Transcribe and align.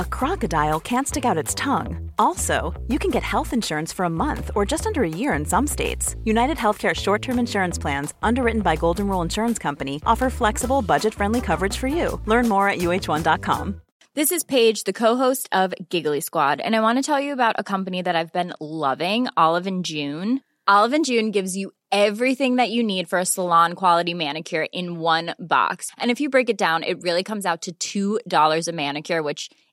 a 0.00 0.04
crocodile 0.04 0.80
can't 0.80 1.06
stick 1.06 1.26
out 1.26 1.36
its 1.36 1.54
tongue. 1.54 2.10
Also, 2.18 2.72
you 2.88 2.98
can 2.98 3.10
get 3.10 3.22
health 3.22 3.52
insurance 3.52 3.92
for 3.92 4.04
a 4.04 4.16
month 4.24 4.50
or 4.54 4.64
just 4.64 4.86
under 4.86 5.02
a 5.02 5.16
year 5.20 5.34
in 5.34 5.44
some 5.44 5.66
states. 5.66 6.16
United 6.24 6.56
Healthcare 6.56 6.94
short 6.94 7.20
term 7.20 7.38
insurance 7.38 7.78
plans, 7.78 8.14
underwritten 8.22 8.62
by 8.62 8.76
Golden 8.76 9.06
Rule 9.06 9.20
Insurance 9.22 9.58
Company, 9.58 10.00
offer 10.06 10.30
flexible, 10.30 10.80
budget 10.80 11.12
friendly 11.14 11.40
coverage 11.42 11.76
for 11.76 11.86
you. 11.86 12.18
Learn 12.24 12.48
more 12.48 12.68
at 12.68 12.78
uh1.com. 12.78 13.80
This 14.14 14.32
is 14.32 14.42
Paige, 14.42 14.84
the 14.84 14.92
co-host 14.92 15.48
of 15.52 15.74
Giggly 15.88 16.20
Squad, 16.20 16.60
and 16.60 16.74
I 16.74 16.80
want 16.80 16.98
to 16.98 17.02
tell 17.02 17.20
you 17.20 17.32
about 17.32 17.56
a 17.58 17.64
company 17.64 18.02
that 18.02 18.16
I've 18.16 18.32
been 18.32 18.54
loving, 18.58 19.28
Olive 19.36 19.66
and 19.66 19.84
June. 19.84 20.40
Olive 20.66 20.94
and 20.94 21.04
June 21.04 21.30
gives 21.30 21.56
you 21.56 21.72
everything 21.92 22.56
that 22.56 22.70
you 22.70 22.82
need 22.82 23.08
for 23.08 23.18
a 23.18 23.26
salon 23.26 23.74
quality 23.74 24.14
manicure 24.14 24.66
in 24.72 24.98
one 24.98 25.34
box. 25.38 25.90
And 25.98 26.10
if 26.10 26.20
you 26.20 26.30
break 26.30 26.48
it 26.48 26.58
down, 26.58 26.84
it 26.84 27.02
really 27.02 27.22
comes 27.22 27.44
out 27.44 27.68
to 27.80 28.20
$2 28.22 28.68
a 28.68 28.72
manicure, 28.72 29.22
which 29.22 29.50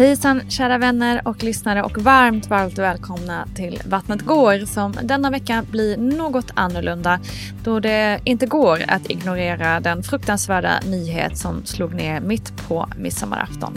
Hejsan 0.00 0.50
kära 0.50 0.78
vänner 0.78 1.20
och 1.24 1.42
lyssnare 1.42 1.82
och 1.82 1.98
varmt, 1.98 2.50
varmt 2.50 2.78
välkomna 2.78 3.46
till 3.54 3.82
Vattnet 3.86 4.20
går 4.20 4.66
som 4.66 4.94
denna 5.02 5.30
vecka 5.30 5.64
blir 5.70 5.96
något 5.96 6.50
annorlunda 6.54 7.20
då 7.64 7.80
det 7.80 8.20
inte 8.24 8.46
går 8.46 8.82
att 8.88 9.10
ignorera 9.10 9.80
den 9.80 10.02
fruktansvärda 10.02 10.80
nyhet 10.86 11.38
som 11.38 11.64
slog 11.64 11.94
ner 11.94 12.20
mitt 12.20 12.68
på 12.68 12.88
midsommarafton. 12.96 13.74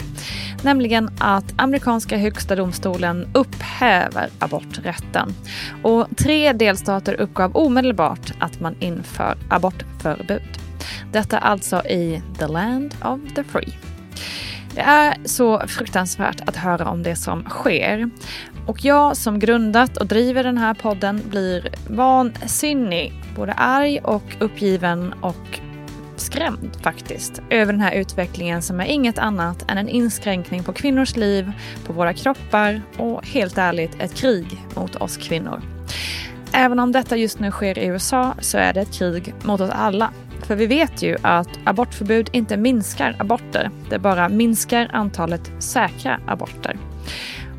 Nämligen 0.62 1.10
att 1.18 1.54
amerikanska 1.56 2.16
högsta 2.16 2.56
domstolen 2.56 3.28
upphäver 3.34 4.28
aborträtten. 4.38 5.34
Och 5.82 6.06
tre 6.16 6.52
delstater 6.52 7.20
uppgav 7.20 7.56
omedelbart 7.56 8.32
att 8.38 8.60
man 8.60 8.76
inför 8.80 9.36
abortförbud. 9.48 10.58
Detta 11.12 11.38
alltså 11.38 11.86
i 11.86 12.22
the 12.38 12.46
land 12.46 12.94
of 13.02 13.20
the 13.34 13.44
free. 13.44 13.93
Det 14.74 14.80
är 14.80 15.16
så 15.24 15.66
fruktansvärt 15.66 16.48
att 16.48 16.56
höra 16.56 16.88
om 16.88 17.02
det 17.02 17.16
som 17.16 17.44
sker. 17.44 18.10
Och 18.66 18.84
jag 18.84 19.16
som 19.16 19.38
grundat 19.38 19.96
och 19.96 20.06
driver 20.06 20.44
den 20.44 20.58
här 20.58 20.74
podden 20.74 21.22
blir 21.30 21.68
vansinnig, 21.88 23.12
både 23.36 23.52
arg 23.52 24.00
och 24.00 24.36
uppgiven 24.40 25.12
och 25.20 25.60
skrämd 26.16 26.76
faktiskt 26.82 27.42
över 27.50 27.72
den 27.72 27.80
här 27.80 27.94
utvecklingen 27.94 28.62
som 28.62 28.80
är 28.80 28.84
inget 28.84 29.18
annat 29.18 29.70
än 29.70 29.78
en 29.78 29.88
inskränkning 29.88 30.64
på 30.64 30.72
kvinnors 30.72 31.16
liv, 31.16 31.52
på 31.86 31.92
våra 31.92 32.12
kroppar 32.12 32.82
och 32.96 33.26
helt 33.26 33.58
ärligt 33.58 34.00
ett 34.00 34.14
krig 34.14 34.62
mot 34.76 34.96
oss 34.96 35.16
kvinnor. 35.16 35.62
Även 36.52 36.78
om 36.78 36.92
detta 36.92 37.16
just 37.16 37.38
nu 37.38 37.50
sker 37.50 37.78
i 37.78 37.86
USA 37.86 38.34
så 38.40 38.58
är 38.58 38.72
det 38.72 38.80
ett 38.80 38.92
krig 38.92 39.34
mot 39.42 39.60
oss 39.60 39.70
alla 39.70 40.10
för 40.42 40.56
vi 40.56 40.66
vet 40.66 41.02
ju 41.02 41.16
att 41.22 41.48
abortförbud 41.64 42.30
inte 42.32 42.56
minskar 42.56 43.16
aborter. 43.18 43.70
Det 43.90 43.98
bara 43.98 44.28
minskar 44.28 44.90
antalet 44.92 45.52
säkra 45.58 46.20
aborter. 46.26 46.76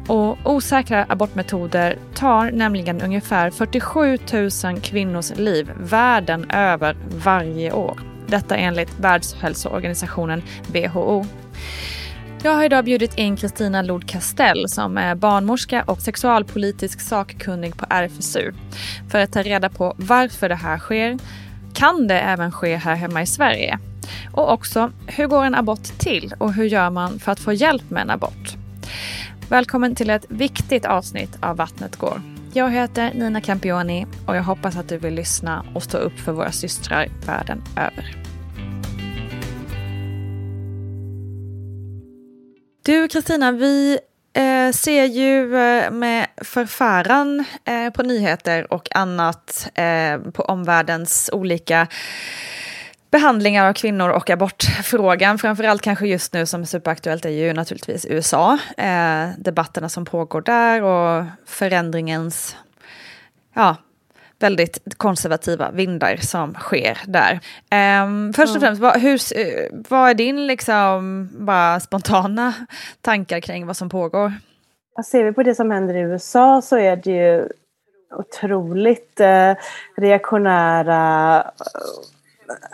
Och 0.07 0.37
osäkra 0.43 1.05
abortmetoder 1.09 1.97
tar 2.13 2.51
nämligen 2.51 3.01
ungefär 3.01 3.49
47 3.49 4.17
000 4.63 4.81
kvinnors 4.81 5.35
liv 5.35 5.71
världen 5.79 6.51
över 6.51 6.97
varje 7.09 7.71
år. 7.71 7.99
Detta 8.27 8.55
enligt 8.55 8.99
Världshälsoorganisationen 8.99 10.43
WHO. 10.67 11.25
Jag 12.43 12.51
har 12.51 12.63
idag 12.63 12.85
bjudit 12.85 13.17
in 13.17 13.37
Kristina 13.37 13.81
Lod 13.81 14.09
Castell 14.09 14.69
som 14.69 14.97
är 14.97 15.15
barnmorska 15.15 15.83
och 15.83 16.01
sexualpolitisk 16.01 17.01
sakkunnig 17.01 17.77
på 17.77 17.85
RFSU 17.89 18.51
för 19.09 19.19
att 19.19 19.31
ta 19.31 19.41
reda 19.41 19.69
på 19.69 19.95
varför 19.97 20.49
det 20.49 20.55
här 20.55 20.77
sker, 20.77 21.17
kan 21.75 22.07
det 22.07 22.19
även 22.19 22.51
ske 22.51 22.75
här 22.75 22.95
hemma 22.95 23.21
i 23.21 23.25
Sverige? 23.25 23.79
Och 24.33 24.53
också, 24.53 24.91
hur 25.07 25.27
går 25.27 25.43
en 25.45 25.55
abort 25.55 25.83
till 25.83 26.33
och 26.37 26.53
hur 26.53 26.65
gör 26.65 26.89
man 26.89 27.19
för 27.19 27.31
att 27.31 27.39
få 27.39 27.53
hjälp 27.53 27.89
med 27.89 28.01
en 28.01 28.09
abort? 28.09 28.55
Välkommen 29.49 29.95
till 29.95 30.09
ett 30.09 30.25
viktigt 30.29 30.85
avsnitt 30.85 31.37
av 31.41 31.57
Vattnet 31.57 31.95
går. 31.95 32.21
Jag 32.53 32.71
heter 32.71 33.13
Nina 33.13 33.41
Campioni 33.41 34.05
och 34.27 34.35
jag 34.35 34.43
hoppas 34.43 34.77
att 34.77 34.89
du 34.89 34.97
vill 34.97 35.13
lyssna 35.13 35.65
och 35.75 35.83
stå 35.83 35.97
upp 35.97 36.19
för 36.19 36.31
våra 36.31 36.51
systrar 36.51 37.07
världen 37.25 37.63
över. 37.77 38.15
Du 42.85 43.07
Kristina, 43.07 43.51
vi 43.51 43.99
eh, 44.35 44.71
ser 44.71 45.05
ju 45.05 45.57
eh, 45.57 45.91
med 45.91 46.27
förfäran 46.37 47.45
eh, 47.65 47.89
på 47.89 48.03
nyheter 48.03 48.73
och 48.73 48.95
annat 48.95 49.69
eh, 49.75 50.17
på 50.31 50.43
omvärldens 50.43 51.29
olika 51.33 51.87
behandlingar 53.11 53.65
av 53.69 53.73
kvinnor 53.73 54.09
och 54.09 54.29
abortfrågan. 54.29 55.37
Framförallt 55.37 55.81
kanske 55.81 56.07
just 56.07 56.33
nu 56.33 56.45
som 56.45 56.61
är 56.61 56.65
superaktuellt 56.65 57.25
är 57.25 57.29
ju 57.29 57.53
naturligtvis 57.53 58.05
USA. 58.09 58.57
Eh, 58.77 59.29
debatterna 59.37 59.89
som 59.89 60.05
pågår 60.05 60.41
där 60.41 60.83
och 60.83 61.25
förändringens 61.45 62.55
ja, 63.53 63.75
väldigt 64.39 64.97
konservativa 64.97 65.71
vindar 65.71 66.15
som 66.15 66.53
sker 66.53 66.97
där. 67.05 67.39
Um, 68.03 68.33
först 68.33 68.55
och 68.55 68.61
främst, 68.61 68.81
vad, 68.81 69.01
hur, 69.01 69.19
vad 69.89 70.09
är 70.09 70.13
din 70.13 70.47
liksom, 70.47 71.29
bara 71.33 71.79
spontana 71.79 72.53
tankar 73.01 73.39
kring 73.39 73.67
vad 73.67 73.77
som 73.77 73.89
pågår? 73.89 74.33
Ser 75.05 75.23
vi 75.23 75.33
på 75.33 75.43
det 75.43 75.55
som 75.55 75.71
händer 75.71 75.95
i 75.95 75.99
USA 75.99 76.61
så 76.61 76.77
är 76.77 76.95
det 76.95 77.11
ju 77.11 77.49
otroligt 78.17 79.19
eh, 79.19 79.53
reaktionära 79.97 81.43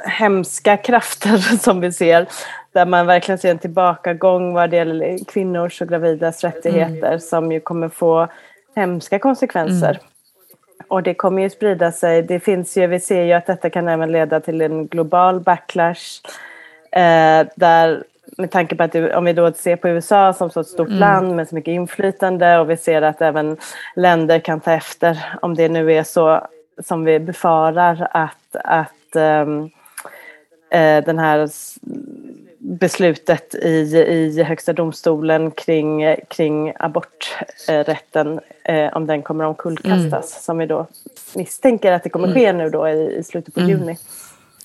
hemska 0.05 0.77
krafter 0.77 1.37
som 1.57 1.81
vi 1.81 1.91
ser. 1.91 2.27
Där 2.73 2.85
man 2.85 3.07
verkligen 3.07 3.39
ser 3.39 3.51
en 3.51 3.59
tillbakagång 3.59 4.53
vad 4.53 4.69
det 4.69 4.75
gäller 4.75 5.25
kvinnors 5.25 5.81
och 5.81 5.87
gravidas 5.87 6.43
rättigheter 6.43 7.07
mm. 7.07 7.19
som 7.19 7.51
ju 7.51 7.59
kommer 7.59 7.89
få 7.89 8.27
hemska 8.75 9.19
konsekvenser. 9.19 9.89
Mm. 9.89 10.10
Och 10.91 11.03
det 11.03 11.13
kommer 11.13 11.41
ju 11.41 11.49
sprida 11.49 11.91
sig. 11.91 12.21
Det 12.21 12.39
finns 12.39 12.77
ju, 12.77 12.87
vi 12.87 12.99
ser 12.99 13.23
ju 13.23 13.33
att 13.33 13.45
detta 13.45 13.69
kan 13.69 13.87
även 13.87 14.11
leda 14.11 14.39
till 14.39 14.61
en 14.61 14.87
global 14.87 15.39
backlash. 15.39 16.21
Eh, 16.91 17.47
där 17.55 18.03
med 18.37 18.51
tanke 18.51 18.75
på 18.75 18.83
att 18.83 18.95
om 18.95 19.25
vi 19.25 19.33
då 19.33 19.51
ser 19.53 19.75
på 19.75 19.89
USA 19.89 20.33
som 20.33 20.49
så 20.49 20.59
ett 20.59 20.67
stort 20.67 20.87
mm. 20.87 20.99
land 20.99 21.35
med 21.35 21.47
så 21.47 21.55
mycket 21.55 21.71
inflytande 21.71 22.59
och 22.59 22.69
vi 22.69 22.77
ser 22.77 23.01
att 23.01 23.21
även 23.21 23.57
länder 23.95 24.39
kan 24.39 24.59
ta 24.59 24.71
efter 24.71 25.17
om 25.41 25.55
det 25.55 25.69
nu 25.69 25.93
är 25.93 26.03
så 26.03 26.47
som 26.83 27.03
vi 27.03 27.19
befarar 27.19 28.07
att, 28.11 28.55
att 28.63 29.15
um, 29.15 29.69
den 31.05 31.19
här 31.19 31.49
beslutet 32.63 33.55
i, 33.55 33.67
i 33.67 34.43
Högsta 34.43 34.73
domstolen 34.73 35.51
kring, 35.51 36.15
kring 36.29 36.73
aborträtten, 36.79 38.39
eh, 38.63 38.93
om 38.93 39.07
den 39.07 39.21
kommer 39.21 39.45
omkullkastas, 39.45 40.11
mm. 40.11 40.41
som 40.41 40.57
vi 40.57 40.65
då 40.65 40.87
misstänker 41.35 41.91
att 41.91 42.03
det 42.03 42.09
kommer 42.09 42.33
ske 42.33 42.53
nu 42.53 42.69
då 42.69 42.89
i, 42.89 43.15
i 43.17 43.23
slutet 43.23 43.53
på 43.53 43.59
mm. 43.59 43.71
juni. 43.71 43.97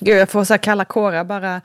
Gud, 0.00 0.18
jag 0.18 0.28
får 0.28 0.44
så 0.44 0.58
kalla 0.58 0.84
kårar 0.84 1.24
bara 1.24 1.60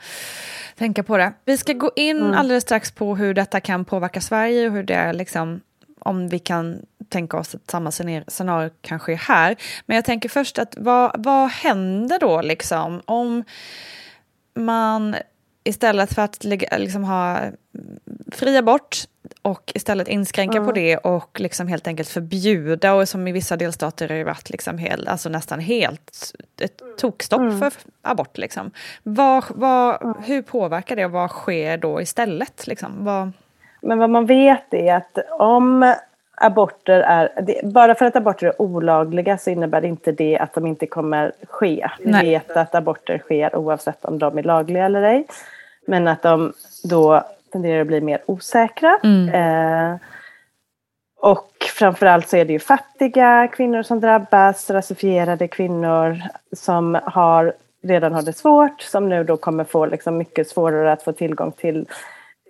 tänka 0.78 1.02
på 1.02 1.16
det. 1.16 1.32
Vi 1.44 1.56
ska 1.56 1.72
gå 1.72 1.90
in 1.96 2.20
mm. 2.20 2.34
alldeles 2.34 2.62
strax 2.62 2.90
på 2.92 3.16
hur 3.16 3.34
detta 3.34 3.60
kan 3.60 3.84
påverka 3.84 4.20
Sverige 4.20 4.66
och 4.66 4.72
hur 4.72 4.82
det 4.82 4.94
är 4.94 5.12
liksom 5.12 5.60
om 5.98 6.28
vi 6.28 6.38
kan 6.38 6.78
tänka 7.08 7.36
oss 7.36 7.54
att 7.54 7.70
samma 7.70 7.90
scenario 8.26 8.70
kanske 8.80 9.12
är 9.12 9.16
här. 9.16 9.56
Men 9.86 9.94
jag 9.94 10.04
tänker 10.04 10.28
först 10.28 10.58
att 10.58 10.74
vad, 10.78 11.24
vad 11.24 11.50
händer 11.50 12.18
då 12.18 12.40
liksom 12.40 13.02
om 13.04 13.44
man 14.54 15.16
istället 15.64 16.14
för 16.14 16.22
att 16.22 16.44
liksom 16.44 17.04
ha 17.04 17.40
fri 18.32 18.56
abort 18.56 18.96
och 19.42 19.72
istället 19.74 20.08
inskränka 20.08 20.58
mm. 20.58 20.66
på 20.66 20.72
det 20.72 20.96
och 20.96 21.40
liksom 21.40 21.68
helt 21.68 21.86
enkelt 21.86 22.08
förbjuda 22.08 22.94
och 22.94 23.08
som 23.08 23.28
i 23.28 23.32
vissa 23.32 23.56
delstater 23.56 24.08
har 24.08 24.16
det 24.16 24.24
varit 24.24 24.50
liksom 24.50 24.78
helt, 24.78 25.08
alltså 25.08 25.28
nästan 25.28 25.60
helt 25.60 26.32
ett 26.60 26.82
tokstopp 26.98 27.40
mm. 27.40 27.58
för 27.58 27.72
abort. 28.02 28.38
Liksom. 28.38 28.70
Vad, 29.02 29.44
vad, 29.48 30.02
mm. 30.02 30.14
Hur 30.24 30.42
påverkar 30.42 30.96
det 30.96 31.04
och 31.04 31.10
vad 31.10 31.30
sker 31.30 31.76
då 31.76 32.00
istället? 32.00 32.66
Liksom? 32.66 33.04
Vad... 33.04 33.32
Men 33.82 33.98
vad 33.98 34.10
man 34.10 34.26
vet 34.26 34.74
är 34.74 34.94
att 34.94 35.18
om 35.38 35.94
aborter 36.44 37.00
är, 37.00 37.30
bara 37.62 37.94
för 37.94 38.04
att 38.04 38.16
aborter 38.16 38.46
är 38.46 38.62
olagliga 38.62 39.38
så 39.38 39.50
innebär 39.50 39.84
inte 39.84 40.12
det 40.12 40.38
att 40.38 40.54
de 40.54 40.66
inte 40.66 40.86
kommer 40.86 41.32
ske. 41.48 41.88
Vi 41.98 42.12
vet 42.12 42.50
att 42.50 42.74
aborter 42.74 43.18
sker 43.18 43.56
oavsett 43.56 44.04
om 44.04 44.18
de 44.18 44.38
är 44.38 44.42
lagliga 44.42 44.84
eller 44.84 45.02
ej. 45.02 45.26
Men 45.86 46.08
att 46.08 46.22
de 46.22 46.52
då 46.84 47.24
tenderar 47.52 47.80
att 47.80 47.86
bli 47.86 48.00
mer 48.00 48.20
osäkra. 48.26 48.98
Mm. 49.02 49.28
Eh, 49.28 49.96
och 51.20 51.48
framförallt 51.78 52.28
så 52.28 52.36
är 52.36 52.44
det 52.44 52.52
ju 52.52 52.58
fattiga 52.58 53.48
kvinnor 53.48 53.82
som 53.82 54.00
drabbas, 54.00 54.70
rasifierade 54.70 55.48
kvinnor 55.48 56.22
som 56.52 56.98
har, 57.04 57.52
redan 57.82 58.12
har 58.12 58.22
det 58.22 58.32
svårt, 58.32 58.80
som 58.80 59.08
nu 59.08 59.24
då 59.24 59.36
kommer 59.36 59.64
få 59.64 59.86
liksom 59.86 60.18
mycket 60.18 60.48
svårare 60.48 60.92
att 60.92 61.02
få 61.02 61.12
tillgång 61.12 61.52
till, 61.52 61.86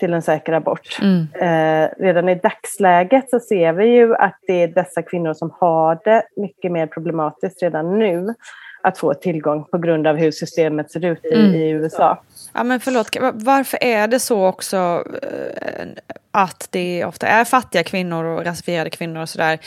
till 0.02 0.14
en 0.14 0.22
säker 0.22 0.52
abort. 0.52 0.98
Mm. 1.02 1.28
Eh, 1.34 1.88
redan 1.98 2.28
i 2.28 2.34
dagsläget 2.34 3.30
så 3.30 3.40
ser 3.40 3.72
vi 3.72 3.86
ju 3.86 4.14
att 4.14 4.38
det 4.46 4.62
är 4.62 4.68
dessa 4.68 5.02
kvinnor 5.02 5.34
som 5.34 5.50
har 5.60 5.98
det 6.04 6.22
mycket 6.36 6.72
mer 6.72 6.86
problematiskt 6.86 7.62
redan 7.62 7.98
nu 7.98 8.34
att 8.82 8.98
få 8.98 9.14
tillgång 9.14 9.64
på 9.64 9.78
grund 9.78 10.06
av 10.06 10.16
hur 10.16 10.30
systemet 10.30 10.90
ser 10.90 11.04
ut 11.04 11.24
i, 11.24 11.34
mm. 11.34 11.54
i 11.54 11.70
USA. 11.70 12.22
Ja 12.52 12.64
men 12.64 12.80
förlåt, 12.80 13.16
varför 13.32 13.78
är 13.84 14.08
det 14.08 14.20
så 14.20 14.46
också 14.46 15.04
eh, 15.22 15.86
att 16.30 16.68
det 16.70 17.04
ofta 17.04 17.26
är 17.26 17.44
fattiga 17.44 17.84
kvinnor 17.84 18.24
och 18.24 18.44
rasifierade 18.44 18.90
kvinnor 18.90 19.20
och 19.22 19.28
sådär. 19.28 19.58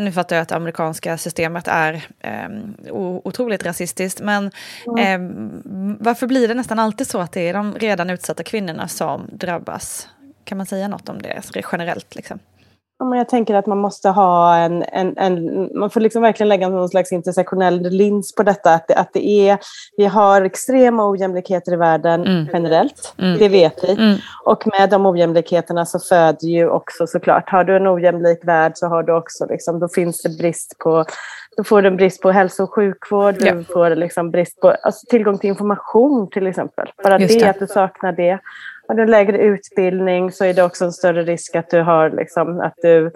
Nu 0.00 0.12
fattar 0.12 0.36
jag 0.36 0.42
att 0.42 0.48
det 0.48 0.56
amerikanska 0.56 1.18
systemet 1.18 1.68
är 1.68 2.06
um, 2.46 2.76
otroligt 3.24 3.64
rasistiskt, 3.64 4.20
men 4.20 4.50
mm. 4.86 5.22
um, 5.22 5.96
varför 6.00 6.26
blir 6.26 6.48
det 6.48 6.54
nästan 6.54 6.78
alltid 6.78 7.06
så 7.06 7.18
att 7.18 7.32
det 7.32 7.48
är 7.48 7.54
de 7.54 7.74
redan 7.74 8.10
utsatta 8.10 8.42
kvinnorna 8.42 8.88
som 8.88 9.28
drabbas? 9.32 10.08
Kan 10.44 10.58
man 10.58 10.66
säga 10.66 10.88
något 10.88 11.08
om 11.08 11.22
det 11.22 11.42
generellt? 11.72 12.14
Liksom? 12.14 12.38
Jag 13.00 13.28
tänker 13.28 13.54
att 13.54 13.66
man 13.66 13.78
måste 13.78 14.08
ha 14.08 14.56
en, 14.56 14.82
en, 14.82 15.18
en 15.18 15.68
man 15.78 15.90
får 15.90 16.00
liksom 16.00 16.22
verkligen 16.22 16.48
lägga 16.48 16.68
någon 16.68 16.88
slags 16.88 17.12
intersektionell 17.12 17.80
lins 17.80 18.34
på 18.34 18.42
detta. 18.42 18.74
Att 18.74 18.88
det, 18.88 18.94
att 18.94 19.12
det 19.12 19.28
är, 19.28 19.58
vi 19.96 20.06
har 20.06 20.42
extrema 20.42 21.10
ojämlikheter 21.10 21.72
i 21.72 21.76
världen 21.76 22.26
mm. 22.26 22.48
generellt, 22.52 23.14
mm. 23.18 23.38
det 23.38 23.48
vet 23.48 23.84
vi. 23.84 23.92
Mm. 23.92 24.16
Och 24.44 24.66
med 24.66 24.90
de 24.90 25.06
ojämlikheterna 25.06 25.86
så 25.86 25.98
föder 25.98 26.48
ju 26.48 26.68
också 26.68 27.06
såklart, 27.06 27.50
har 27.50 27.64
du 27.64 27.76
en 27.76 27.88
ojämlik 27.88 28.40
värld 28.42 28.72
så 28.74 28.86
har 28.86 29.02
du 29.02 29.12
också, 29.12 29.46
liksom, 29.46 29.78
då 29.80 29.88
finns 29.88 30.22
det 30.22 30.38
brist 30.38 30.78
på 30.78 31.04
då 31.56 31.64
får 31.64 31.82
du 31.82 31.88
en 31.88 31.96
brist 31.96 32.22
på 32.22 32.30
hälso 32.30 32.62
och 32.62 32.74
sjukvård, 32.74 33.36
ja. 33.40 33.54
du 33.54 33.64
får 33.64 33.96
liksom 33.96 34.30
brist 34.30 34.60
på 34.60 34.70
alltså, 34.70 35.06
tillgång 35.06 35.38
till 35.38 35.50
information 35.50 36.30
till 36.30 36.46
exempel. 36.46 36.92
Bara 37.04 37.18
det, 37.18 37.26
det, 37.26 37.50
att 37.50 37.58
du 37.58 37.66
saknar 37.66 38.12
det. 38.12 38.38
Har 38.90 38.94
du 38.94 39.06
lägre 39.06 39.38
utbildning 39.38 40.32
så 40.32 40.44
är 40.44 40.54
det 40.54 40.62
också 40.62 40.84
en 40.84 40.92
större 40.92 41.22
risk 41.22 41.56
att 41.56 41.70
du 41.70 41.82
har 41.82 42.10
liksom, 42.10 42.60
att 42.60 42.74
du 42.82 43.10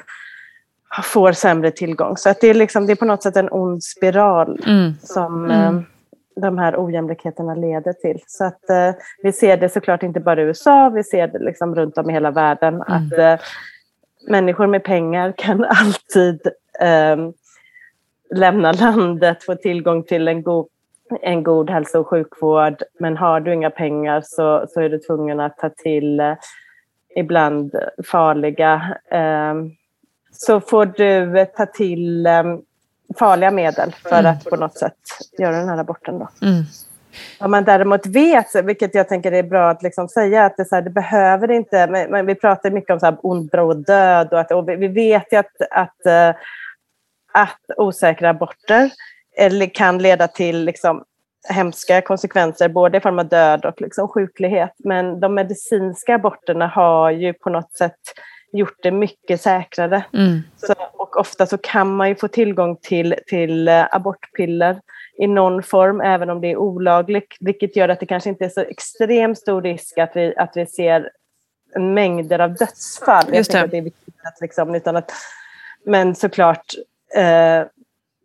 får 1.03 1.33
sämre 1.33 1.71
tillgång. 1.71 2.17
Så 2.17 2.31
att 2.31 2.41
det, 2.41 2.47
är 2.47 2.55
liksom, 2.55 2.87
det 2.87 2.93
är 2.93 2.97
på 2.97 3.05
något 3.05 3.23
sätt 3.23 3.37
en 3.37 3.49
ond 3.51 3.85
spiral 3.85 4.61
mm. 4.67 4.93
som 5.03 5.45
mm. 5.45 5.77
Eh, 5.77 5.83
de 6.37 6.59
här 6.59 6.75
ojämlikheterna 6.85 7.55
leder 7.55 7.93
till. 7.93 8.23
Så 8.27 8.45
att 8.45 8.71
eh, 8.71 8.91
vi 9.23 9.33
ser 9.33 9.57
det 9.57 9.69
såklart 9.69 10.03
inte 10.03 10.21
bara 10.21 10.41
i 10.41 10.45
USA, 10.45 10.89
vi 10.89 11.05
ser 11.05 11.27
det 11.27 11.39
liksom 11.39 11.75
runt 11.75 11.99
om 11.99 12.11
i 12.11 12.13
hela 12.13 12.31
världen 12.31 12.75
mm. 12.75 12.83
att 12.89 13.19
eh, 13.19 13.47
människor 14.29 14.67
med 14.67 14.85
pengar 14.85 15.35
kan 15.37 15.65
alltid 15.65 16.41
eh, 16.81 17.17
lämna 18.35 18.73
landet, 18.73 19.45
få 19.45 19.55
tillgång 19.55 20.05
till 20.05 20.29
en 20.29 20.43
god 20.43 20.67
en 21.23 21.43
god 21.43 21.71
hälso 21.71 21.99
och 21.99 22.09
sjukvård. 22.09 22.83
Men 22.99 23.17
har 23.17 23.41
du 23.41 23.53
inga 23.53 23.71
pengar 23.71 24.23
så, 24.25 24.67
så 24.69 24.81
är 24.81 24.89
du 24.89 24.99
tvungen 24.99 25.41
att 25.41 25.59
ta 25.59 25.71
till 25.71 26.21
eh, 26.21 26.35
ibland 27.17 27.75
farliga... 28.05 28.99
Eh, 29.11 29.55
så 30.33 30.61
får 30.61 30.87
du 30.87 31.47
ta 31.57 31.67
till 31.67 32.27
eh, 32.27 32.43
farliga 33.19 33.51
medel 33.51 33.95
för 34.03 34.19
mm. 34.19 34.33
att 34.33 34.45
på 34.45 34.57
något 34.57 34.79
sätt 34.79 34.99
göra 35.39 35.57
den 35.57 35.69
här 35.69 35.79
aborten. 35.79 36.19
Då. 36.19 36.29
Mm. 36.43 36.65
Om 37.41 37.51
man 37.51 37.65
däremot 37.65 38.07
vet, 38.07 38.55
vilket 38.65 38.95
jag 38.95 39.09
tänker 39.09 39.33
är 39.33 39.43
bra 39.43 39.71
att 39.71 39.83
liksom 39.83 40.09
säga, 40.09 40.45
att 40.45 40.57
det, 40.57 40.65
så 40.65 40.75
här, 40.75 40.83
det 40.83 40.91
behöver 40.91 41.51
inte... 41.51 42.07
Men, 42.11 42.27
vi 42.27 42.35
pratar 42.35 42.71
mycket 42.71 42.91
om 42.91 43.01
så 43.01 43.07
här, 43.07 43.17
ond, 43.23 43.51
bråd 43.51 43.87
död 43.87 44.29
och, 44.33 44.41
att, 44.41 44.53
och 44.53 44.69
vi, 44.69 44.89
vet 44.89 45.33
ju 45.33 45.37
att, 45.37 45.61
att, 45.71 46.07
eh, 46.07 46.29
att 47.33 47.61
osäkra 47.77 48.31
aborter 48.31 48.91
eller 49.37 49.67
kan 49.67 49.99
leda 49.99 50.29
till 50.29 50.65
liksom, 50.65 51.05
hemska 51.49 52.01
konsekvenser, 52.01 52.69
både 52.69 52.99
i 52.99 53.01
form 53.01 53.19
av 53.19 53.29
död 53.29 53.65
och 53.65 53.81
liksom, 53.81 54.09
sjuklighet. 54.09 54.73
Men 54.79 55.21
de 55.21 55.35
medicinska 55.35 56.15
aborterna 56.15 56.67
har 56.67 57.11
ju 57.11 57.33
på 57.33 57.51
något 57.51 57.73
sätt 57.73 58.01
gjort 58.53 58.83
det 58.83 58.91
mycket 58.91 59.41
säkrare. 59.41 60.05
Mm. 60.13 60.41
Så, 60.57 60.75
och 60.93 61.17
ofta 61.17 61.47
så 61.47 61.59
kan 61.59 61.97
man 61.97 62.09
ju 62.09 62.15
få 62.15 62.29
tillgång 62.29 62.77
till, 62.77 63.15
till 63.27 63.69
uh, 63.69 63.87
abortpiller 63.91 64.81
i 65.19 65.27
någon 65.27 65.63
form, 65.63 66.01
även 66.01 66.31
om 66.31 66.41
det 66.41 66.51
är 66.51 66.57
olagligt, 66.57 67.37
vilket 67.41 67.77
gör 67.77 67.89
att 67.89 68.01
det 68.01 68.07
kanske 68.07 68.31
inte 68.31 68.45
är 68.45 68.49
så 68.49 68.61
extremt 68.61 69.39
stor 69.39 69.63
risk 69.63 69.99
att 69.99 70.13
vi, 70.15 70.35
att 70.37 70.53
vi 70.55 70.67
ser 70.67 71.11
mängder 71.79 72.39
av 72.39 72.55
dödsfall. 72.55 73.35
Just 73.35 73.53
det. 73.53 73.59
Jag 73.59 73.65
att 73.65 73.71
det 73.71 73.79
är 73.79 73.83
viktigt 73.83 74.15
att 74.25 74.41
liksom, 74.41 74.75
utan 74.75 74.97
att, 74.97 75.13
men 75.85 76.15
såklart, 76.15 76.65
eh, 77.17 77.67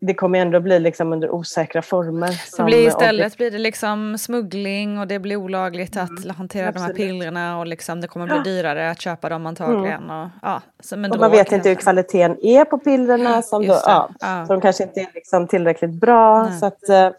det 0.01 0.13
kommer 0.13 0.39
ändå 0.39 0.59
bli 0.59 0.79
liksom 0.79 1.13
under 1.13 1.29
osäkra 1.29 1.81
former. 1.81 2.57
Det 2.57 2.63
blir 2.63 2.87
istället 2.87 3.37
blir 3.37 3.51
det 3.51 3.57
liksom 3.57 4.17
smuggling 4.17 4.99
och 4.99 5.07
det 5.07 5.19
blir 5.19 5.35
olagligt 5.35 5.97
att 5.97 6.09
mm, 6.09 6.35
hantera 6.35 6.67
absolut. 6.67 6.95
de 6.95 7.01
här 7.01 7.07
pillerna 7.07 7.59
och 7.59 7.67
liksom 7.67 8.01
det 8.01 8.07
kommer 8.07 8.27
bli 8.27 8.51
dyrare 8.51 8.91
att 8.91 9.01
köpa 9.01 9.29
dem 9.29 9.45
antagligen. 9.45 10.03
Mm. 10.03 10.21
Och, 10.21 10.29
ja, 10.41 10.61
men 10.95 11.11
och 11.11 11.19
man 11.19 11.31
vet 11.31 11.51
inte 11.51 11.69
hur 11.69 11.75
kvaliteten 11.75 12.45
är 12.45 12.65
på 12.65 12.77
pillerna. 12.77 13.41
Som 13.41 13.67
då, 13.67 13.73
ja, 13.85 14.09
ja. 14.19 14.45
Så 14.47 14.53
de 14.53 14.61
kanske 14.61 14.83
inte 14.83 14.99
är 14.99 15.07
liksom 15.13 15.47
tillräckligt 15.47 15.93
bra. 15.93 16.43
Nej. 16.43 16.59
Så 16.59 16.65
att, 16.65 16.89
eh, 16.89 17.09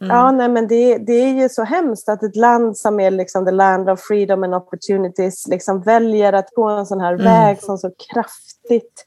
Mm. 0.00 0.16
Ja, 0.16 0.32
nej, 0.32 0.48
men 0.48 0.68
det, 0.68 0.98
det 0.98 1.12
är 1.12 1.42
ju 1.42 1.48
så 1.48 1.64
hemskt 1.64 2.08
att 2.08 2.22
ett 2.22 2.36
land 2.36 2.76
som 2.76 3.00
är 3.00 3.10
liksom 3.10 3.44
the 3.44 3.50
land 3.50 3.90
of 3.90 4.00
freedom 4.00 4.44
and 4.44 4.54
opportunities 4.54 5.48
liksom 5.48 5.82
väljer 5.82 6.32
att 6.32 6.50
gå 6.54 6.68
en 6.68 6.86
sån 6.86 7.00
här 7.00 7.12
mm. 7.12 7.24
väg 7.24 7.62
som 7.62 7.78
så 7.78 7.90
kraftigt 8.12 9.04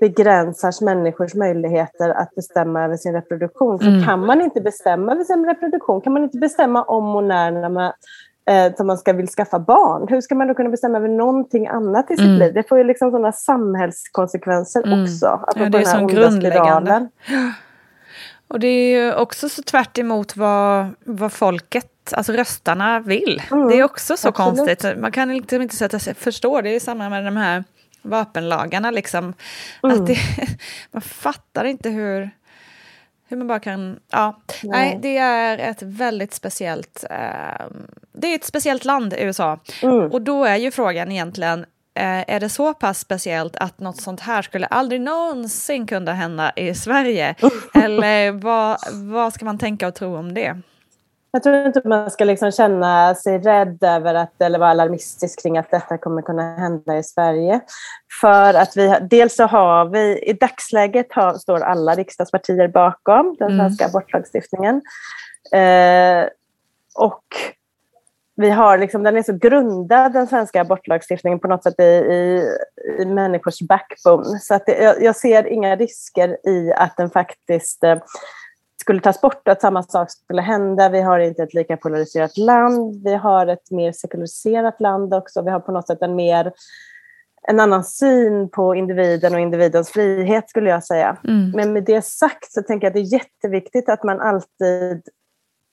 begränsar 0.00 0.84
människors 0.84 1.34
möjligheter 1.34 2.10
att 2.10 2.34
bestämma 2.34 2.84
över 2.84 2.96
sin 2.96 3.12
reproduktion. 3.12 3.78
För 3.78 3.86
mm. 3.86 4.04
kan 4.04 4.26
man 4.26 4.40
inte 4.40 4.60
bestämma 4.60 5.12
över 5.12 5.24
sin 5.24 5.44
reproduktion, 5.46 6.00
kan 6.00 6.12
man 6.12 6.22
inte 6.22 6.38
bestämma 6.38 6.82
om 6.82 7.16
och 7.16 7.24
när, 7.24 7.50
när 7.50 7.68
man, 7.68 7.92
eh, 8.50 8.84
man 8.84 8.98
ska 8.98 9.12
vill 9.12 9.28
skaffa 9.28 9.58
barn, 9.58 10.08
hur 10.08 10.20
ska 10.20 10.34
man 10.34 10.48
då 10.48 10.54
kunna 10.54 10.70
bestämma 10.70 10.98
över 10.98 11.08
någonting 11.08 11.66
annat 11.66 12.10
i 12.10 12.16
sitt 12.16 12.26
mm. 12.26 12.38
liv? 12.38 12.54
Det 12.54 12.68
får 12.68 12.78
ju 12.78 12.84
liksom 12.84 13.10
sådana 13.10 13.32
samhällskonsekvenser 13.32 14.86
mm. 14.86 15.02
också. 15.02 15.40
Ja, 15.56 15.68
det 15.68 15.78
är 15.78 15.84
så 15.84 16.06
grundläggande. 16.06 17.08
Och 18.48 18.60
det 18.60 18.66
är 18.66 18.98
ju 18.98 19.14
också 19.14 19.48
så 19.48 19.62
tvärt 19.62 19.98
emot 19.98 20.36
vad, 20.36 20.86
vad 21.04 21.32
folket, 21.32 22.12
alltså 22.12 22.32
röstarna 22.32 23.00
vill. 23.00 23.42
Mm, 23.52 23.68
det 23.68 23.78
är 23.78 23.84
också 23.84 24.16
så 24.16 24.28
absolut. 24.28 24.56
konstigt. 24.56 24.98
Man 24.98 25.12
kan 25.12 25.34
liksom 25.34 25.62
inte 25.62 25.76
sätta 25.76 25.98
sig, 25.98 26.14
förstå, 26.14 26.60
det 26.60 26.70
är 26.70 26.80
samma 26.80 27.08
med 27.08 27.24
de 27.24 27.36
här 27.36 27.64
vapenlagarna 28.06 28.90
liksom. 28.90 29.34
Mm. 29.82 30.00
Att 30.00 30.06
det, 30.06 30.18
man 30.90 31.02
fattar 31.02 31.64
inte 31.64 31.90
hur, 31.90 32.30
hur 33.28 33.36
man 33.36 33.46
bara 33.46 33.60
kan... 33.60 34.00
Ja, 34.10 34.40
nej. 34.62 34.70
nej 34.70 34.98
det 35.02 35.16
är 35.16 35.58
ett 35.58 35.82
väldigt 35.82 36.34
speciellt... 36.34 37.04
Eh, 37.10 37.66
det 38.12 38.26
är 38.26 38.34
ett 38.34 38.44
speciellt 38.44 38.84
land, 38.84 39.14
USA. 39.18 39.58
Mm. 39.82 40.12
Och 40.12 40.22
då 40.22 40.44
är 40.44 40.56
ju 40.56 40.70
frågan 40.70 41.12
egentligen, 41.12 41.60
eh, 41.94 42.34
är 42.34 42.40
det 42.40 42.48
så 42.48 42.74
pass 42.74 42.98
speciellt 42.98 43.56
att 43.56 43.80
något 43.80 44.00
sånt 44.00 44.20
här 44.20 44.42
skulle 44.42 44.66
aldrig 44.66 45.00
någonsin 45.00 45.86
kunna 45.86 46.12
hända 46.12 46.52
i 46.56 46.74
Sverige? 46.74 47.34
Eller 47.74 48.30
vad, 48.32 48.78
vad 48.92 49.34
ska 49.34 49.44
man 49.44 49.58
tänka 49.58 49.88
och 49.88 49.94
tro 49.94 50.16
om 50.16 50.34
det? 50.34 50.60
Jag 51.36 51.42
tror 51.42 51.66
inte 51.66 51.82
man 51.84 52.10
ska 52.10 52.24
liksom 52.24 52.52
känna 52.52 53.14
sig 53.14 53.38
rädd 53.38 53.78
över 53.82 54.14
att, 54.14 54.42
eller 54.42 54.58
vara 54.58 54.70
alarmistisk 54.70 55.42
kring 55.42 55.58
att 55.58 55.70
detta 55.70 55.98
kommer 55.98 56.22
kunna 56.22 56.56
hända 56.56 56.98
i 56.98 57.02
Sverige. 57.02 57.60
För 58.20 58.54
att 58.54 58.76
vi, 58.76 58.96
dels 59.10 59.36
så 59.36 59.44
har 59.44 59.84
vi, 59.84 60.18
i 60.18 60.32
dagsläget 60.32 61.12
har, 61.12 61.34
står 61.34 61.60
alla 61.60 61.94
riksdagspartier 61.94 62.68
bakom 62.68 63.36
den 63.38 63.50
mm. 63.50 63.58
svenska 63.58 63.84
mm. 63.84 63.90
abortlagstiftningen. 63.90 64.82
Eh, 65.52 66.28
och 66.94 67.24
vi 68.36 68.50
har 68.50 68.78
liksom, 68.78 69.02
den 69.02 69.16
är 69.16 69.22
så 69.22 69.32
grundad, 69.32 70.12
den 70.12 70.26
svenska 70.26 70.60
abortlagstiftningen, 70.60 71.38
på 71.38 71.48
något 71.48 71.62
sätt 71.62 71.80
i, 71.80 71.82
i, 71.82 72.42
i 72.98 73.04
människors 73.04 73.60
backbone. 73.60 74.38
Så 74.38 74.54
att 74.54 74.66
det, 74.66 74.82
jag, 74.82 75.02
jag, 75.02 75.16
ser 75.16 75.46
inga 75.46 75.76
risker 75.76 76.48
i 76.48 76.72
att 76.72 76.96
den 76.96 77.10
faktiskt 77.10 77.84
eh, 77.84 77.98
skulle 78.86 79.00
tas 79.00 79.20
bort, 79.20 79.48
att 79.48 79.60
samma 79.60 79.82
sak 79.82 80.10
skulle 80.10 80.42
hända. 80.42 80.88
Vi 80.88 81.00
har 81.00 81.18
inte 81.18 81.42
ett 81.42 81.54
lika 81.54 81.76
polariserat 81.76 82.38
land, 82.38 83.02
vi 83.04 83.14
har 83.14 83.46
ett 83.46 83.70
mer 83.70 83.92
sekulariserat 83.92 84.80
land 84.80 85.14
också. 85.14 85.42
Vi 85.42 85.50
har 85.50 85.60
på 85.60 85.72
något 85.72 85.86
sätt 85.86 86.02
en 86.02 86.16
mer 86.16 86.52
en 87.48 87.60
annan 87.60 87.84
syn 87.84 88.48
på 88.48 88.74
individen 88.74 89.34
och 89.34 89.40
individens 89.40 89.90
frihet 89.90 90.50
skulle 90.50 90.70
jag 90.70 90.84
säga. 90.84 91.16
Mm. 91.24 91.50
Men 91.50 91.72
med 91.72 91.84
det 91.84 92.04
sagt 92.04 92.52
så 92.52 92.62
tänker 92.62 92.86
jag 92.86 92.90
att 92.90 92.94
det 92.94 93.00
är 93.00 93.20
jätteviktigt 93.20 93.88
att 93.88 94.02
man 94.02 94.20
alltid 94.20 95.02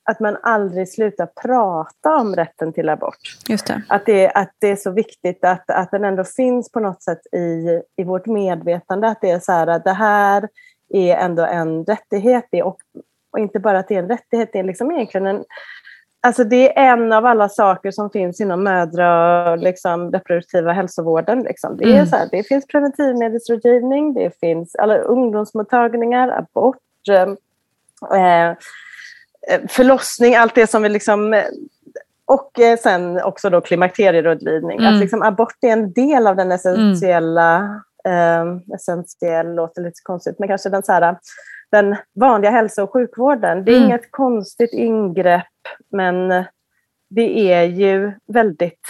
att 0.09 0.19
man 0.19 0.37
aldrig 0.43 0.89
slutar 0.89 1.25
prata 1.25 2.15
om 2.15 2.35
rätten 2.35 2.73
till 2.73 2.89
abort. 2.89 3.37
Just 3.47 3.67
det. 3.67 3.81
Att, 3.89 4.05
det, 4.05 4.31
att 4.31 4.51
det 4.59 4.71
är 4.71 4.75
så 4.75 4.91
viktigt 4.91 5.45
att, 5.45 5.69
att 5.69 5.91
den 5.91 6.03
ändå 6.03 6.23
finns 6.23 6.71
på 6.71 6.79
något 6.79 7.03
sätt 7.03 7.21
i, 7.31 7.81
i 7.97 8.03
vårt 8.03 8.25
medvetande. 8.25 9.07
Att 9.07 9.21
det 9.21 9.29
är 9.29 9.39
så 9.39 9.51
här 9.51 9.67
att 9.67 9.83
det 9.83 9.93
här 9.93 10.49
är 10.93 11.15
ändå 11.17 11.43
en 11.43 11.85
rättighet. 11.85 12.45
Och, 12.63 12.77
och 13.31 13.39
inte 13.39 13.59
bara 13.59 13.79
att 13.79 13.87
det 13.87 13.95
är 13.95 13.99
en 13.99 14.09
rättighet, 14.09 14.49
det 14.53 14.59
är 14.59 14.63
liksom 14.63 14.91
egentligen 14.91 15.27
en... 15.27 15.43
Alltså 16.25 16.43
det 16.43 16.77
är 16.77 16.93
en 16.93 17.13
av 17.13 17.25
alla 17.25 17.49
saker 17.49 17.91
som 17.91 18.09
finns 18.09 18.41
inom 18.41 18.63
mödra 18.63 19.51
och 19.51 19.57
liksom 19.57 20.11
reproduktiva 20.11 20.71
hälsovården. 20.71 21.43
Liksom. 21.43 21.77
Det, 21.77 21.83
är 21.83 21.93
mm. 21.93 22.05
så 22.05 22.15
här, 22.15 22.27
det 22.31 22.43
finns 22.43 22.67
preventivmedelsrådgivning, 22.67 24.13
det 24.13 24.39
finns 24.39 24.75
alla 24.75 24.97
ungdomsmottagningar, 24.97 26.27
abort, 26.27 26.77
eh, 28.15 28.53
förlossning, 29.67 30.35
allt 30.35 30.55
det 30.55 30.67
som 30.67 30.83
vi 30.83 30.89
liksom 30.89 31.43
och 32.25 32.59
eh, 32.59 32.77
sen 32.77 33.21
också 33.23 33.49
då 33.49 33.61
klimakterierådgivning. 33.61 34.79
Mm. 34.79 34.93
Att 34.93 34.99
liksom 34.99 35.21
abort 35.21 35.55
är 35.61 35.67
en 35.67 35.93
del 35.93 36.27
av 36.27 36.35
den 36.35 36.51
essentiella 36.51 37.81
eh, 38.07 38.75
essentiell 38.75 39.55
låter 39.55 39.81
lite 39.81 40.01
konstigt, 40.03 40.39
men 40.39 40.47
kanske 40.47 40.69
den, 40.69 40.83
så 40.83 40.91
här, 40.91 41.17
den 41.71 41.95
vanliga 42.15 42.51
hälso 42.51 42.83
och 42.83 42.93
sjukvården. 42.93 43.65
Det 43.65 43.71
är 43.71 43.77
mm. 43.77 43.87
inget 43.87 44.11
konstigt 44.11 44.73
ingrepp, 44.73 45.43
men 45.91 46.43
det 47.09 47.53
är 47.53 47.63
ju 47.63 48.11
väldigt 48.27 48.87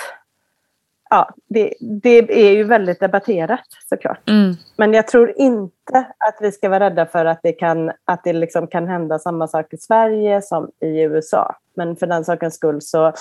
ja, 1.13 1.29
det, 1.49 1.73
det, 1.79 2.47
är 2.47 2.51
ju 2.51 2.63
väldigt 2.63 2.99
debatterat 2.99 3.65
såklart. 3.89 4.29
Mm. 4.29 4.55
Men 4.77 4.93
jag 4.93 5.07
tror 5.07 5.33
inte 5.35 5.97
att 6.17 6.37
vi 6.41 6.51
ska 6.51 6.69
vara 6.69 6.79
rädda 6.79 7.05
för 7.05 7.25
att 7.25 7.39
det, 7.43 7.51
kan, 7.51 7.91
att 8.05 8.23
det 8.23 8.33
liksom 8.33 8.67
kan 8.67 8.87
hända 8.87 9.19
samma 9.19 9.47
sak 9.47 9.73
i 9.73 9.77
Sverige 9.77 10.41
som 10.41 10.71
i 10.81 11.01
USA. 11.01 11.55
Men 11.75 11.95
för 11.95 12.07
den 12.07 12.25
sakens 12.25 12.55
skull 12.55 12.81
så 12.81 13.13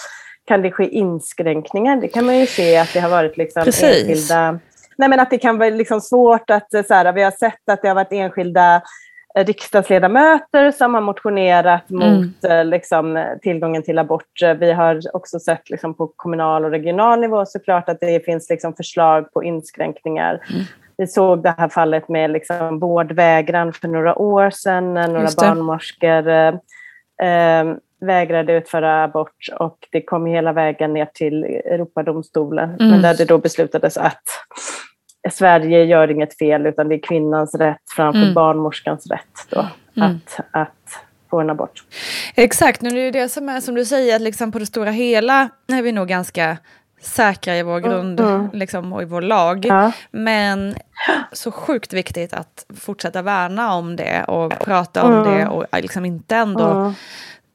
kan 0.45 0.63
det 0.63 0.73
ske 0.73 0.89
inskränkningar. 0.89 1.97
Det 1.97 2.09
kan 2.09 2.27
man 2.27 2.39
ju 2.39 2.47
se 2.47 2.77
att 2.77 2.93
det 2.93 3.01
har 3.01 3.11
varit 3.11 3.37
liksom 3.37 3.63
enskilda 3.63 4.59
nej 4.97 5.09
men 5.09 5.21
att 5.21 5.31
det 5.31 5.39
kan 5.39 5.59
vara 5.59 5.71
liksom 5.71 6.01
svårt 6.01 6.51
att, 6.51 6.75
eh, 6.75 6.83
så 6.85 6.95
här, 6.95 7.13
vi 7.13 7.23
har 7.23 7.31
sett 7.31 7.69
att 7.71 7.83
det 7.83 7.89
har 7.89 7.95
varit 7.95 8.13
enskilda 8.13 8.83
eh, 9.35 9.45
riksdagsledamöter 9.45 10.71
som 10.71 10.95
har 10.95 11.01
motionerat 11.01 11.91
mm. 11.91 12.15
mot 12.15 12.45
eh, 12.45 12.65
liksom, 12.65 13.27
tillgången 13.43 13.83
till 13.83 13.99
abort. 13.99 14.43
Vi 14.59 14.73
har 14.73 15.01
också 15.13 15.39
sett 15.39 15.71
liksom, 15.71 15.95
på 15.95 16.07
kommunal 16.17 16.65
och 16.65 16.71
regional 16.71 17.21
nivå 17.21 17.47
såklart 17.47 17.89
att 17.89 18.01
det 18.01 18.25
finns 18.25 18.51
liksom, 18.51 18.75
förslag 18.75 19.33
på 19.33 19.45
inskränkningar. 19.45 20.41
Mm. 20.51 20.65
Vi 20.97 21.07
såg 21.07 21.43
det 21.43 21.55
här 21.59 21.69
fallet 21.69 22.09
med 22.09 22.31
liksom, 22.31 22.79
vårdvägran 22.79 23.73
för 23.73 23.89
några 23.89 24.19
år 24.19 24.51
sedan 24.51 24.95
när 24.95 25.09
några 25.09 25.29
barnmorskor 25.37 26.29
eh, 26.29 27.75
vägrade 28.07 28.53
utföra 28.53 29.05
abort 29.05 29.49
och 29.59 29.79
det 29.91 30.03
kom 30.03 30.27
hela 30.27 30.53
vägen 30.53 30.93
ner 30.93 31.09
till 31.15 31.45
Europadomstolen. 31.45 32.71
Mm. 32.71 32.91
Men 32.91 33.03
där 33.03 33.15
det 33.15 33.25
då 33.25 33.39
beslutades 33.39 33.97
att 33.97 34.23
Sverige 35.31 35.85
gör 35.85 36.11
inget 36.11 36.39
fel 36.39 36.67
utan 36.67 36.89
det 36.89 36.95
är 36.95 37.03
kvinnans 37.03 37.55
rätt 37.55 37.91
framför 37.97 38.23
mm. 38.23 38.35
barnmorskans 38.35 39.07
rätt 39.07 39.47
då, 39.51 39.67
mm. 39.97 40.11
att, 40.11 40.41
att 40.51 41.05
få 41.31 41.41
en 41.41 41.51
abort. 41.51 41.83
Exakt, 42.35 42.83
nu 42.83 42.89
är 42.89 43.13
det 43.13 43.21
det 43.21 43.29
som 43.29 43.49
är 43.49 43.61
som 43.61 43.75
du 43.75 43.85
säger, 43.85 44.17
att 44.17 44.23
liksom 44.23 44.53
på 44.53 44.59
det 44.59 44.67
stora 44.67 44.91
hela 44.91 45.49
är 45.73 45.83
vi 45.83 45.93
nog 45.93 46.09
ganska 46.09 46.57
säkra 47.03 47.57
i 47.57 47.63
vår 47.63 47.79
mm, 47.79 47.91
grund 47.91 48.21
mm. 48.21 48.51
liksom, 48.53 48.93
och 48.93 49.03
i 49.03 49.05
vår 49.05 49.23
lag. 49.23 49.65
Ja. 49.65 49.93
Men 50.11 50.75
så 51.33 51.53
sjukt 51.53 51.93
viktigt 51.93 52.33
att 52.33 52.67
fortsätta 52.77 53.23
värna 53.23 53.75
om 53.75 53.97
det 53.97 54.25
och 54.25 54.59
prata 54.61 55.03
om 55.03 55.13
mm. 55.13 55.25
det 55.25 55.47
och 55.47 55.67
liksom 55.73 56.05
inte 56.05 56.37
ändå 56.37 56.65
mm. 56.65 56.95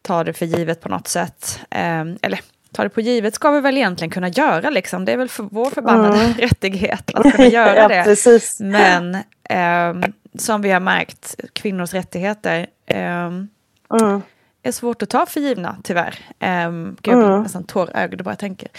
Ta 0.07 0.23
det 0.23 0.33
för 0.33 0.45
givet 0.45 0.81
på 0.81 0.89
något 0.89 1.07
sätt. 1.07 1.59
Eh, 1.69 2.05
eller 2.21 2.39
ta 2.71 2.83
det 2.83 2.89
på 2.89 3.01
givet 3.01 3.35
ska 3.35 3.51
vi 3.51 3.61
väl 3.61 3.77
egentligen 3.77 4.11
kunna 4.11 4.29
göra, 4.29 4.69
liksom. 4.69 5.05
det 5.05 5.11
är 5.11 5.17
väl 5.17 5.29
för 5.29 5.43
vår 5.43 5.69
förbannade 5.69 6.17
mm. 6.17 6.33
rättighet 6.37 7.11
att 7.13 7.35
kunna 7.35 7.47
göra 7.47 7.75
ja, 7.75 7.87
det. 7.87 8.03
Precis. 8.03 8.59
Men 8.59 9.15
eh, 9.49 10.09
som 10.37 10.61
vi 10.61 10.71
har 10.71 10.79
märkt, 10.79 11.35
kvinnors 11.53 11.93
rättigheter 11.93 12.67
eh, 12.85 12.99
mm. 13.01 14.21
är 14.63 14.71
svårt 14.71 15.01
att 15.01 15.09
ta 15.09 15.25
för 15.25 15.39
givna, 15.39 15.77
tyvärr. 15.83 16.15
Eh, 16.39 16.71
gud, 16.71 16.97
jag 17.01 17.17
blir 17.17 17.27
mm. 17.27 17.43
nästan 17.43 17.63
tårögd 17.63 18.23
bara 18.23 18.31
jag 18.31 18.39
tänker. 18.39 18.69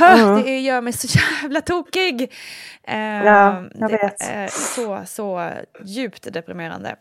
Mm. 0.00 0.42
Det 0.42 0.60
gör 0.60 0.80
mig 0.80 0.92
så 0.92 1.18
jävla 1.42 1.60
tokig! 1.60 2.32
Eh, 2.82 2.98
ja, 2.98 3.64
jag 3.74 3.88
vet. 3.88 4.52
Så, 4.52 5.00
så 5.06 5.50
djupt 5.84 6.32
deprimerande. 6.32 6.96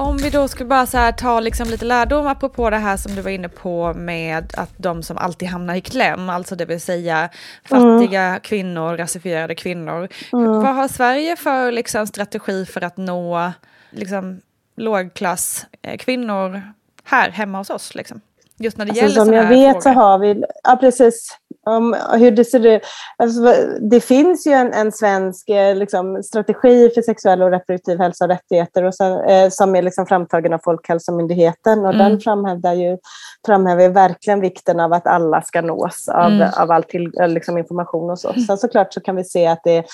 Om 0.00 0.16
vi 0.16 0.30
då 0.30 0.48
skulle 0.48 0.68
bara 0.68 0.86
så 0.86 1.12
ta 1.16 1.40
liksom 1.40 1.68
lite 1.68 1.84
lärdom 1.84 2.26
apropå 2.26 2.70
det 2.70 2.76
här 2.76 2.96
som 2.96 3.14
du 3.14 3.22
var 3.22 3.30
inne 3.30 3.48
på 3.48 3.94
med 3.94 4.54
att 4.56 4.70
de 4.76 5.02
som 5.02 5.18
alltid 5.18 5.48
hamnar 5.48 5.74
i 5.74 5.80
kläm, 5.80 6.28
alltså 6.28 6.56
det 6.56 6.64
vill 6.64 6.80
säga 6.80 7.28
fattiga 7.64 8.22
mm. 8.22 8.40
kvinnor, 8.40 8.96
rasifierade 8.96 9.54
kvinnor. 9.54 10.08
Mm. 10.32 10.46
Vad 10.46 10.74
har 10.74 10.88
Sverige 10.88 11.36
för 11.36 11.72
liksom, 11.72 12.06
strategi 12.06 12.64
för 12.64 12.84
att 12.84 12.96
nå 12.96 13.52
liksom, 13.90 14.40
lågklass 14.76 15.66
eh, 15.82 15.96
kvinnor 15.96 16.62
här 17.04 17.30
hemma 17.30 17.58
hos 17.58 17.70
oss? 17.70 17.94
Liksom? 17.94 18.20
Just 18.56 18.76
när 18.76 18.84
det 18.84 18.90
alltså, 18.90 19.04
gäller 19.04 19.24
Som 19.24 19.32
jag 19.32 19.48
vet 19.48 19.70
frågor. 19.70 19.80
så 19.80 19.90
har 19.90 20.18
vi, 20.18 20.44
ja 20.62 20.76
precis, 20.80 21.38
um, 21.68 21.96
hur 22.20 22.30
det 22.30 22.44
ser 22.44 22.66
ut. 22.66 22.82
Alltså, 23.16 23.54
det 23.90 24.00
finns 24.00 24.46
ju 24.46 24.52
en, 24.52 24.72
en 24.72 24.92
svensk 24.92 25.48
eh, 25.48 25.76
liksom, 25.76 26.22
strategi 26.22 26.90
för 26.94 27.02
sexuell 27.02 27.42
och 27.42 27.50
reproduktiv 27.50 27.98
hälsa 27.98 28.24
och 28.24 28.30
rättigheter 28.30 28.84
och 28.84 28.94
sen, 28.94 29.20
eh, 29.20 29.48
som 29.50 29.76
är 29.76 29.82
liksom 29.82 30.06
framtagen 30.06 30.52
av 30.52 30.60
Folkhälsomyndigheten 30.64 31.78
och 31.78 31.94
mm. 31.94 31.98
den 31.98 32.20
framhäver 32.20 32.74
ju 32.74 32.98
framhäver 33.46 33.88
verkligen 33.88 34.40
vikten 34.40 34.80
av 34.80 34.92
att 34.92 35.06
alla 35.06 35.42
ska 35.42 35.60
nås 35.60 36.08
av, 36.08 36.32
mm. 36.32 36.48
av 36.58 36.70
all 36.70 36.84
till, 36.84 37.12
eh, 37.20 37.28
liksom, 37.28 37.58
information 37.58 38.10
och 38.10 38.18
så. 38.18 38.28
Mm. 38.28 38.40
Sen 38.40 38.58
såklart 38.58 38.94
så 38.94 39.00
kan 39.00 39.16
vi 39.16 39.24
se 39.24 39.46
att 39.46 39.60
det 39.64 39.84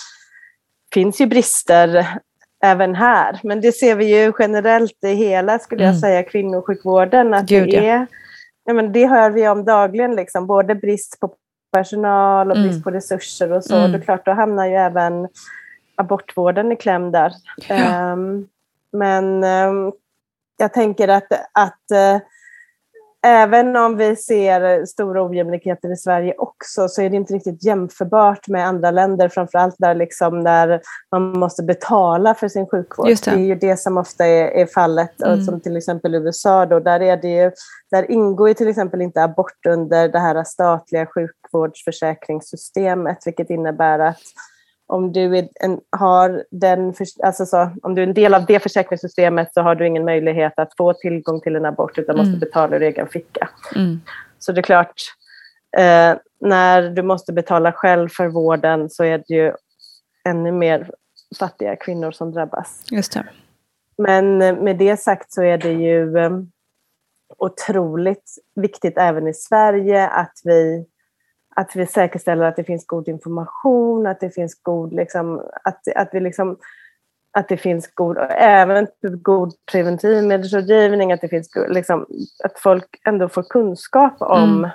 finns 0.94 1.20
ju 1.20 1.26
brister 1.26 2.06
även 2.64 2.94
här. 2.94 3.40
Men 3.42 3.60
det 3.60 3.72
ser 3.72 3.96
vi 3.96 4.22
ju 4.22 4.32
generellt 4.38 5.04
i 5.04 5.14
hela, 5.14 5.58
skulle 5.58 5.82
jag 5.82 5.90
mm. 5.90 6.00
säga, 6.00 6.22
kvinnosjukvården. 6.22 7.34
Att 7.34 7.46
Gud, 7.46 7.68
det, 7.68 7.88
är, 7.88 8.06
ja. 8.64 8.74
men 8.74 8.92
det 8.92 9.06
hör 9.06 9.30
vi 9.30 9.48
om 9.48 9.64
dagligen, 9.64 10.16
liksom, 10.16 10.46
både 10.46 10.74
brist 10.74 11.20
på 11.20 11.34
personal 11.74 12.50
och 12.50 12.56
brist 12.56 12.72
mm. 12.72 12.82
på 12.82 12.90
resurser 12.90 13.52
och 13.52 13.64
så. 13.64 13.76
Mm. 13.76 13.92
Det 13.92 13.98
är 13.98 14.02
klart, 14.02 14.26
då 14.26 14.32
hamnar 14.32 14.66
ju 14.66 14.74
även 14.74 15.28
abortvården 15.96 16.72
i 16.72 16.76
kläm 16.76 17.12
där. 17.12 17.32
Ja. 17.68 18.12
Um, 18.12 18.48
men 18.92 19.44
um, 19.44 19.92
jag 20.56 20.72
tänker 20.72 21.08
att, 21.08 21.32
att 21.52 21.82
uh, 21.92 22.20
även 23.24 23.76
om 23.76 23.96
vi 23.96 24.16
ser 24.16 24.86
stora 24.86 25.26
ojämlikheter 25.26 25.92
i 25.92 25.96
Sverige 25.96 26.34
också 26.38 26.88
så 26.88 27.02
är 27.02 27.10
det 27.10 27.16
inte 27.16 27.34
riktigt 27.34 27.64
jämförbart 27.64 28.48
med 28.48 28.66
andra 28.66 28.90
länder, 28.90 29.28
framförallt 29.28 29.74
där, 29.78 29.94
liksom 29.94 30.44
där 30.44 30.80
man 31.10 31.38
måste 31.38 31.62
betala 31.62 32.34
för 32.34 32.48
sin 32.48 32.66
sjukvård. 32.66 33.06
Det. 33.06 33.24
det. 33.24 33.30
är 33.30 33.38
ju 33.38 33.54
det 33.54 33.76
som 33.76 33.98
ofta 33.98 34.26
är, 34.26 34.46
är 34.46 34.66
fallet, 34.66 35.22
mm. 35.22 35.44
som 35.44 35.60
till 35.60 35.76
exempel 35.76 36.14
USA. 36.14 36.66
Då, 36.66 36.80
där, 36.80 37.02
är 37.02 37.16
det 37.16 37.28
ju, 37.28 37.50
där 37.90 38.10
ingår 38.10 38.48
ju 38.48 38.54
till 38.54 38.68
exempel 38.68 39.02
inte 39.02 39.22
abort 39.22 39.66
under 39.68 40.08
det 40.08 40.18
här 40.18 40.44
statliga 40.44 41.06
sjukvårdsförsäkringssystemet, 41.06 43.18
vilket 43.26 43.50
innebär 43.50 43.98
att 43.98 44.22
om 44.94 45.12
du 45.12 45.38
är 45.38 45.48
en, 45.54 45.80
har 45.90 46.44
den, 46.50 46.94
alltså 47.22 47.46
så, 47.46 47.70
om 47.82 47.94
du 47.94 48.02
är 48.02 48.06
en 48.06 48.14
del 48.14 48.34
av 48.34 48.46
det 48.46 48.60
försäkringssystemet 48.60 49.54
så 49.54 49.60
har 49.60 49.74
du 49.74 49.86
ingen 49.86 50.04
möjlighet 50.04 50.52
att 50.56 50.76
få 50.76 50.92
tillgång 50.92 51.40
till 51.40 51.56
en 51.56 51.64
abort 51.64 51.98
utan 51.98 52.16
måste 52.16 52.28
mm. 52.28 52.40
betala 52.40 52.76
ur 52.76 52.82
egen 52.82 53.08
ficka. 53.08 53.48
Mm. 53.76 54.00
Så 54.38 54.52
det 54.52 54.60
är 54.60 54.62
klart, 54.62 54.94
eh, 55.76 56.14
när 56.40 56.90
du 56.90 57.02
måste 57.02 57.32
betala 57.32 57.72
själv 57.72 58.08
för 58.08 58.28
vården 58.28 58.90
så 58.90 59.04
är 59.04 59.18
det 59.18 59.34
ju 59.34 59.52
ännu 60.28 60.52
mer 60.52 60.90
fattiga 61.38 61.76
kvinnor 61.76 62.12
som 62.12 62.32
drabbas. 62.32 62.84
Just 62.90 63.12
det. 63.12 63.26
Men 63.98 64.38
med 64.38 64.76
det 64.76 64.96
sagt 64.96 65.32
så 65.32 65.42
är 65.42 65.58
det 65.58 65.72
ju 65.72 66.18
eh, 66.18 66.30
otroligt 67.38 68.38
viktigt 68.54 68.98
även 68.98 69.28
i 69.28 69.34
Sverige 69.34 70.08
att 70.08 70.40
vi 70.44 70.86
att 71.54 71.76
vi 71.76 71.86
säkerställer 71.86 72.44
att 72.44 72.56
det 72.56 72.64
finns 72.64 72.86
god 72.86 73.08
information, 73.08 74.06
att 74.06 74.20
det 74.20 74.30
finns 74.30 74.62
god, 74.62 74.92
liksom, 74.92 75.42
att, 75.64 75.88
att 75.96 76.08
vi 76.12 76.20
liksom, 76.20 76.58
att 77.32 77.48
det 77.48 77.56
finns 77.56 77.94
god, 77.94 78.16
även 78.30 78.86
god 79.02 79.52
preventivmedelsrådgivning, 79.72 81.12
att 81.12 81.20
det 81.20 81.28
finns 81.28 81.50
liksom, 81.68 82.06
att 82.44 82.58
folk 82.58 83.00
ändå 83.06 83.28
får 83.28 83.42
kunskap 83.42 84.14
om 84.18 84.58
mm. 84.58 84.70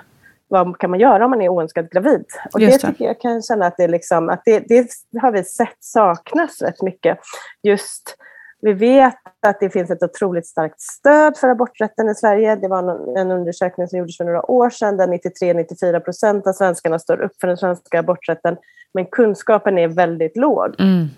vad 0.48 0.78
kan 0.78 0.90
man 0.90 1.00
göra 1.00 1.24
om 1.24 1.30
man 1.30 1.42
är 1.42 1.48
oönskat 1.48 1.90
gravid. 1.90 2.24
Och 2.52 2.60
Just 2.60 2.80
det, 2.80 2.86
det 2.86 2.92
tycker 2.92 3.04
jag 3.04 3.20
kan 3.20 3.42
känna 3.42 3.66
att 3.66 3.76
det, 3.76 3.88
liksom, 3.88 4.28
att 4.28 4.42
det, 4.44 4.58
det 4.68 4.88
har 5.20 5.32
vi 5.32 5.44
sett 5.44 5.76
saknas 5.80 6.62
rätt 6.62 6.82
mycket. 6.82 7.18
Just 7.62 8.16
vi 8.62 8.72
vet 8.72 9.16
att 9.46 9.60
det 9.60 9.70
finns 9.70 9.90
ett 9.90 10.02
otroligt 10.02 10.46
starkt 10.46 10.80
stöd 10.80 11.36
för 11.36 11.48
aborträtten 11.48 12.08
i 12.08 12.14
Sverige. 12.14 12.56
Det 12.56 12.68
var 12.68 13.18
en 13.18 13.30
undersökning 13.30 13.88
som 13.88 13.98
gjordes 13.98 14.16
för 14.16 14.24
några 14.24 14.50
år 14.50 14.70
sedan 14.70 14.96
där 14.96 15.06
93-94 15.06 16.00
procent 16.00 16.46
av 16.46 16.52
svenskarna 16.52 16.98
står 16.98 17.20
upp 17.20 17.32
för 17.40 17.48
den 17.48 17.56
svenska 17.56 17.98
aborträtten. 17.98 18.56
Men 18.94 19.06
kunskapen 19.06 19.78
är 19.78 19.88
väldigt 19.88 20.36
låg. 20.36 20.80
Mm 20.80 21.08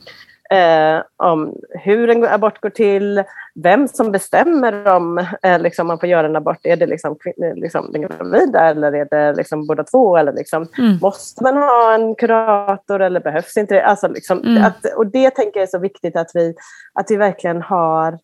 eh, 0.53 1.03
om 1.17 1.55
hur 1.71 2.11
en 2.11 2.25
abort 2.25 2.61
går 2.61 2.71
till, 2.71 3.23
vem 3.55 3.89
som 3.89 4.13
bestämmer 4.13 4.89
om 4.89 5.27
eh, 5.43 5.61
liksom, 5.61 5.87
man 5.87 5.99
får 5.99 6.09
göra 6.09 6.27
en 6.27 6.37
abort. 6.37 6.59
Är 6.63 6.77
det 6.77 6.87
liksom, 6.87 7.19
liksom 7.37 7.93
den 7.93 8.03
gravida 8.03 8.61
eller 8.61 8.93
är 8.93 9.05
det 9.11 9.33
liksom 9.33 9.67
båda 9.67 9.85
två? 9.85 10.17
Eller 10.17 10.33
liksom, 10.33 10.69
mm. 10.79 10.99
Måste 11.03 11.43
man 11.43 11.57
ha 11.57 11.95
en 11.95 12.15
kurator 12.15 13.03
eller 13.03 13.21
behövs 13.21 13.57
inte 13.57 13.75
det? 13.75 13.85
Alltså, 13.85 14.09
liksom, 14.09 14.39
mm. 14.39 14.65
att, 14.65 14.95
och 14.97 15.07
det 15.07 15.31
tänker 15.31 15.61
jag 15.61 15.67
är 15.67 15.71
så 15.71 15.79
viktigt 15.79 16.17
att 16.17 16.31
vi, 16.35 16.55
att 16.95 17.11
vi 17.11 17.17
verkligen 17.17 17.63
har 17.63 18.19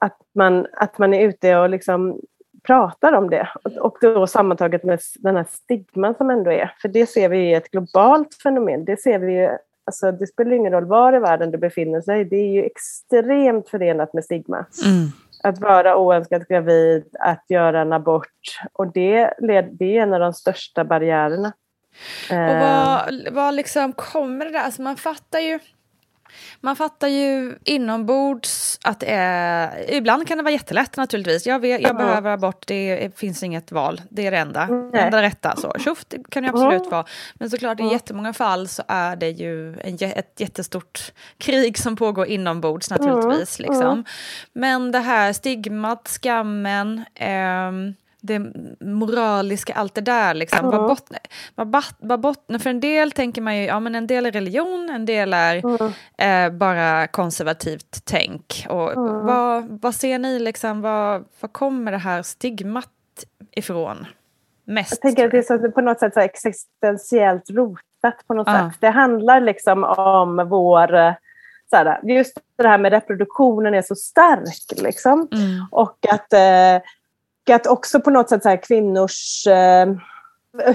att 0.00 0.18
man, 0.34 0.66
att 0.72 0.98
man 0.98 1.14
är 1.14 1.28
ute 1.28 1.56
och 1.56 1.70
liksom 1.70 2.20
pratar 2.62 3.12
om 3.12 3.30
det. 3.30 3.48
Och 3.80 3.98
då 4.00 4.26
sammantaget 4.26 4.84
med 4.84 5.00
den 5.14 5.36
här 5.36 5.46
stigman 5.50 6.14
som 6.14 6.30
ändå 6.30 6.52
är. 6.52 6.74
För 6.82 6.88
det 6.88 7.06
ser 7.06 7.28
vi 7.28 7.52
är 7.52 7.56
ett 7.56 7.70
globalt 7.70 8.34
fenomen. 8.42 8.84
Det 8.84 9.00
ser 9.00 9.18
vi 9.18 9.50
Alltså, 9.84 10.12
det 10.12 10.26
spelar 10.26 10.52
ingen 10.52 10.72
roll 10.72 10.84
var 10.84 11.16
i 11.16 11.18
världen 11.18 11.50
du 11.50 11.58
befinner 11.58 12.00
sig, 12.00 12.24
det 12.24 12.36
är 12.36 12.52
ju 12.52 12.64
extremt 12.64 13.68
förenat 13.68 14.14
med 14.14 14.24
stigma. 14.24 14.66
Mm. 14.86 15.08
Att 15.42 15.58
vara 15.58 15.96
oönskat 15.96 16.48
gravid, 16.48 17.04
att 17.20 17.44
göra 17.48 17.80
en 17.80 17.92
abort. 17.92 18.26
Och 18.72 18.92
det, 18.92 19.34
det 19.72 19.98
är 19.98 20.02
en 20.02 20.12
av 20.12 20.20
de 20.20 20.32
största 20.32 20.84
barriärerna. 20.84 21.52
Och 22.30 22.36
vad, 22.36 23.26
eh. 23.26 23.32
vad 23.32 23.54
liksom 23.54 23.92
kommer 23.92 24.44
det 24.44 24.50
där? 24.50 24.64
Alltså 24.64 24.82
man 24.82 24.96
fattar 24.96 25.38
ju 25.38 25.58
man 26.60 26.76
fattar 26.76 27.08
ju 27.08 27.58
inombords 27.64 28.78
att 28.84 29.00
det 29.00 29.06
är... 29.06 29.90
Ibland 29.90 30.28
kan 30.28 30.38
det 30.38 30.44
vara 30.44 30.52
jättelätt 30.52 30.96
naturligtvis. 30.96 31.46
Jag, 31.46 31.60
vet, 31.60 31.80
jag 31.80 31.96
behöver 31.96 32.30
abort, 32.30 32.66
det 32.66 33.18
finns 33.18 33.42
inget 33.42 33.72
val. 33.72 34.00
Det 34.10 34.26
är 34.26 34.30
det 34.30 34.38
enda. 34.38 34.66
Det 34.92 34.98
enda 34.98 35.22
rätta. 35.22 35.56
Så. 35.56 35.72
Tjoff, 35.78 36.04
det 36.08 36.30
kan 36.30 36.42
det 36.42 36.48
absolut 36.48 36.90
vara. 36.90 37.04
Men 37.34 37.50
såklart 37.50 37.80
i 37.80 37.84
jättemånga 37.84 38.32
fall 38.32 38.68
så 38.68 38.82
är 38.88 39.16
det 39.16 39.30
ju 39.30 39.80
en, 39.80 39.98
ett 40.00 40.40
jättestort 40.40 41.12
krig 41.38 41.78
som 41.78 41.96
pågår 41.96 42.26
inombords 42.26 42.90
naturligtvis. 42.90 43.58
Liksom. 43.58 44.04
Men 44.52 44.92
det 44.92 44.98
här 44.98 45.32
stigmat, 45.32 46.08
skammen. 46.08 47.04
Eh, 47.14 47.72
det 48.20 48.38
moraliska, 48.80 49.74
allt 49.74 49.94
det 49.94 50.00
där. 50.00 50.34
Liksom. 50.34 50.58
Mm. 50.58 50.70
Vad, 50.70 50.88
bottnar, 50.88 51.20
vad, 51.54 52.36
vad 52.48 52.62
för 52.62 52.70
en 52.70 52.80
del 52.80 53.12
tänker 53.12 53.42
man 53.42 53.56
ju, 53.56 53.64
ja 53.64 53.80
men 53.80 53.94
en 53.94 54.06
del 54.06 54.26
är 54.26 54.32
religion, 54.32 54.90
en 54.90 55.06
del 55.06 55.34
är 55.34 55.62
mm. 55.64 55.92
eh, 56.18 56.58
bara 56.58 57.06
konservativt 57.06 58.02
tänk. 58.04 58.66
Och 58.68 58.92
mm. 58.92 59.26
vad, 59.26 59.80
vad 59.82 59.94
ser 59.94 60.18
ni, 60.18 60.38
liksom, 60.38 60.80
vad, 60.80 61.24
vad 61.40 61.52
kommer 61.52 61.92
det 61.92 61.98
här 61.98 62.22
stigmat 62.22 62.88
ifrån? 63.50 64.06
Mest, 64.64 64.90
jag 64.90 65.00
tänker 65.00 65.24
att 65.24 65.30
det 65.30 65.38
är 65.38 65.42
så, 65.42 65.70
på 65.70 65.80
något 65.80 65.98
sätt 65.98 66.14
så 66.14 66.20
existentiellt 66.20 67.50
rotat 67.50 68.26
på 68.26 68.34
något 68.34 68.48
sätt. 68.48 68.80
Det 68.80 68.90
handlar 68.90 69.40
liksom 69.40 69.84
om 69.84 70.48
vår 70.48 71.16
så 71.70 71.76
här, 71.76 72.00
just 72.02 72.40
det 72.56 72.68
här 72.68 72.78
med 72.78 72.92
reproduktionen 72.92 73.74
är 73.74 73.82
så 73.82 73.94
stark. 73.94 74.82
Liksom. 74.82 75.28
Mm. 75.32 75.66
Och 75.70 76.06
att 76.10 76.32
eh, 76.32 76.88
att 77.54 77.66
också 77.66 78.00
på 78.00 78.10
något 78.10 78.28
sätt 78.28 78.42
så 78.42 78.48
här, 78.48 78.62
kvinnors... 78.62 79.46
Eh, 79.46 79.86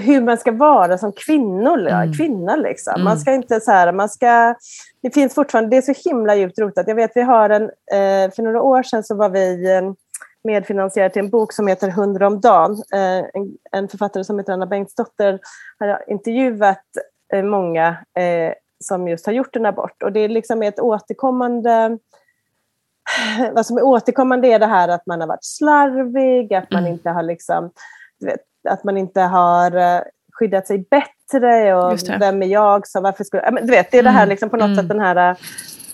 hur 0.00 0.20
man 0.20 0.38
ska 0.38 0.52
vara 0.52 0.98
som 0.98 1.12
kvinnor, 1.12 1.88
mm. 1.88 2.12
kvinna. 2.12 2.56
Liksom. 2.56 2.94
Mm. 2.94 3.04
Man 3.04 3.18
ska 3.18 3.34
inte 3.34 3.60
så 3.60 3.70
här, 3.70 3.92
man 3.92 4.08
ska... 4.08 4.54
Det 5.02 5.10
finns 5.10 5.34
fortfarande, 5.34 5.70
det 5.70 5.76
är 5.76 5.94
så 5.94 6.10
himla 6.10 6.34
djupt 6.34 6.58
rotat. 6.58 6.88
Jag 6.88 6.94
vet, 6.94 7.12
vi 7.14 7.22
har 7.22 7.50
en... 7.50 7.62
Eh, 7.62 8.30
för 8.34 8.42
några 8.42 8.62
år 8.62 8.82
sedan 8.82 9.04
så 9.04 9.14
var 9.14 9.28
vi 9.28 9.76
eh, 9.76 9.82
medfinansiärer 10.44 11.08
till 11.08 11.22
en 11.22 11.30
bok 11.30 11.52
som 11.52 11.66
heter 11.66 11.90
Hundra 11.90 12.26
om 12.26 12.40
dagen. 12.40 12.72
Eh, 12.92 13.18
en, 13.34 13.56
en, 13.72 13.88
författare 13.88 14.24
som 14.24 14.38
heter 14.38 14.52
Anna 14.52 14.66
Bengtsdotter 14.66 15.38
har 15.78 16.04
intervjuat 16.10 16.84
eh, 17.32 17.42
många 17.42 17.88
eh, 18.18 18.52
som 18.84 19.08
just 19.08 19.26
har 19.26 19.32
gjort 19.32 19.56
en 19.56 19.66
abort. 19.66 20.02
Och 20.02 20.12
det 20.12 20.20
är 20.20 20.28
liksom 20.28 20.62
ett 20.62 20.80
återkommande 20.80 21.98
vad 23.52 23.66
som 23.66 23.76
är 23.76 23.82
återkommande 23.82 24.48
är 24.48 24.58
det 24.58 24.66
här 24.66 24.88
att 24.88 25.06
man 25.06 25.20
har 25.20 25.28
varit 25.28 25.44
slarvig, 25.44 26.54
att 26.54 26.70
man 26.70 26.80
mm. 26.80 26.92
inte 26.92 27.10
har 27.10 27.22
liksom, 27.22 27.70
vet, 28.24 28.40
att 28.68 28.84
man 28.84 28.96
inte 28.96 29.20
har 29.20 29.76
uh, 29.76 30.00
skyddat 30.32 30.66
sig 30.66 30.86
bättre 30.90 31.74
och 31.74 31.98
vem 32.20 32.42
är 32.42 32.46
jag 32.46 32.86
så 32.86 33.00
varför 33.00 33.24
skulle, 33.24 33.50
du 33.50 33.70
vet, 33.70 33.90
det 33.90 33.98
är 33.98 34.02
det 34.02 34.10
här 34.10 34.22
mm. 34.22 34.28
liksom 34.28 34.50
på 34.50 34.56
något 34.56 34.64
mm. 34.64 34.76
sätt 34.76 34.88
den 34.88 35.00
här 35.00 35.30
uh, 35.30 35.36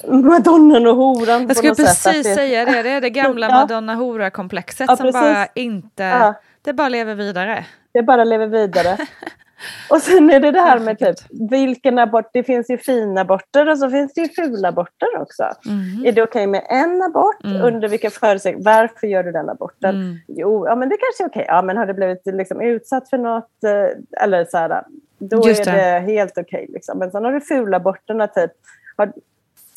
Madonnan 0.08 0.86
och 0.86 0.96
horan. 0.96 1.46
Jag 1.46 1.56
skulle 1.56 1.74
precis 1.74 1.98
sätt, 1.98 2.24
det, 2.24 2.34
säga 2.34 2.64
det, 2.64 2.82
det 2.82 2.90
är 2.90 3.00
det 3.00 3.10
gamla 3.20 3.48
ja. 3.48 3.54
Madonna-hora-komplexet 3.54 4.86
ja, 4.88 4.96
som 4.96 5.10
bara 5.12 5.46
inte, 5.54 6.02
ja. 6.02 6.34
det 6.62 6.72
bara 6.72 6.88
lever 6.88 7.14
vidare. 7.14 7.64
Det 7.92 8.02
bara 8.02 8.24
lever 8.24 8.46
vidare. 8.46 8.96
Och 9.90 10.02
sen 10.02 10.30
är 10.30 10.40
det 10.40 10.50
det 10.50 10.60
här 10.60 10.78
med 10.78 10.98
typ, 10.98 11.16
vilken 11.50 11.98
abort, 11.98 12.30
det 12.32 12.42
finns 12.42 12.70
ju 12.70 12.78
fina 12.78 13.20
aborter 13.20 13.68
och 13.68 13.78
så 13.78 13.90
finns 13.90 14.14
det 14.14 14.20
ju 14.20 14.28
fula 14.28 14.68
aborter 14.68 15.08
också. 15.18 15.42
Mm. 15.66 16.06
Är 16.06 16.12
det 16.12 16.22
okej 16.22 16.22
okay 16.22 16.46
med 16.46 16.66
en 16.68 17.02
abort? 17.02 17.44
Mm. 17.44 17.62
Under 17.62 17.88
vilka 17.88 18.10
förutsättningar? 18.10 18.64
Varför 18.64 19.06
gör 19.06 19.22
du 19.22 19.32
den 19.32 19.48
aborten? 19.48 19.94
Mm. 19.94 20.18
Jo, 20.28 20.66
ja 20.66 20.76
men 20.76 20.88
det 20.88 20.96
kanske 20.96 21.24
är 21.24 21.28
okej. 21.28 21.42
Okay. 21.42 21.54
Ja 21.54 21.62
men 21.62 21.76
har 21.76 21.86
du 21.86 21.94
blivit 21.94 22.26
liksom 22.26 22.60
utsatt 22.60 23.10
för 23.10 23.18
något? 23.18 23.64
Eh, 23.64 24.22
eller 24.24 24.44
så 24.44 24.58
här, 24.58 24.82
då 25.18 25.48
Just 25.48 25.66
är 25.66 25.72
det, 25.72 25.78
det 25.78 26.12
helt 26.12 26.38
okej. 26.38 26.42
Okay, 26.42 26.74
liksom. 26.74 26.98
Men 26.98 27.10
sen 27.10 27.24
har 27.24 27.32
du 27.32 27.40
fula 27.40 27.76
aborterna 27.76 28.26
typ. 28.26 28.52
Har, 28.96 29.12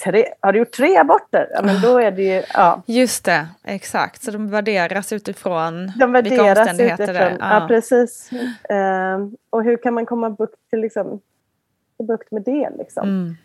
tre, 0.06 0.26
har 0.40 0.54
du 0.54 0.60
gjort 0.60 0.72
tre 0.72 0.98
aborter? 0.98 1.50
Ja, 1.54 1.62
men 1.62 1.82
då 1.82 2.00
är 2.00 2.12
det 2.12 2.24
ju, 2.24 2.44
ja. 2.54 2.82
Just 2.86 3.26
det, 3.26 3.48
exakt. 3.64 4.24
Så 4.24 4.32
de 4.32 4.50
värderas 4.50 5.14
utifrån 5.14 5.92
de 6.00 6.12
värderas 6.12 6.32
vilka 6.32 6.62
omständigheter 6.62 7.04
utifrån, 7.04 7.38
det 7.38 7.46
är. 7.46 7.54
Ja, 7.54 7.60
ja 7.62 7.68
precis. 7.68 8.30
Uh, 8.72 9.30
och 9.50 9.64
hur 9.64 9.78
kan 9.78 9.94
man 9.94 10.06
komma 10.06 10.30
bukt, 10.30 10.70
till, 10.70 10.80
liksom, 10.80 11.20
bukt 12.08 12.32
med 12.32 12.44
det? 12.44 12.70
Liksom? 12.78 13.04
Mm. 13.04 13.36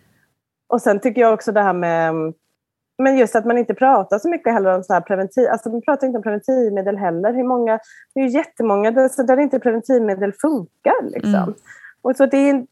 Och 0.68 0.83
sen 0.83 1.01
tycker 1.01 1.20
jag 1.20 1.35
också 1.35 1.53
det 1.53 1.62
här 1.62 1.73
med 1.73 2.14
men 3.03 3.18
just 3.18 3.37
att 3.37 3.44
man 3.44 3.59
inte 3.59 3.75
pratar 3.75 4.18
så 4.18 4.29
mycket 4.29 4.53
heller 4.53 4.75
om 4.77 4.83
så 4.83 4.92
här 4.92 5.01
preventiv... 5.01 5.49
Alltså 5.49 5.70
man 5.70 5.83
pratar 5.83 6.07
inte 6.07 6.16
om 6.16 6.23
preventivmedel 6.23 6.96
heller. 6.96 7.33
Hur 7.33 7.44
många, 7.44 7.79
det 8.14 8.20
är 8.20 8.25
ju 8.25 8.31
jättemånga 8.31 8.90
där, 8.90 9.27
där 9.27 9.40
inte 9.40 9.59
preventivmedel 9.59 10.33
funkar. 10.33 11.11
Liksom. 11.11 11.35
Mm. 11.35 11.55
Och 12.03 12.16
så 12.16 12.27
det 12.27 12.37
är, 12.37 12.66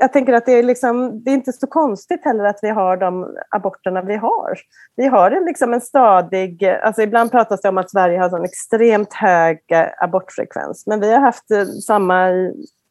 jag 0.00 0.12
tänker 0.12 0.32
att 0.32 0.46
det 0.46 0.52
är, 0.52 0.62
liksom, 0.62 1.22
det 1.24 1.30
är 1.30 1.34
inte 1.34 1.52
så 1.52 1.66
konstigt 1.66 2.24
heller 2.24 2.44
att 2.44 2.58
vi 2.62 2.68
har 2.68 2.96
de 2.96 3.36
aborterna 3.50 4.02
vi 4.02 4.16
har. 4.16 4.58
Vi 4.96 5.06
har 5.06 5.30
en, 5.30 5.44
liksom 5.44 5.74
en 5.74 5.80
stadig... 5.80 6.64
Alltså 6.64 7.02
ibland 7.02 7.30
pratas 7.30 7.60
det 7.60 7.68
om 7.68 7.78
att 7.78 7.90
Sverige 7.90 8.18
har 8.18 8.38
en 8.38 8.44
extremt 8.44 9.12
hög 9.12 9.58
abortfrekvens, 9.98 10.86
men 10.86 11.00
vi 11.00 11.12
har 11.12 11.20
haft 11.20 11.44
samma 11.86 12.30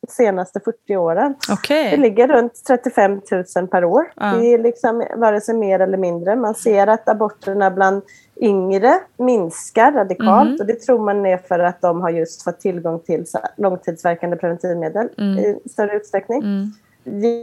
i 0.05 0.11
senaste 0.11 0.59
40 0.59 0.95
åren. 0.95 1.35
Okay. 1.51 1.91
Det 1.91 1.97
ligger 1.97 2.27
runt 2.27 2.65
35 2.67 3.21
000 3.55 3.67
per 3.67 3.85
år. 3.85 4.11
Ja. 4.15 4.25
Det 4.25 4.53
är 4.53 4.57
liksom 4.57 5.03
vare 5.15 5.41
sig 5.41 5.55
mer 5.55 5.79
eller 5.79 5.97
mindre. 5.97 6.35
Man 6.35 6.55
ser 6.55 6.87
att 6.87 7.09
aborterna 7.09 7.71
bland 7.71 8.01
yngre 8.41 8.93
minskar 9.17 9.91
radikalt 9.91 10.47
mm. 10.47 10.59
och 10.59 10.65
det 10.65 10.81
tror 10.81 11.05
man 11.05 11.25
är 11.25 11.37
för 11.37 11.59
att 11.59 11.81
de 11.81 12.01
har 12.01 12.09
just 12.09 12.43
fått 12.43 12.59
tillgång 12.59 12.99
till 12.99 13.25
långtidsverkande 13.57 14.37
preventivmedel 14.37 15.09
mm. 15.17 15.39
i 15.39 15.59
större 15.69 15.95
utsträckning. 15.95 16.43
Mm. 16.43 16.71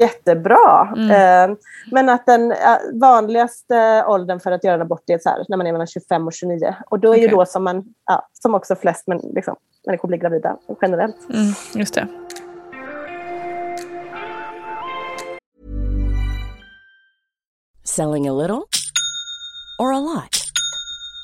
Jättebra. 0.01 0.95
Mm. 0.97 1.11
Eh, 1.51 1.57
men 1.91 2.09
att 2.09 2.27
den 2.27 2.55
vanligaste 2.93 4.05
åldern 4.07 4.41
för 4.41 4.53
att 4.53 4.65
göra 4.65 4.75
en 4.75 4.83
abort 4.83 5.11
är 5.11 5.19
så 5.19 5.29
här, 5.29 5.45
när 5.49 5.57
man 5.57 5.67
är 5.67 5.73
mellan 5.73 5.87
25 5.87 6.27
och 6.27 6.33
29. 6.33 6.75
Och 6.91 6.99
då 6.99 7.09
är 7.09 7.13
okay. 7.13 7.23
ju 7.23 7.29
då 7.29 7.47
som, 7.47 7.65
man, 7.65 7.85
ja, 8.07 8.29
som 8.33 8.55
också 8.55 8.77
flest 8.77 9.07
men, 9.07 9.19
liksom, 9.19 9.57
människor 9.87 10.09
blir 10.09 10.19
gravida 10.19 10.57
generellt. 10.83 11.17
Mm, 11.31 11.53
just 11.75 11.95
det. 11.95 12.09
Selling 17.85 18.29
a 18.29 18.33
little 18.33 18.63
or 19.79 19.93
a 19.93 20.01
lot? 20.01 20.42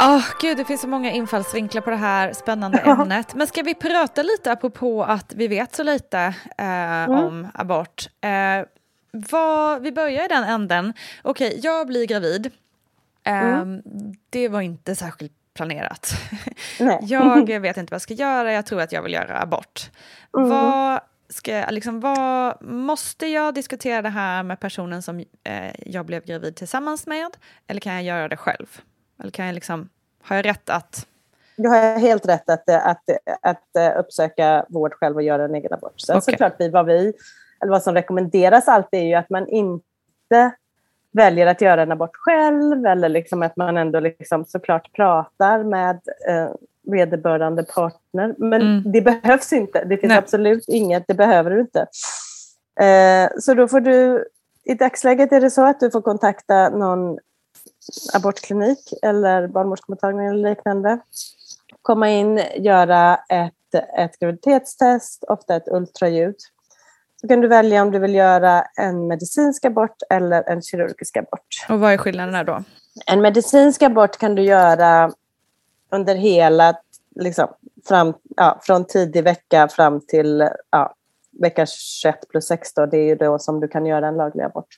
Oh, 0.00 0.24
gud, 0.40 0.56
det 0.56 0.64
finns 0.64 0.80
så 0.80 0.88
många 0.88 1.10
infallsvinklar 1.10 1.82
på 1.82 1.90
det 1.90 1.96
här 1.96 2.32
spännande 2.32 2.78
ämnet. 2.78 3.34
Men 3.34 3.46
ska 3.46 3.62
vi 3.62 3.74
prata 3.74 4.22
lite 4.22 4.52
apropå 4.52 5.04
att 5.04 5.32
vi 5.36 5.48
vet 5.48 5.74
så 5.74 5.82
lite 5.82 6.18
eh, 6.58 7.04
mm. 7.04 7.10
om 7.10 7.48
abort? 7.54 8.08
Eh, 8.20 8.66
vad, 9.12 9.82
vi 9.82 9.92
börjar 9.92 10.24
i 10.24 10.28
den 10.28 10.44
änden. 10.44 10.92
Okej, 11.22 11.48
okay, 11.48 11.60
jag 11.62 11.86
blir 11.86 12.06
gravid. 12.06 12.50
Eh, 13.24 13.54
mm. 13.54 13.82
Det 14.30 14.48
var 14.48 14.60
inte 14.60 14.96
särskilt 14.96 15.32
planerat. 15.54 16.14
jag 17.00 17.46
vet 17.60 17.76
inte 17.76 17.90
vad 17.90 17.94
jag 17.94 18.02
ska 18.02 18.14
göra, 18.14 18.52
jag 18.52 18.66
tror 18.66 18.80
att 18.80 18.92
jag 18.92 19.02
vill 19.02 19.12
göra 19.12 19.42
abort. 19.42 19.90
Mm. 20.36 20.48
Vad 20.48 21.00
ska, 21.28 21.64
liksom, 21.70 22.00
vad, 22.00 22.62
måste 22.62 23.26
jag 23.26 23.54
diskutera 23.54 24.02
det 24.02 24.08
här 24.08 24.42
med 24.42 24.60
personen 24.60 25.02
som 25.02 25.24
eh, 25.44 25.72
jag 25.86 26.06
blev 26.06 26.24
gravid 26.24 26.56
tillsammans 26.56 27.06
med? 27.06 27.30
Eller 27.66 27.80
kan 27.80 27.94
jag 27.94 28.02
göra 28.02 28.28
det 28.28 28.36
själv? 28.36 28.80
Eller 29.20 29.30
kan 29.30 29.46
jag 29.46 29.54
liksom, 29.54 29.88
har 30.22 30.36
jag 30.36 30.46
rätt 30.46 30.70
att... 30.70 31.06
Du 31.56 31.68
har 31.68 31.98
helt 31.98 32.28
rätt 32.28 32.50
att, 32.50 32.70
att, 32.70 32.86
att, 32.86 33.02
att 33.42 33.76
eh, 33.76 33.98
uppsöka 33.98 34.66
vård 34.68 34.94
själv 34.94 35.16
och 35.16 35.22
göra 35.22 35.44
en 35.44 35.54
egen 35.54 35.72
abort. 35.72 36.00
Sen 36.00 36.16
okay. 36.16 36.32
såklart, 36.32 36.54
vi, 36.58 36.68
vad, 36.68 36.86
vi, 36.86 37.12
eller 37.60 37.70
vad 37.70 37.82
som 37.82 37.94
rekommenderas 37.94 38.68
alltid 38.68 39.00
är 39.00 39.04
ju 39.04 39.14
att 39.14 39.30
man 39.30 39.48
inte 39.48 40.50
väljer 41.12 41.46
att 41.46 41.60
göra 41.60 41.82
en 41.82 41.92
abort 41.92 42.16
själv 42.16 42.86
eller 42.86 43.08
liksom 43.08 43.42
att 43.42 43.56
man 43.56 43.76
ändå 43.76 44.00
liksom 44.00 44.44
såklart 44.44 44.92
pratar 44.92 45.64
med 45.64 46.00
eh, 46.28 46.50
vederbörande 46.82 47.62
partner. 47.62 48.34
Men 48.38 48.62
mm. 48.62 48.92
det 48.92 49.00
behövs 49.00 49.52
inte. 49.52 49.84
Det 49.84 49.96
finns 49.96 50.08
Nej. 50.08 50.18
absolut 50.18 50.64
inget, 50.68 51.04
det 51.06 51.14
behöver 51.14 51.50
du 51.50 51.60
inte. 51.60 51.86
Eh, 52.80 53.30
så 53.38 53.54
då 53.54 53.68
får 53.68 53.80
du, 53.80 54.28
i 54.64 54.74
dagsläget 54.74 55.32
är 55.32 55.40
det 55.40 55.50
så 55.50 55.66
att 55.66 55.80
du 55.80 55.90
får 55.90 56.00
kontakta 56.00 56.68
någon 56.68 57.18
abortklinik 58.14 58.92
eller 59.02 59.46
barnmorskemottagning 59.46 60.26
eller 60.26 60.50
liknande. 60.50 60.98
Komma 61.82 62.10
in, 62.10 62.40
göra 62.56 63.16
ett, 63.28 63.74
ett 63.98 64.18
graviditetstest, 64.18 65.24
ofta 65.24 65.56
ett 65.56 65.68
ultraljud. 65.68 66.36
Så 67.20 67.28
kan 67.28 67.40
du 67.40 67.48
välja 67.48 67.82
om 67.82 67.90
du 67.90 67.98
vill 67.98 68.14
göra 68.14 68.62
en 68.76 69.06
medicinsk 69.06 69.64
abort 69.64 69.96
eller 70.10 70.50
en 70.50 70.62
kirurgisk 70.62 71.16
abort. 71.16 71.66
Och 71.68 71.80
vad 71.80 71.92
är 71.92 71.98
skillnaderna 71.98 72.44
då? 72.44 72.64
En 73.06 73.20
medicinsk 73.20 73.82
abort 73.82 74.16
kan 74.16 74.34
du 74.34 74.42
göra 74.42 75.12
under 75.90 76.14
hela, 76.14 76.74
liksom, 77.16 77.48
fram, 77.88 78.14
ja, 78.36 78.60
från 78.62 78.84
tidig 78.84 79.24
vecka 79.24 79.68
fram 79.68 80.00
till 80.00 80.48
ja, 80.70 80.94
vecka 81.40 81.66
21 81.66 82.28
plus 82.28 82.46
6 82.46 82.74
då, 82.74 82.86
det 82.86 82.98
är 82.98 83.04
ju 83.04 83.14
då 83.14 83.38
som 83.38 83.60
du 83.60 83.68
kan 83.68 83.86
göra 83.86 84.08
en 84.08 84.16
laglig 84.16 84.44
abort. 84.44 84.76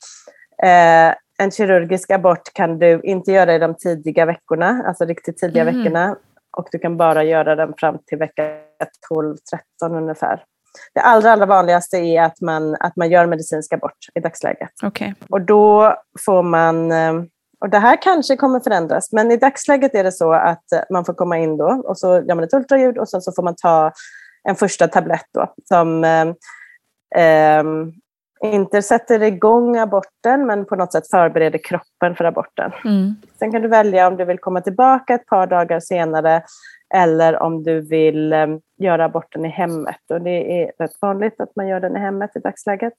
Eh, 0.63 1.15
en 1.43 1.51
kirurgisk 1.51 2.11
abort 2.11 2.53
kan 2.53 2.79
du 2.79 3.01
inte 3.03 3.33
göra 3.33 3.55
i 3.55 3.59
de 3.59 3.75
tidiga 3.75 4.27
veckorna, 4.27 4.85
alltså 4.87 5.05
riktigt 5.05 5.39
tidiga 5.39 5.63
mm. 5.63 5.77
veckorna. 5.77 6.17
Och 6.57 6.69
du 6.73 6.79
kan 6.79 6.97
bara 6.97 7.25
göra 7.25 7.57
den 7.57 7.75
fram 7.77 7.99
till 8.07 8.19
vecka 8.19 8.43
12-13 9.83 9.97
ungefär. 9.97 10.45
Det 10.95 11.01
allra, 11.01 11.33
allra 11.33 11.47
vanligaste 11.47 11.97
är 11.97 12.23
att 12.23 12.41
man, 12.41 12.77
att 12.81 12.97
man 12.97 13.11
gör 13.11 13.27
medicinsk 13.27 13.73
abort 13.73 13.99
i 14.15 14.21
dagsläget. 14.21 14.71
Okay. 14.83 15.15
Och 15.31 15.41
då 15.41 15.97
får 16.25 16.43
man, 16.43 16.93
eh, 16.93 17.13
och 17.61 17.71
det 17.71 17.79
här 17.79 18.03
kanske 18.03 18.37
kommer 18.37 18.61
förändras, 18.61 19.13
men 19.13 19.31
i 19.31 19.37
dagsläget 19.37 19.95
är 19.95 20.05
det 20.05 20.13
så 20.13 20.33
att 20.33 20.65
man 20.91 21.05
får 21.05 21.15
komma 21.15 21.39
in 21.39 21.57
då 21.57 21.83
och 21.87 21.99
så 21.99 22.07
gör 22.07 22.35
man 22.35 22.45
ett 22.45 22.55
ultraljud 22.55 22.99
och 22.99 23.09
sen 23.09 23.23
så 23.23 23.33
får 23.33 23.43
man 23.43 23.57
ta 23.57 23.93
en 24.49 24.57
första 24.57 24.89
tablett 24.89 25.27
då 25.35 25.55
som 25.65 26.05
eh, 26.05 26.27
eh, 27.25 27.65
inte 28.43 28.83
sätter 28.83 29.23
igång 29.23 29.77
aborten 29.77 30.47
men 30.47 30.65
på 30.65 30.77
något 30.77 30.93
sätt 30.93 31.11
förbereder 31.11 31.59
kroppen 31.59 32.17
för 32.17 32.25
aborten. 32.25 32.73
Mm. 32.85 33.15
Sen 33.39 33.53
kan 33.53 33.63
du 33.63 33.69
välja 33.69 34.09
om 34.09 34.17
du 34.17 34.25
vill 34.25 34.39
komma 34.39 34.61
tillbaka 34.61 35.15
ett 35.15 35.27
par 35.27 35.47
dagar 35.47 35.81
senare 35.81 36.43
eller 36.95 37.43
om 37.43 37.63
du 37.63 37.81
vill 37.81 38.33
um, 38.33 38.61
göra 38.79 39.05
aborten 39.05 39.45
i 39.45 39.49
hemmet. 39.49 40.01
Och 40.11 40.21
det 40.21 40.63
är 40.63 40.73
rätt 40.79 40.97
vanligt 41.01 41.41
att 41.41 41.57
man 41.57 41.69
gör 41.69 41.81
den 41.81 41.97
i 41.97 42.01
hemmet 42.01 42.37
i 42.37 42.39
dagsläget. 42.39 42.95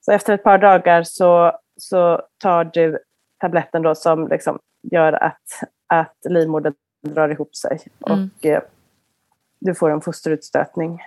Så 0.00 0.12
efter 0.12 0.34
ett 0.34 0.42
par 0.42 0.58
dagar 0.58 1.02
så, 1.02 1.52
så 1.76 2.22
tar 2.42 2.64
du 2.64 2.98
tabletten 3.40 3.82
då 3.82 3.94
som 3.94 4.28
liksom 4.28 4.58
gör 4.82 5.12
att, 5.12 5.42
att 5.86 6.16
livmodern 6.28 6.74
drar 7.08 7.28
ihop 7.28 7.56
sig 7.56 7.78
Mm. 8.06 8.30
och 8.38 8.46
eh, 8.46 8.62
du 9.60 9.74
får 9.74 9.90
en 9.90 10.00
fosterutstötning. 10.00 11.02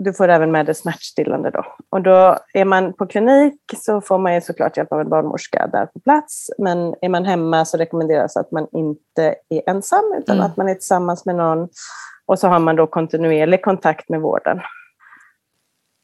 Du 0.00 0.12
får 0.12 0.28
även 0.28 0.50
med 0.52 0.66
dig 0.66 0.74
smärtstillande 0.74 1.50
då. 1.50 1.64
Och 1.90 2.02
då 2.02 2.36
är 2.54 2.64
man 2.64 2.92
på 2.92 3.06
klinik 3.06 3.60
så 3.76 4.00
får 4.00 4.18
man 4.18 4.34
ju 4.34 4.40
såklart 4.40 4.76
hjälp 4.76 4.92
av 4.92 5.00
en 5.00 5.08
barnmorska 5.08 5.66
där 5.66 5.86
på 5.86 6.00
plats. 6.00 6.50
Men 6.58 6.94
är 7.00 7.08
man 7.08 7.24
hemma 7.24 7.64
så 7.64 7.76
rekommenderas 7.76 8.36
att 8.36 8.50
man 8.50 8.66
inte 8.72 9.34
är 9.48 9.62
ensam 9.70 10.04
utan 10.18 10.36
Mm. 10.36 10.46
att 10.46 10.56
man 10.56 10.68
är 10.68 10.74
tillsammans 10.74 11.26
med 11.26 11.36
någon. 11.36 11.68
Och 12.26 12.38
så 12.38 12.48
har 12.48 12.58
man 12.58 12.76
då 12.76 12.86
kontinuerlig 12.86 13.62
kontakt 13.64 14.08
med 14.08 14.20
vården. 14.20 14.60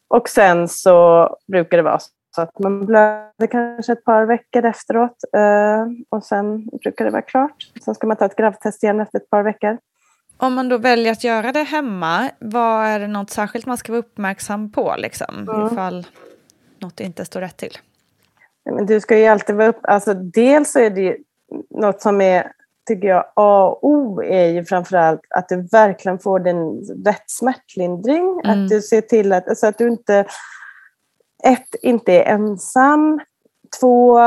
Och 0.09 0.29
sen 0.29 0.69
så 0.69 1.29
brukar 1.53 1.77
det 1.77 1.83
vara 1.83 1.99
så 2.35 2.43
att 2.43 2.59
man 2.59 2.87
blöder 2.87 3.47
kanske 3.51 3.93
ett 3.93 4.05
par 4.05 4.25
veckor 4.27 4.65
efteråt. 4.65 5.17
eh, 5.37 5.87
Och 6.09 6.25
sen 6.25 6.67
brukar 6.83 7.05
det 7.05 7.11
vara 7.11 7.23
klart. 7.23 7.57
Sen 7.85 7.95
ska 7.95 8.07
man 8.07 8.17
ta 8.17 8.25
ett 8.25 8.37
gravtest 8.37 8.83
igen 8.85 9.01
efter 9.01 9.19
ett 9.19 9.31
par 9.31 9.43
veckor. 9.43 9.79
Om 10.37 10.55
man 10.55 10.69
då 10.69 10.79
väljer 10.79 11.13
att 11.13 11.25
göra 11.25 11.53
det 11.53 11.63
hemma, 11.63 12.31
vad 12.39 12.87
är 12.87 13.01
det 13.01 13.07
något 13.07 13.31
särskilt 13.31 13.67
man 13.67 13.77
ska 13.77 13.93
vara 13.93 14.01
uppmärksam 14.01 14.73
på 14.73 14.95
liksom? 14.99 15.49
Mm. 15.49 15.67
Ifall 15.67 16.07
något 16.79 17.01
inte 17.01 17.25
står 17.25 17.41
rätt 17.41 17.57
till? 17.57 17.79
Men 18.71 18.87
du 18.87 19.01
ska 19.01 19.19
ju 19.19 19.27
alltid 19.27 19.57
vara 19.57 19.69
upp... 19.69 19.81
Alltså 19.83 20.15
dels 20.15 20.73
så 20.73 20.79
är 20.79 20.91
det 20.91 21.01
ju 21.01 21.17
något 21.71 22.03
som 22.03 22.21
är, 22.21 22.53
tycker 22.89 23.09
jag, 23.09 23.25
A 23.37 23.69
och 23.69 23.89
O 23.89 24.23
är 24.23 24.47
ju 24.47 24.65
framförallt 24.65 25.21
att 25.31 25.49
du 25.49 25.69
verkligen 25.73 26.19
får 26.19 26.41
den 26.41 26.81
rätt 27.05 27.31
smärtlindring. 27.31 28.41
Mm. 28.45 28.51
Att 28.65 28.69
du 28.69 28.81
ser 28.81 29.01
till 29.01 29.33
att, 29.33 29.49
alltså 29.49 29.67
att 29.67 29.79
du 29.79 29.89
inte, 29.89 30.27
ett, 31.45 31.75
inte 31.83 32.13
är 32.13 32.35
ensam. 32.35 33.21
Två, 33.81 34.21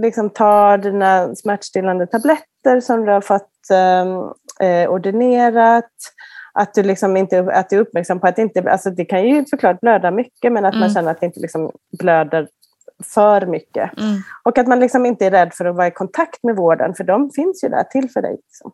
liksom 0.00 0.30
tar 0.30 0.78
dina 0.78 1.34
smärtstillande 1.34 2.06
tabletter 2.06 2.80
som 2.80 3.04
du 3.04 3.12
har 3.12 3.20
fått 3.20 3.48
eh, 4.62 4.90
ordinerat. 4.90 5.90
Att 6.54 6.74
du, 6.74 6.82
liksom 6.82 7.16
inte, 7.16 7.40
att 7.40 7.70
du 7.70 7.76
är 7.76 7.80
uppmärksam 7.80 8.20
på 8.20 8.26
att 8.26 8.36
det 8.36 8.42
inte, 8.42 8.70
alltså 8.70 8.90
det 8.90 9.04
kan 9.04 9.28
ju 9.28 9.44
såklart 9.44 9.80
blöda 9.80 10.10
mycket 10.10 10.52
men 10.52 10.64
att 10.64 10.74
man 10.74 10.82
Mm. 10.82 10.94
känner 10.94 11.10
att 11.10 11.20
det 11.20 11.26
inte 11.26 11.40
liksom 11.40 11.72
blöder 11.98 12.48
för 13.14 13.46
mycket. 13.46 13.98
Mm. 13.98 14.20
Och 14.42 14.58
att 14.58 14.66
man 14.66 14.80
liksom 14.80 15.06
inte 15.06 15.26
är 15.26 15.30
rädd 15.30 15.54
för 15.54 15.64
att 15.64 15.76
vara 15.76 15.86
i 15.86 15.90
kontakt 15.90 16.42
med 16.42 16.56
vården, 16.56 16.94
för 16.94 17.04
de 17.04 17.30
finns 17.30 17.64
ju 17.64 17.68
där 17.68 17.82
till 17.82 18.10
för 18.10 18.22
dig. 18.22 18.38
Liksom. 18.46 18.72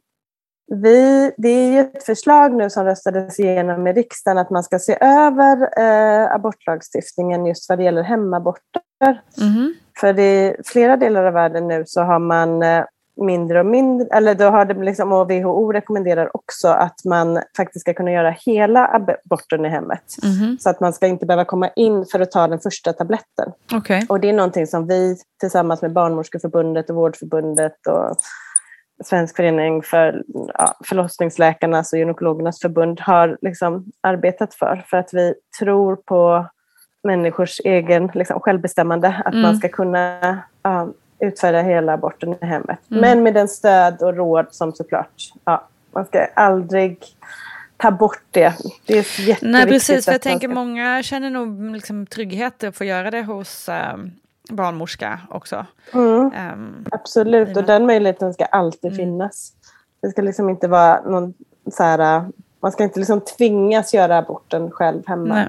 Vi, 0.83 1.33
det 1.37 1.49
är 1.49 1.73
ju 1.73 1.81
ett 1.81 2.05
förslag 2.05 2.55
nu 2.55 2.71
som 2.71 2.85
röstades 2.85 3.41
igenom 3.41 3.87
i 3.87 3.93
riksdagen 3.93 4.39
att 4.39 4.51
man 4.51 4.63
ska 4.63 4.79
se 4.79 4.99
över 5.01 5.81
eh, 5.81 6.35
abortlagstiftningen 6.35 7.47
just 7.47 7.69
vad 7.69 7.79
det 7.79 7.85
gäller 7.85 8.03
hemaborter. 8.03 9.23
Mhm. 9.41 9.75
För 10.01 10.19
i 10.19 10.57
flera 10.65 10.97
delar 10.97 11.25
av 11.25 11.33
världen 11.33 11.69
nu 11.69 11.83
så 11.87 12.03
har 12.03 12.19
man 12.19 12.63
eh, 12.63 12.85
mindre 13.25 13.61
och 13.61 13.67
mindre, 13.67 14.07
eller 14.13 14.35
då 14.35 14.45
har 14.45 14.65
det 14.65 14.75
liksom, 14.85 15.13
och 15.13 15.31
WHO 15.31 15.73
rekommenderar 15.73 16.37
också 16.37 16.69
att 16.69 17.05
man 17.05 17.43
faktiskt 17.57 17.81
ska 17.81 17.95
kunna 17.95 18.13
göra 18.13 18.31
hela 18.47 18.87
aborten 18.87 19.65
i 19.65 19.69
hemmet. 19.69 20.03
Mhm. 20.23 20.57
Så 20.61 20.71
att 20.71 20.81
man 20.81 20.93
ska 20.93 21.07
inte 21.07 21.27
behöva 21.27 21.45
komma 21.45 21.69
in 21.69 22.07
för 22.13 22.21
att 22.21 22.31
ta 22.31 22.47
den 22.47 22.59
första 22.61 22.93
tabletten. 22.93 23.53
Okej. 23.75 24.07
Och 24.09 24.21
det 24.21 24.29
är 24.29 24.33
någonting 24.33 24.67
som 24.67 24.87
vi 24.87 25.17
tillsammans 25.41 25.83
med 25.83 25.93
Barnmorskeförbundet 25.93 26.91
och 26.91 26.97
Vårdförbundet 26.97 27.87
och 27.87 28.17
Svensk 29.05 29.37
förening 29.37 29.83
för 29.83 30.23
ja, 30.55 30.75
förlossningsläkarnas 30.85 31.93
och 31.93 31.99
gynekologernas 31.99 32.61
förbund 32.61 33.01
har 33.01 33.39
liksom 33.43 33.85
arbetat 34.01 34.55
för. 34.55 34.85
För 34.91 34.97
att 34.97 35.15
vi 35.15 35.35
tror 35.61 35.97
på 35.97 36.47
människors 37.05 37.61
egen 37.65 38.11
liksom, 38.15 38.41
självbestämmande. 38.41 39.23
Att 39.25 39.33
Mm. 39.35 39.43
man 39.43 39.57
ska 39.57 39.69
kunna 39.69 40.39
ja, 40.63 40.89
utföra 41.21 41.63
hela 41.63 41.93
aborten 41.93 42.35
i 42.43 42.47
hemmet. 42.47 42.79
Mm. 42.91 43.01
Men 43.01 43.23
med 43.23 43.35
den 43.35 43.49
stöd 43.49 44.03
och 44.03 44.17
råd 44.17 44.47
som 44.51 44.73
såklart, 44.73 45.33
ja, 45.45 45.65
man 45.93 46.07
ska 46.07 46.27
aldrig 46.35 47.05
ta 47.77 47.91
bort 47.91 48.23
det. 48.31 48.55
Det 48.87 48.93
är 48.93 48.97
jätteviktigt. 48.99 49.39
Nej, 49.51 49.67
precis. 49.67 50.05
För 50.05 50.13
jag 50.13 50.21
tänker 50.23 50.49
ska- 50.49 50.55
många 50.55 51.03
känner 51.03 51.31
nog 51.31 51.61
liksom 51.73 52.07
trygghet 52.07 52.65
att 52.65 52.77
få 52.77 52.85
göra 52.85 53.11
det 53.11 53.23
hos 53.23 53.69
eh, 53.69 53.97
barnmorska 54.51 55.21
också. 55.31 55.67
Mm. 55.95 56.31
Ehm, 56.37 56.85
Absolut, 56.93 57.57
och 57.57 57.65
den 57.65 57.87
möjligheten 57.87 58.35
ska 58.35 58.45
alltid 58.45 58.93
Mm. 58.93 58.97
finnas. 58.97 59.53
Det 60.01 60.09
ska 60.11 60.23
liksom 60.23 60.49
inte 60.49 60.69
vara 60.69 61.01
någon 61.01 61.35
så 61.73 61.83
här, 61.83 62.25
man 62.61 62.73
ska 62.73 62.85
inte 62.85 62.99
liksom 62.99 63.21
tvingas 63.21 63.95
göra 63.95 64.19
aborten 64.19 64.71
själv 64.71 65.03
hemma. 65.07 65.35
nej. 65.35 65.49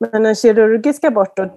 Men 0.00 0.26
en 0.26 0.34
kirurgisk 0.34 1.04
abort 1.04 1.36
då 1.36 1.50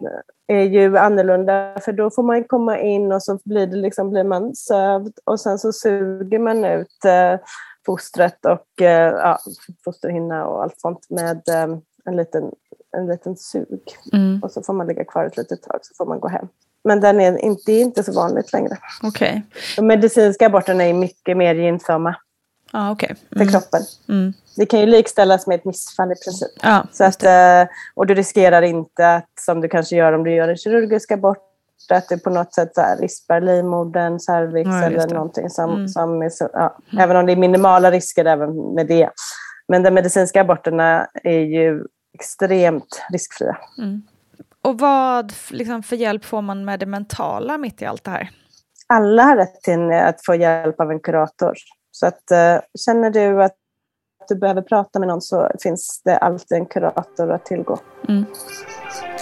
är 0.48 0.64
ju 0.64 0.98
annorlunda 0.98 1.80
för 1.82 1.92
då 1.92 2.10
får 2.10 2.24
man 2.24 2.44
komma 2.44 2.80
in 2.80 3.12
och 3.12 3.24
så 3.24 3.40
blir, 3.46 3.68
det 3.68 3.78
liksom, 3.78 4.10
blir 4.10 4.24
man 4.24 4.56
sövd 4.56 5.14
och 5.24 5.40
sen 5.40 5.60
så 5.60 5.74
suger 5.74 6.40
man 6.40 6.66
ut 6.66 7.06
eh, 7.06 7.40
fostret 7.86 8.46
och 8.46 8.82
eh, 8.82 9.14
ja, 9.14 9.40
fosterhinna 9.86 10.46
och 10.46 10.64
allt 10.64 10.80
sånt 10.80 11.10
med 11.10 11.50
eh, 11.50 11.78
en, 12.06 12.16
liten, 12.16 12.52
en 12.98 13.08
liten 13.08 13.36
sug. 13.38 13.82
Mm. 14.14 14.40
Och 14.44 14.52
så 14.52 14.62
får 14.62 14.74
man 14.74 14.88
ligga 14.88 15.06
kvar 15.06 15.26
ett 15.26 15.38
litet 15.38 15.64
tag 15.64 15.80
så 15.82 15.94
får 15.98 16.06
man 16.06 16.20
gå 16.20 16.28
hem. 16.28 16.48
Men 16.84 17.02
den 17.02 17.22
är 17.22 17.38
inte, 17.38 17.62
det 17.66 17.72
är 17.72 17.82
inte 17.82 18.04
så 18.04 18.12
vanligt 18.12 18.54
längre. 18.54 18.78
Okej. 19.04 19.44
De 19.76 19.88
medicinska 19.88 20.46
aborterna 20.46 20.84
är 20.84 20.94
mycket 20.94 21.38
mer 21.38 21.56
gynnsamma 21.56 22.16
Ja, 22.72 22.92
okej. 22.92 23.16
för 23.38 23.52
kroppen. 23.52 23.82
Mm. 24.10 24.34
Det 24.60 24.66
kan 24.66 24.80
ju 24.80 24.86
likställas 24.86 25.48
med 25.48 25.56
ett 25.56 25.66
missfall 25.66 26.12
i 26.12 26.16
princip. 26.16 26.52
Ja, 26.64 26.84
Så 26.92 27.04
att, 27.04 27.24
eh, 27.24 27.68
och 27.96 28.08
du 28.08 28.14
riskerar 28.16 28.62
inte 28.62 29.16
att, 29.16 29.30
som 29.40 29.62
du 29.62 29.68
kanske 29.70 29.96
gör 29.96 30.14
om 30.14 30.24
du 30.24 30.36
gör 30.36 30.48
en 30.48 30.58
kirurgisk 30.58 31.12
abort, 31.12 31.38
att 31.90 32.10
du 32.10 32.20
på 32.20 32.30
något 32.30 32.54
sätt 32.54 32.76
så 32.76 32.82
här 32.82 32.98
rispar 32.98 33.42
livmodern, 33.42 34.20
cervix 34.20 34.68
Ja, 34.68 34.84
eller 34.84 35.08
någonting 35.08 35.50
som, 35.50 35.70
Mm. 35.74 35.88
som 35.88 36.22
är 36.22 36.30
så, 36.30 36.50
ja, 36.54 36.78
även 37.00 37.18
om 37.18 37.26
det 37.26 37.32
är 37.32 37.36
minimala 37.36 37.92
risker 37.92 38.26
även 38.26 38.74
med 38.74 38.88
det. 38.88 39.10
Men 39.68 39.84
de 39.84 39.92
medicinska 39.92 40.42
aborterna 40.42 41.08
är 41.24 41.40
ju 41.40 41.84
extremt 42.14 43.02
riskfria. 43.12 43.58
Mm. 43.78 44.02
Och 44.62 44.80
vad 44.80 45.34
liksom, 45.50 45.84
för 45.84 45.96
hjälp 45.96 46.26
får 46.26 46.42
man 46.42 46.66
med 46.66 46.80
det 46.80 46.86
mentala 46.86 47.58
mitt 47.58 47.82
i 47.82 47.86
allt 47.86 48.04
det 48.04 48.12
här? 48.12 48.30
Alla 48.88 49.24
har 49.24 49.36
rätt 49.36 49.62
till 49.62 49.92
att 49.92 50.26
få 50.26 50.36
hjälp 50.36 50.80
av 50.80 50.92
en 50.92 51.00
kurator. 51.00 51.54
Så 51.92 52.08
att, 52.08 52.32
eh, 52.32 52.58
känner 52.86 53.10
du 53.10 53.44
att 53.44 53.56
du 54.30 54.36
behöver 54.36 54.62
prata 54.62 55.00
med 55.00 55.08
någon 55.08 55.22
så 55.22 55.52
finns 55.64 56.02
det 56.06 56.18
alltid 56.18 56.58
en 56.58 56.66
kurator 56.66 57.32
att 57.32 57.46
tillgå. 57.46 57.80
Mm. 58.08 58.26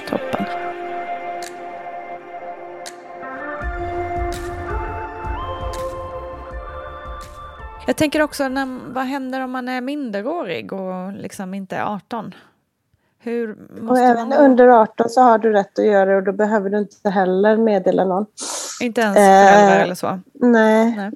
Toppen. 0.09 0.45
Jag 7.87 7.95
tänker 7.95 8.21
också, 8.21 8.47
när, 8.47 8.93
vad 8.93 9.05
händer 9.05 9.41
om 9.41 9.51
man 9.51 9.69
är 9.69 9.81
minderårig 9.81 10.73
och 10.73 11.13
liksom 11.13 11.53
inte 11.53 11.75
är 11.75 11.83
18? 11.95 12.33
Hur 13.19 13.57
Och 13.89 13.97
även 13.97 14.29
man... 14.29 14.37
under 14.37 14.67
18 14.67 15.09
så 15.09 15.21
har 15.21 15.37
du 15.37 15.51
rätt 15.51 15.79
att 15.79 15.85
göra 15.85 16.05
det 16.05 16.15
och 16.15 16.23
då 16.23 16.31
behöver 16.31 16.69
du 16.69 16.77
inte 16.77 17.09
heller 17.09 17.57
meddela 17.57 18.05
någon. 18.05 18.25
Inte 18.81 19.01
ens 19.01 19.15
föräldrar 19.15 19.75
Eh, 19.77 19.81
eller 19.81 19.95
så? 19.95 20.19
Nej. 20.33 20.95
Nej. 20.97 21.11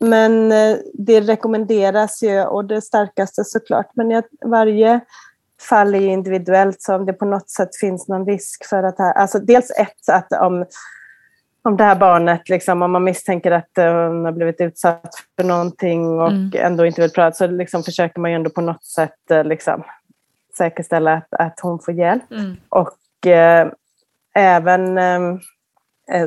Men 0.00 0.52
eh, 0.52 0.76
det 0.94 1.20
rekommenderas 1.20 2.22
ju 2.22 2.44
och 2.44 2.64
det 2.64 2.80
starkaste 2.80 3.44
såklart. 3.44 3.90
Men 3.94 4.10
varje 4.44 5.00
fall 5.68 5.94
är 5.94 5.98
ju 5.98 6.06
individuellt 6.06 6.82
så 6.82 6.94
om 6.94 7.06
det 7.06 7.12
på 7.12 7.24
något 7.24 7.50
sätt 7.50 7.76
finns 7.76 8.08
någon 8.08 8.26
risk 8.26 8.66
för 8.68 8.82
att 8.82 8.98
här, 8.98 9.12
alltså 9.12 9.38
dels 9.38 9.70
ett 9.70 10.08
att 10.12 10.32
om, 10.32 10.64
om 11.62 11.76
det 11.76 11.84
här 11.84 11.96
barnet, 11.96 12.48
liksom, 12.48 12.82
om 12.82 12.92
man 12.92 13.04
misstänker 13.04 13.50
att 13.50 13.78
eh, 13.78 13.94
hon 13.94 14.24
har 14.24 14.32
blivit 14.32 14.60
utsatt 14.60 15.14
för 15.36 15.44
någonting 15.44 16.20
och 16.20 16.30
Mm. 16.30 16.50
ändå 16.54 16.86
inte 16.86 17.00
vill 17.00 17.10
prata 17.10 17.36
så 17.36 17.46
liksom 17.46 17.82
försöker 17.82 18.20
man 18.20 18.30
ju 18.30 18.34
ändå 18.34 18.50
på 18.50 18.60
något 18.60 18.84
sätt 18.84 19.30
eh, 19.30 19.44
liksom, 19.44 19.84
säkerställa 20.58 21.12
att, 21.14 21.28
att 21.30 21.60
hon 21.62 21.78
får 21.78 21.94
hjälp. 21.94 22.30
Mm. 22.30 22.56
Och 22.68 23.26
eh, 23.26 23.68
även 24.34 24.98
eh, 24.98 25.20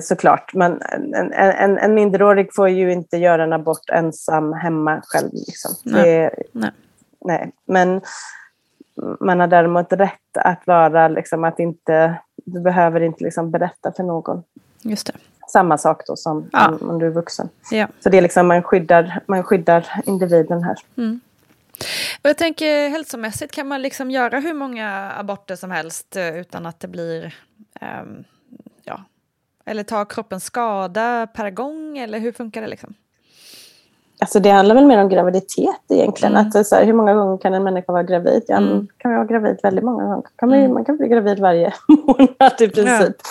såklart, 0.01 0.53
men 0.53 0.81
en, 1.13 1.33
en, 1.33 1.77
en 1.77 1.93
minderårig 1.93 2.55
får 2.55 2.69
ju 2.69 2.91
inte 2.91 3.17
göra 3.17 3.43
en 3.43 3.53
abort 3.53 3.89
ensam 3.91 4.53
hemma 4.53 5.01
själv. 5.05 5.29
Liksom. 5.33 5.71
Nej. 5.83 6.03
Det, 6.03 6.31
Nej. 6.51 6.71
nej. 7.25 7.51
Men 7.65 8.01
man 9.19 9.39
har 9.39 9.47
däremot 9.47 9.93
rätt 9.93 10.37
att 10.37 10.67
vara, 10.67 11.07
liksom, 11.07 11.43
att 11.43 11.59
inte, 11.59 12.15
du 12.45 12.59
behöver 12.59 13.01
inte 13.01 13.23
liksom 13.23 13.51
berätta 13.51 13.91
för 13.91 14.03
någon. 14.03 14.43
Just 14.81 15.07
det. 15.07 15.13
Samma 15.47 15.77
sak 15.77 16.01
då 16.07 16.15
som 16.15 16.49
Ja. 16.51 16.67
om, 16.69 16.89
om 16.89 16.99
du 16.99 17.05
är 17.05 17.11
vuxen. 17.11 17.49
Ja. 17.71 17.87
Så 17.99 18.09
det 18.09 18.17
är 18.17 18.21
liksom, 18.21 18.47
man 18.47 18.63
skyddar, 18.63 19.19
man 19.27 19.43
skyddar 19.43 19.87
individen 20.05 20.63
här. 20.63 20.75
Mm. 20.97 21.19
Och 22.23 22.29
jag 22.29 22.37
tänker 22.37 22.89
hälsomässigt 22.89 23.53
kan 23.53 23.67
man 23.67 23.81
liksom 23.81 24.11
göra 24.11 24.39
hur 24.39 24.53
många 24.53 25.11
aborter 25.11 25.55
som 25.55 25.71
helst 25.71 26.15
eh, 26.15 26.37
utan 26.37 26.65
att 26.65 26.79
det 26.79 26.87
blir 26.87 27.35
um, 28.01 28.23
ja, 28.83 29.03
eller 29.65 29.83
tar 29.83 30.05
kroppen 30.05 30.39
skada 30.39 31.27
per 31.33 31.49
gång 31.49 31.97
eller 31.97 32.19
hur 32.19 32.31
funkar 32.31 32.61
det 32.61 32.67
liksom? 32.67 32.93
Alltså 34.19 34.39
det 34.39 34.49
handlar 34.49 34.75
väl 34.75 34.85
mer 34.85 35.01
om 35.01 35.09
graviditet 35.09 35.81
egentligen. 35.89 36.35
Mm. 36.35 36.47
Att 36.47 36.67
så 36.67 36.75
här, 36.75 36.85
hur 36.85 36.93
många 36.93 37.13
gånger 37.13 37.37
kan 37.37 37.53
en 37.53 37.63
människa 37.63 37.91
vara 37.91 38.03
gravid? 38.03 38.43
Ja, 38.47 38.57
mm. 38.57 38.87
kan 38.97 39.15
vara 39.15 39.25
gravid 39.25 39.59
väldigt 39.63 39.83
många 39.83 40.03
gånger. 40.03 40.27
Kan 40.35 40.49
man, 40.49 40.59
mm. 40.59 40.73
man 40.73 40.85
kan 40.85 40.97
bli 40.97 41.07
gravid 41.07 41.39
varje 41.39 41.73
månad 41.87 42.61
i 42.61 42.67
princip. 42.67 43.15
Ja. 43.23 43.29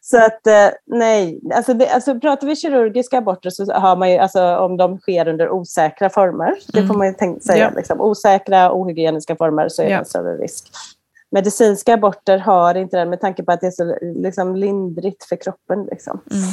Så 0.00 0.16
att 0.16 0.46
eh, 0.46 0.68
nej, 0.86 1.40
alltså, 1.54 1.74
det, 1.74 1.88
alltså 1.88 2.20
pratar 2.20 2.46
vi 2.46 2.56
kirurgiska 2.56 3.18
aborter 3.18 3.50
så 3.50 3.72
har 3.72 3.96
man 3.96 4.12
ju, 4.12 4.18
alltså 4.18 4.56
om 4.56 4.76
de 4.76 4.98
sker 4.98 5.28
under 5.28 5.50
osäkra 5.50 6.10
former, 6.10 6.54
det 6.66 6.78
får 6.78 6.84
mm. 6.84 6.98
man 6.98 7.06
ju 7.06 7.12
tänka, 7.12 7.40
säga, 7.40 7.64
ja. 7.64 7.70
liksom, 7.76 8.00
osäkra, 8.00 8.72
ohygieniska 8.72 9.36
former 9.36 9.68
så 9.68 9.82
är 9.82 9.88
det 9.88 9.94
en 9.94 10.04
större 10.04 10.36
risk. 10.36 10.68
Medicinska 11.30 11.94
aborter 11.94 12.38
har 12.38 12.74
inte 12.74 12.96
det 12.96 13.06
med 13.06 13.20
tanke 13.20 13.42
på 13.42 13.52
att 13.52 13.60
det 13.60 13.66
är 13.66 13.70
så 13.70 13.98
liksom, 14.00 14.56
lindrigt 14.56 15.24
för 15.24 15.36
kroppen. 15.36 15.84
Liksom. 15.84 16.20
Mm. 16.30 16.48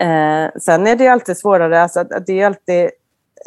Eh, 0.00 0.50
sen 0.60 0.86
är 0.86 0.96
det 0.96 1.08
alltid 1.08 1.36
svårare, 1.36 1.82
alltså 1.82 2.00
att, 2.00 2.12
att 2.12 2.26
det 2.26 2.40
är 2.40 2.46
alltid 2.46 2.90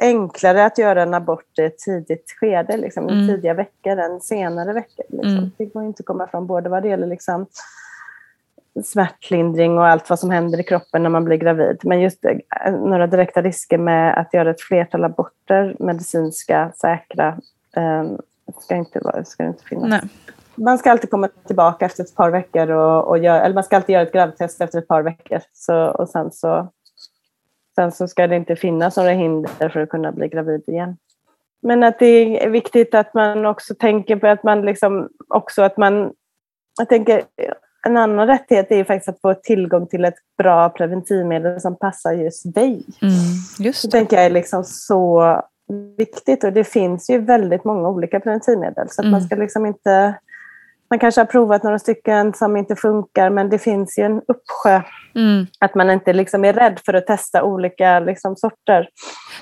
enklare 0.02 0.65
att 0.65 0.78
göra 0.78 1.04
en 1.04 1.13
abort 1.13 1.60
i 1.60 1.62
ett 1.62 1.78
tidigt 1.78 2.36
skede, 2.39 2.78
liksom, 2.78 3.10
mm. 3.10 3.20
i 3.20 3.28
tidiga 3.28 3.54
veckor 3.54 3.98
än 3.98 4.22
senare 4.22 4.74
veckor. 4.74 5.06
Liksom. 5.10 5.38
Mm. 5.38 5.52
Det 5.58 5.65
går 5.65 5.84
inte 5.84 6.02
att 6.02 6.06
komma 6.06 6.28
från 6.28 6.48
både 6.48 6.70
vad 6.70 6.84
det 6.84 6.89
gäller 6.89 7.08
liksom, 7.08 7.46
smärtlindring 8.84 9.78
och 9.78 9.88
allt 9.88 10.10
vad 10.10 10.20
som 10.20 10.30
händer 10.30 10.60
i 10.60 10.63
kroppen 10.63 11.04
när 11.04 11.10
man 11.10 11.26
blir 11.26 11.38
gravid. 11.38 11.80
Men 11.84 12.02
just 12.02 12.26
eh, 12.26 12.72
några 12.72 13.08
direkta 13.08 13.41
risker 13.41 13.78
med 13.78 14.18
att 14.18 14.34
göra 14.34 14.50
ett 14.50 14.62
flertal 14.62 15.04
aborter, 15.04 15.76
medicinska, 15.80 16.72
säkra, 16.76 17.28
eh, 17.76 18.04
ska, 18.62 18.76
inte, 18.76 19.24
ska 19.26 19.46
inte 19.46 19.63
finnas. 19.63 19.89
Nej 19.89 20.10
man 20.56 20.78
ska 20.78 20.91
alltid 20.91 21.10
komma 21.10 21.30
tillbaka 21.48 21.86
efter 21.86 22.04
ett 22.04 22.15
par 22.15 22.32
veckor 22.32 22.72
och, 22.72 23.08
och 23.08 23.18
gör, 23.18 23.41
eller 23.41 23.56
man 23.56 23.63
ska 23.63 23.76
alltid 23.76 23.94
göra 23.94 24.04
ett 24.04 24.13
gravtest 24.13 24.62
efter 24.62 24.80
ett 24.80 24.88
par 24.88 25.02
veckor. 25.02 25.39
Så, 25.54 25.88
och 25.88 26.10
sen 26.10 26.32
så, 26.32 26.72
sen 27.76 27.91
så 27.91 28.08
ska 28.08 28.28
det 28.28 28.36
inte 28.36 28.56
finnas 28.56 28.98
några 28.98 29.12
hinder 29.12 29.70
för 29.70 29.80
att 29.80 29.89
kunna 29.89 30.12
bli 30.12 30.28
gravid 30.28 30.63
igen. 30.68 30.98
Men 31.62 31.84
att 31.84 32.00
det 32.00 32.44
är 32.46 32.50
viktigt 32.50 32.96
att 32.96 33.13
man 33.13 33.46
också 33.46 33.76
tänker 33.76 34.15
på 34.15 34.28
att 34.28 34.44
man 34.44 34.62
liksom 34.62 35.10
också 35.28 35.62
att 35.62 35.78
man, 35.78 36.12
jag 36.80 36.89
tänker 36.89 37.24
en 37.88 37.98
annan 37.98 38.28
rättighet 38.28 38.72
är 38.72 38.76
ju 38.76 38.86
faktiskt 38.86 39.10
att 39.10 39.22
få 39.22 39.34
tillgång 39.34 39.88
till 39.88 40.06
ett 40.06 40.15
bra 40.38 40.70
preventivmedel 40.70 41.62
som 41.62 41.76
passar 41.76 42.13
just 42.13 42.54
dig. 42.54 42.86
Mm, 43.02 43.13
just 43.60 43.82
det. 43.82 43.88
det 43.88 43.91
tänker 43.91 44.15
jag 44.15 44.26
är 44.26 44.30
liksom 44.30 44.63
så 44.63 45.22
viktigt 45.97 46.43
och 46.43 46.54
det 46.54 46.63
finns 46.63 47.10
ju 47.10 47.17
väldigt 47.17 47.63
många 47.63 47.89
olika 47.89 48.19
preventivmedel 48.19 48.89
så 48.89 49.01
att 49.01 49.06
mm. 49.06 49.12
man 49.12 49.21
ska 49.21 49.36
liksom 49.36 49.65
inte 49.65 50.15
man 50.89 50.99
kanske 50.99 51.21
har 51.21 51.25
provat 51.25 51.63
några 51.63 51.80
stycken 51.80 52.34
som 52.34 52.58
inte 52.58 52.75
funkar 52.75 53.30
men 53.30 53.49
det 53.49 53.60
finns 53.60 53.99
ju 53.99 54.04
en 54.04 54.21
uppsjö. 54.28 54.82
Mm. 55.15 55.47
Att 55.60 55.75
man 55.75 55.89
inte 55.89 56.13
liksom 56.13 56.45
är 56.45 56.54
rädd 56.54 56.80
för 56.86 56.93
att 56.93 57.08
testa 57.08 57.43
olika 57.43 57.99
liksom, 57.99 58.36
sorter. 58.36 58.89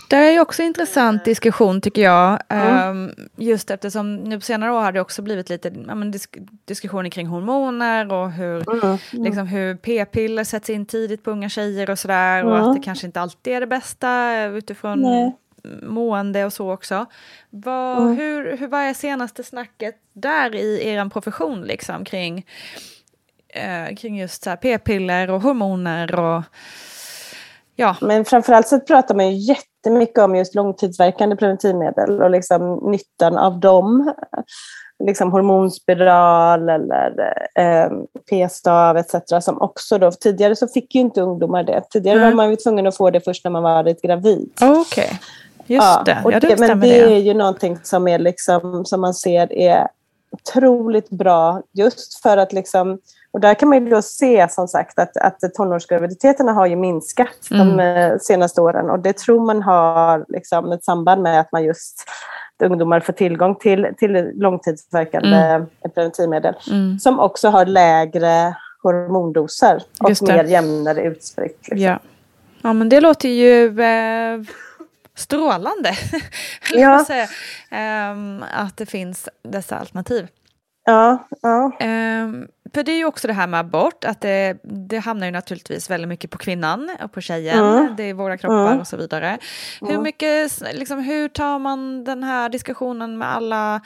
Det 0.09 0.15
är 0.15 0.31
ju 0.31 0.39
också 0.39 0.62
en 0.62 0.67
intressant 0.67 1.25
diskussion 1.25 1.81
tycker 1.81 2.01
jag. 2.01 2.39
Mm. 2.49 2.89
Um, 2.89 3.12
just 3.38 3.71
eftersom 3.71 4.15
nu 4.15 4.36
på 4.36 4.41
senare 4.41 4.71
år 4.71 4.81
har 4.81 4.91
det 4.91 5.01
också 5.01 5.21
blivit 5.21 5.49
lite 5.49 5.71
ja, 5.88 5.95
disk 5.95 6.38
diskussioner 6.65 7.09
kring 7.09 7.27
hormoner 7.27 8.13
och 8.13 8.31
hur, 8.31 8.69
mm. 8.69 8.83
mm. 8.83 8.97
Liksom, 9.12 9.47
hur 9.47 9.75
p-piller 9.75 10.43
sätts 10.43 10.69
in 10.69 10.86
tidigt 10.86 11.23
på 11.23 11.31
unga 11.31 11.49
tjejer 11.49 11.89
och 11.89 11.99
sådär. 11.99 12.45
Och 12.45 12.57
att 12.59 12.75
det 12.75 12.81
kanske 12.81 13.05
inte 13.05 13.21
alltid 13.21 13.53
är 13.53 13.59
det 13.59 13.67
bästa 13.67 14.43
utifrån 14.43 15.01
Nej 15.01 15.38
mående 15.82 16.45
och 16.45 16.54
så 16.54 16.73
också. 16.73 17.06
Vad, 17.49 18.02
mm. 18.02 18.17
hur, 18.17 18.58
hur, 18.58 18.67
vad 18.67 18.82
är 18.82 18.93
senaste 18.93 19.43
snacket 19.43 19.95
där 20.13 20.56
i 20.56 20.88
er 20.88 21.10
profession 21.10 21.62
liksom 21.62 22.06
kring, 22.06 22.45
eh, 23.49 23.95
kring 23.95 24.19
just 24.19 24.47
p-piller 24.62 25.30
och 25.30 25.41
hormoner 25.41 26.19
och 26.19 26.43
ja. 27.76 27.95
Men 28.02 28.26
framförallt 28.26 28.67
så 28.67 28.80
pratar 28.80 29.15
man 29.15 29.32
ju 29.32 29.54
jättemycket 29.54 30.17
om 30.17 30.36
just 30.36 30.56
långtidsverkande 30.56 31.36
preventivmedel 31.36 32.21
och 32.21 32.32
liksom 32.32 32.91
nyttan 32.91 33.38
av 33.38 33.60
dem. 33.60 34.13
Liksom 35.06 35.32
hormonspiral 35.32 36.69
eller 36.69 37.38
eh, 37.56 37.91
p-stav 38.30 38.97
etc. 38.97 39.15
Som 39.41 39.62
också 39.62 39.97
då, 39.97 40.12
tidigare 40.12 40.56
så 40.56 40.67
fick 40.67 40.95
ju 40.95 41.02
inte 41.02 41.21
ungdomar 41.21 41.63
det. 41.63 41.84
Tidigare 41.89 42.17
mm. 42.17 42.30
var 42.30 42.36
man 42.36 42.49
ju 42.49 42.56
tvungen 42.56 42.88
att 42.88 42.97
få 42.97 43.10
det 43.10 43.21
först 43.21 43.43
när 43.43 43.52
man 43.52 43.63
varit 43.63 44.02
gravid. 44.02 44.52
Okay. 44.62 45.10
Just 45.67 45.84
ja, 45.84 46.04
det. 46.06 46.21
Ja, 46.32 46.39
det, 46.39 46.60
men 46.60 46.80
det, 46.80 46.99
är 46.99 47.19
ju 47.19 47.34
någonting 47.34 47.80
som, 47.84 48.08
är 48.08 48.19
liksom, 48.19 48.86
som 48.86 49.02
man 49.02 49.13
ser 49.13 49.54
är 49.54 49.88
otroligt 50.32 51.10
bra 51.10 51.62
just 51.73 52.21
för 52.21 52.38
att 52.38 52.54
liksom 52.54 52.99
och 53.32 53.39
där 53.39 53.54
kan 53.54 53.69
man 53.69 53.86
ju 53.86 53.89
då 53.89 54.02
se 54.02 54.47
som 54.49 54.67
sagt 54.67 54.99
att, 54.99 55.17
att 55.17 55.54
tonårsgraviditeterna 55.54 56.54
har 56.54 56.65
ju 56.65 56.76
minskat 56.76 57.52
mm. 57.52 57.78
de 57.78 57.84
eh, 57.84 58.17
senaste 58.19 58.62
åren 58.62 58.89
och 58.89 58.99
det 58.99 59.17
tror 59.17 59.45
man 59.45 59.62
har 59.62 60.26
liksom 60.28 60.71
ett 60.71 60.84
samband 60.84 61.21
med 61.21 61.39
att 61.39 61.52
man 61.52 61.63
just 61.63 62.06
ungdomar 62.63 62.99
får 62.99 63.13
tillgång 63.13 63.56
till, 63.56 63.88
till 63.97 64.32
långtidsverkande 64.36 65.38
mm. 65.38 65.67
preventivmedel 65.95 66.56
mm. 66.71 66.99
som 66.99 67.19
också 67.19 67.49
har 67.49 67.65
lägre 67.65 68.56
hormondoser 68.84 69.84
och 69.99 70.28
mer 70.28 70.43
jämnare 70.43 71.02
utspritt. 71.02 71.58
Liksom. 71.62 71.78
Ja. 71.78 71.99
ja, 72.62 72.73
men 72.73 72.89
det 72.89 73.02
låter 73.02 73.30
ju 73.30 73.82
eh 73.82 74.39
strålande 75.15 75.93
ja. 76.73 77.06
säga, 77.06 77.28
um, 78.12 78.43
att 78.54 78.78
det 78.78 78.86
finns 78.86 79.30
dessa 79.43 79.78
alternativ. 79.78 80.28
Ja, 80.86 81.28
ja. 81.41 81.71
Um, 81.82 82.47
för 82.73 82.84
det 82.84 82.91
är 82.91 82.97
ju 82.97 83.06
också 83.06 83.28
det 83.28 83.34
här 83.34 83.47
med 83.47 83.60
abort, 83.60 84.06
att 84.06 84.21
det, 84.21 84.58
det 84.63 84.97
hamnar 84.97 85.26
ju 85.26 85.32
naturligtvis 85.32 85.89
väldigt 85.89 86.10
mycket 86.10 86.32
på 86.32 86.38
kvinnan 86.38 86.89
och 87.04 87.12
på 87.12 87.21
tjejen. 87.21 87.60
Mm. 87.60 87.95
Det 87.95 88.04
är 88.04 88.13
våra 88.13 88.38
kroppar 88.38 88.67
mm. 88.67 88.80
och 88.80 88.88
så 88.88 88.97
vidare. 88.97 89.28
Mm. 89.28 89.93
Hur, 89.93 90.02
mycket, 90.02 90.62
liksom, 90.73 90.99
hur 90.99 91.28
tar 91.28 91.60
man 91.60 92.04
den 92.04 92.23
här 92.23 92.49
diskussionen 92.49 93.17
med 93.17 93.36
alla 93.36 93.82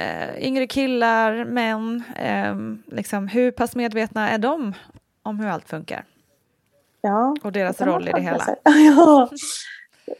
uh, 0.00 0.44
yngre 0.44 0.66
killar, 0.66 1.44
män? 1.44 2.02
Um, 2.50 2.82
liksom, 2.86 3.28
hhur 3.28 3.50
pass 3.50 3.76
medvetna 3.76 4.30
är 4.30 4.38
de 4.38 4.74
om 5.22 5.40
hur 5.40 5.48
allt 5.48 5.68
funkar? 5.68 6.04
Ja, 7.00 7.36
och 7.42 7.52
deras 7.52 7.80
roll 7.80 8.08
i 8.08 8.12
det 8.12 8.20
hela. 8.20 8.46
ja. 8.96 9.28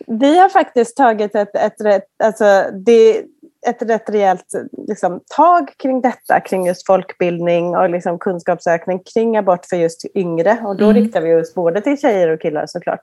Vi 0.07 0.38
har 0.38 0.49
faktiskt 0.49 0.96
tagit 0.96 1.35
ett, 1.35 1.57
ett, 1.57 1.81
rätt, 1.81 2.09
alltså 2.25 2.64
det, 2.72 3.25
ett 3.66 3.83
rätt 3.83 4.11
rejält 4.11 4.53
liksom, 4.88 5.20
tag 5.37 5.70
kring 5.77 6.01
detta, 6.01 6.40
kring 6.40 6.66
just 6.66 6.87
folkbildning 6.87 7.77
och 7.77 7.90
liksom, 7.90 8.18
kunskapsökning 8.18 8.99
kring 9.14 9.37
abort 9.37 9.66
för 9.66 9.77
just 9.77 10.05
yngre. 10.14 10.59
Och 10.64 10.77
då 10.77 10.85
mm. 10.85 10.96
riktar 10.96 11.20
vi 11.20 11.35
oss 11.35 11.55
både 11.55 11.81
till 11.81 12.01
tjejer 12.01 12.29
och 12.29 12.40
killar 12.40 12.66
såklart. 12.66 13.01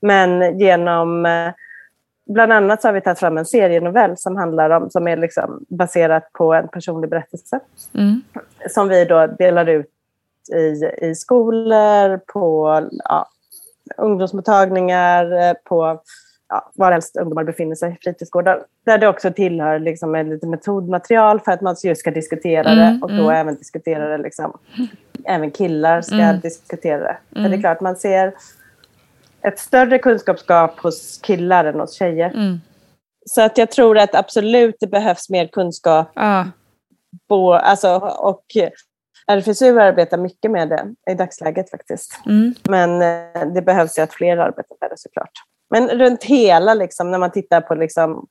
Men 0.00 0.58
genom 0.58 1.26
eh, 1.26 1.52
Bland 2.28 2.52
annat 2.52 2.82
så 2.82 2.88
har 2.88 2.92
vi 2.92 3.00
tagit 3.00 3.18
fram 3.18 3.38
en 3.38 3.46
serienovell 3.46 4.16
som 4.16 4.36
handlar 4.36 4.70
om, 4.70 4.90
som 4.90 5.08
är 5.08 5.16
liksom 5.16 5.64
baserat 5.68 6.32
på 6.32 6.54
en 6.54 6.68
personlig 6.68 7.10
berättelse. 7.10 7.60
Mm. 7.94 8.22
Som 8.70 8.88
vi 8.88 9.04
då 9.04 9.26
delar 9.26 9.66
ut 9.66 9.90
i, 10.54 10.90
i 11.06 11.14
skolor, 11.14 12.20
på 12.32 12.68
ja, 13.04 13.28
ungdomsmottagningar, 13.96 15.32
eh, 15.32 15.54
på 15.64 16.00
ja, 16.48 16.70
varhelst 16.74 17.16
ungdomar 17.16 17.44
befinner 17.44 17.74
sig, 17.74 17.98
fritidsgårdar, 18.02 18.62
där 18.86 18.98
det 18.98 19.08
också 19.08 19.32
tillhör 19.32 19.78
liksom 19.78 20.14
ett 20.14 20.26
lite 20.26 20.46
metodmaterial 20.46 21.40
för 21.40 21.52
att 21.52 21.60
man 21.60 21.76
just 21.84 22.00
ska 22.00 22.10
diskutera 22.10 22.74
det 22.74 22.82
mm, 22.82 23.02
och 23.02 23.08
då 23.08 23.22
mm. 23.22 23.34
även 23.34 23.56
diskutera 23.56 24.08
det, 24.08 24.22
liksom, 24.22 24.58
även 25.24 25.50
killar 25.50 26.00
ska 26.00 26.14
mm. 26.14 26.40
diskutera 26.40 26.98
det. 26.98 27.16
För 27.28 27.40
det 27.40 27.40
är 27.40 27.46
mm. 27.46 27.60
klart, 27.60 27.80
man 27.80 27.96
ser 27.96 28.34
ett 29.42 29.58
större 29.58 29.98
kunskapsgap 29.98 30.78
hos 30.78 31.20
killar 31.22 31.64
än 31.64 31.80
hos 31.80 31.94
tjejer. 31.94 32.30
Mm. 32.30 32.60
Så 33.26 33.42
att 33.42 33.58
jag 33.58 33.70
tror 33.70 33.98
att 33.98 34.14
absolut 34.14 34.76
det 34.80 34.86
behövs 34.86 35.30
mer 35.30 35.46
kunskap. 35.46 36.10
Ah. 36.14 36.44
På, 37.28 37.54
alltså, 37.54 37.96
och 38.18 38.44
RFSU 39.32 39.80
arbetar 39.80 40.18
mycket 40.18 40.50
med 40.50 40.68
det 40.68 40.94
i 41.10 41.14
dagsläget 41.14 41.70
faktiskt. 41.70 42.20
Mm. 42.26 42.54
Men 42.68 43.02
eh, 43.02 43.52
det 43.54 43.62
behövs 43.62 43.98
ju 43.98 44.02
att 44.02 44.12
fler 44.12 44.36
arbetar 44.36 44.76
med 44.80 44.90
det 44.90 44.98
såklart. 44.98 45.32
Men 45.70 45.88
runt 45.88 46.24
hela, 46.24 46.74
liksom, 46.74 47.10
när 47.10 47.18
man 47.18 47.30
tittar 47.30 47.60
på 47.60 47.74
liksom, 47.74 48.26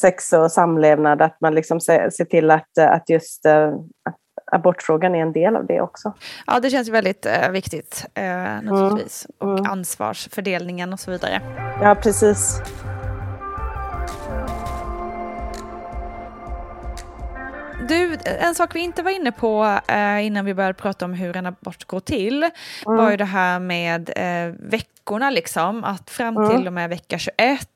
sex 0.00 0.32
och 0.32 0.52
samlevnad, 0.52 1.22
att 1.22 1.40
man 1.40 1.54
liksom 1.54 1.80
ser, 1.80 2.10
ser 2.10 2.24
till 2.24 2.50
att, 2.50 2.78
att 2.78 3.10
just 3.10 3.46
uh, 3.46 3.68
att 4.08 4.16
abortfrågan 4.52 5.14
är 5.14 5.22
en 5.22 5.32
del 5.32 5.56
av 5.56 5.66
det 5.66 5.80
också. 5.80 6.12
Ja, 6.46 6.60
det 6.60 6.70
känns 6.70 6.88
väldigt 6.88 7.26
uh, 7.26 7.50
viktigt 7.50 8.06
uh, 8.18 8.24
naturligtvis. 8.62 9.26
Mm. 9.40 9.52
Och 9.52 9.58
mm. 9.58 9.72
ansvarsfördelningen 9.72 10.92
och 10.92 11.00
så 11.00 11.10
vidare. 11.10 11.40
Ja, 11.82 11.94
precis. 11.94 12.60
Du, 17.88 18.18
en 18.24 18.54
sak 18.54 18.74
vi 18.74 18.80
inte 18.80 19.02
var 19.02 19.10
inne 19.10 19.32
på 19.32 19.80
eh, 19.88 20.26
innan 20.26 20.44
vi 20.44 20.54
började 20.54 20.74
prata 20.74 21.04
om 21.04 21.14
hur 21.14 21.36
en 21.36 21.46
abort 21.46 21.84
går 21.84 22.00
till 22.00 22.42
mm. 22.42 22.52
var 22.96 23.10
ju 23.10 23.16
det 23.16 23.24
här 23.24 23.58
med 23.58 24.10
eh, 24.16 24.54
veckorna 24.58 25.30
liksom. 25.30 25.84
Att 25.84 26.10
fram 26.10 26.34
till 26.34 26.56
mm. 26.56 26.66
och 26.66 26.72
med 26.72 26.88
vecka 26.88 27.18
21 27.18 27.68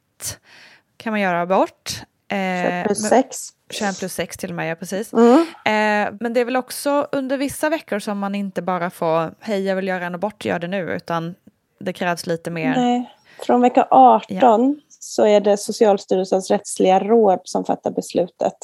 kan 0.96 1.12
man 1.12 1.20
göra 1.20 1.40
abort. 1.40 2.02
Eh, 2.28 2.86
plus 2.86 3.08
6. 3.08 3.48
21 3.70 3.98
plus 3.98 4.14
6 4.14 4.36
till 4.36 4.50
och 4.50 4.56
med, 4.56 4.70
ja 4.70 4.74
precis. 4.74 5.12
Mm. 5.12 5.40
Eh, 5.40 6.14
men 6.20 6.32
det 6.32 6.40
är 6.40 6.44
väl 6.44 6.56
också 6.56 7.08
under 7.12 7.36
vissa 7.36 7.68
veckor 7.68 7.98
som 7.98 8.18
man 8.18 8.34
inte 8.34 8.62
bara 8.62 8.90
får 8.90 9.34
hej 9.40 9.64
jag 9.64 9.76
vill 9.76 9.88
göra 9.88 10.06
en 10.06 10.14
abort, 10.14 10.44
gör 10.44 10.58
det 10.58 10.68
nu, 10.68 10.90
utan 10.90 11.34
det 11.78 11.92
krävs 11.92 12.26
lite 12.26 12.50
mer. 12.50 12.74
Nej. 12.76 13.14
Från 13.46 13.60
vecka 13.60 13.86
18 13.90 14.26
ja. 14.38 14.74
så 14.88 15.26
är 15.26 15.40
det 15.40 15.56
Socialstyrelsens 15.56 16.50
rättsliga 16.50 17.00
råd 17.00 17.40
som 17.44 17.64
fattar 17.64 17.90
beslutet 17.90 18.56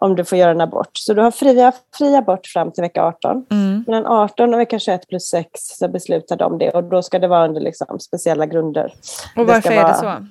om 0.00 0.16
du 0.16 0.24
får 0.24 0.38
göra 0.38 0.50
en 0.50 0.60
abort. 0.60 0.90
Så 0.92 1.14
du 1.14 1.22
har 1.22 1.30
fria, 1.30 1.72
fri 1.98 2.16
abort 2.16 2.46
fram 2.46 2.72
till 2.72 2.82
vecka 2.82 3.02
18. 3.02 3.46
Mm. 3.50 3.84
Mellan 3.86 4.06
18 4.06 4.54
och 4.54 4.60
vecka 4.60 4.78
21 4.78 5.08
plus 5.08 5.28
6 5.28 5.48
så 5.54 5.88
beslutar 5.88 6.36
de 6.36 6.58
det 6.58 6.70
och 6.70 6.84
då 6.84 7.02
ska 7.02 7.18
det 7.18 7.28
vara 7.28 7.48
under 7.48 7.60
liksom 7.60 8.00
speciella 8.00 8.46
grunder. 8.46 8.94
Och 9.36 9.46
varför 9.46 9.70
är 9.70 9.88
det 9.88 9.94
så? 9.94 10.26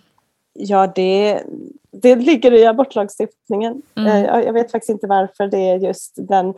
Ja, 0.54 0.92
det, 0.96 1.44
det 1.92 2.16
ligger 2.16 2.54
i 2.54 2.66
abortlagstiftningen. 2.66 3.82
Mm. 3.98 4.12
Eh, 4.12 4.26
jag, 4.26 4.46
jag 4.46 4.54
vet 4.54 4.72
faktiskt 4.72 4.90
inte 4.90 5.08
varför 5.08 5.48
det 5.48 5.70
är 5.70 5.76
just 5.76 6.14
den 6.16 6.54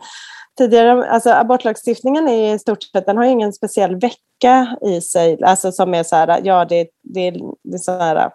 tidigare. 0.58 1.10
Alltså 1.10 1.30
abortlagstiftningen 1.30 2.28
är 2.28 2.54
i 2.54 2.58
stort 2.58 2.82
sett, 2.82 3.06
den 3.06 3.16
har 3.16 3.24
ingen 3.24 3.52
speciell 3.52 3.96
vecka 3.96 4.76
i 4.82 5.00
sig, 5.00 5.38
alltså 5.44 5.72
som 5.72 5.94
är 5.94 6.02
så 6.02 6.16
här, 6.16 6.40
ja 6.44 6.64
det, 6.64 6.88
det, 7.02 7.30
det 7.62 7.74
är 7.74 7.78
så 7.78 7.92
här, 7.92 8.30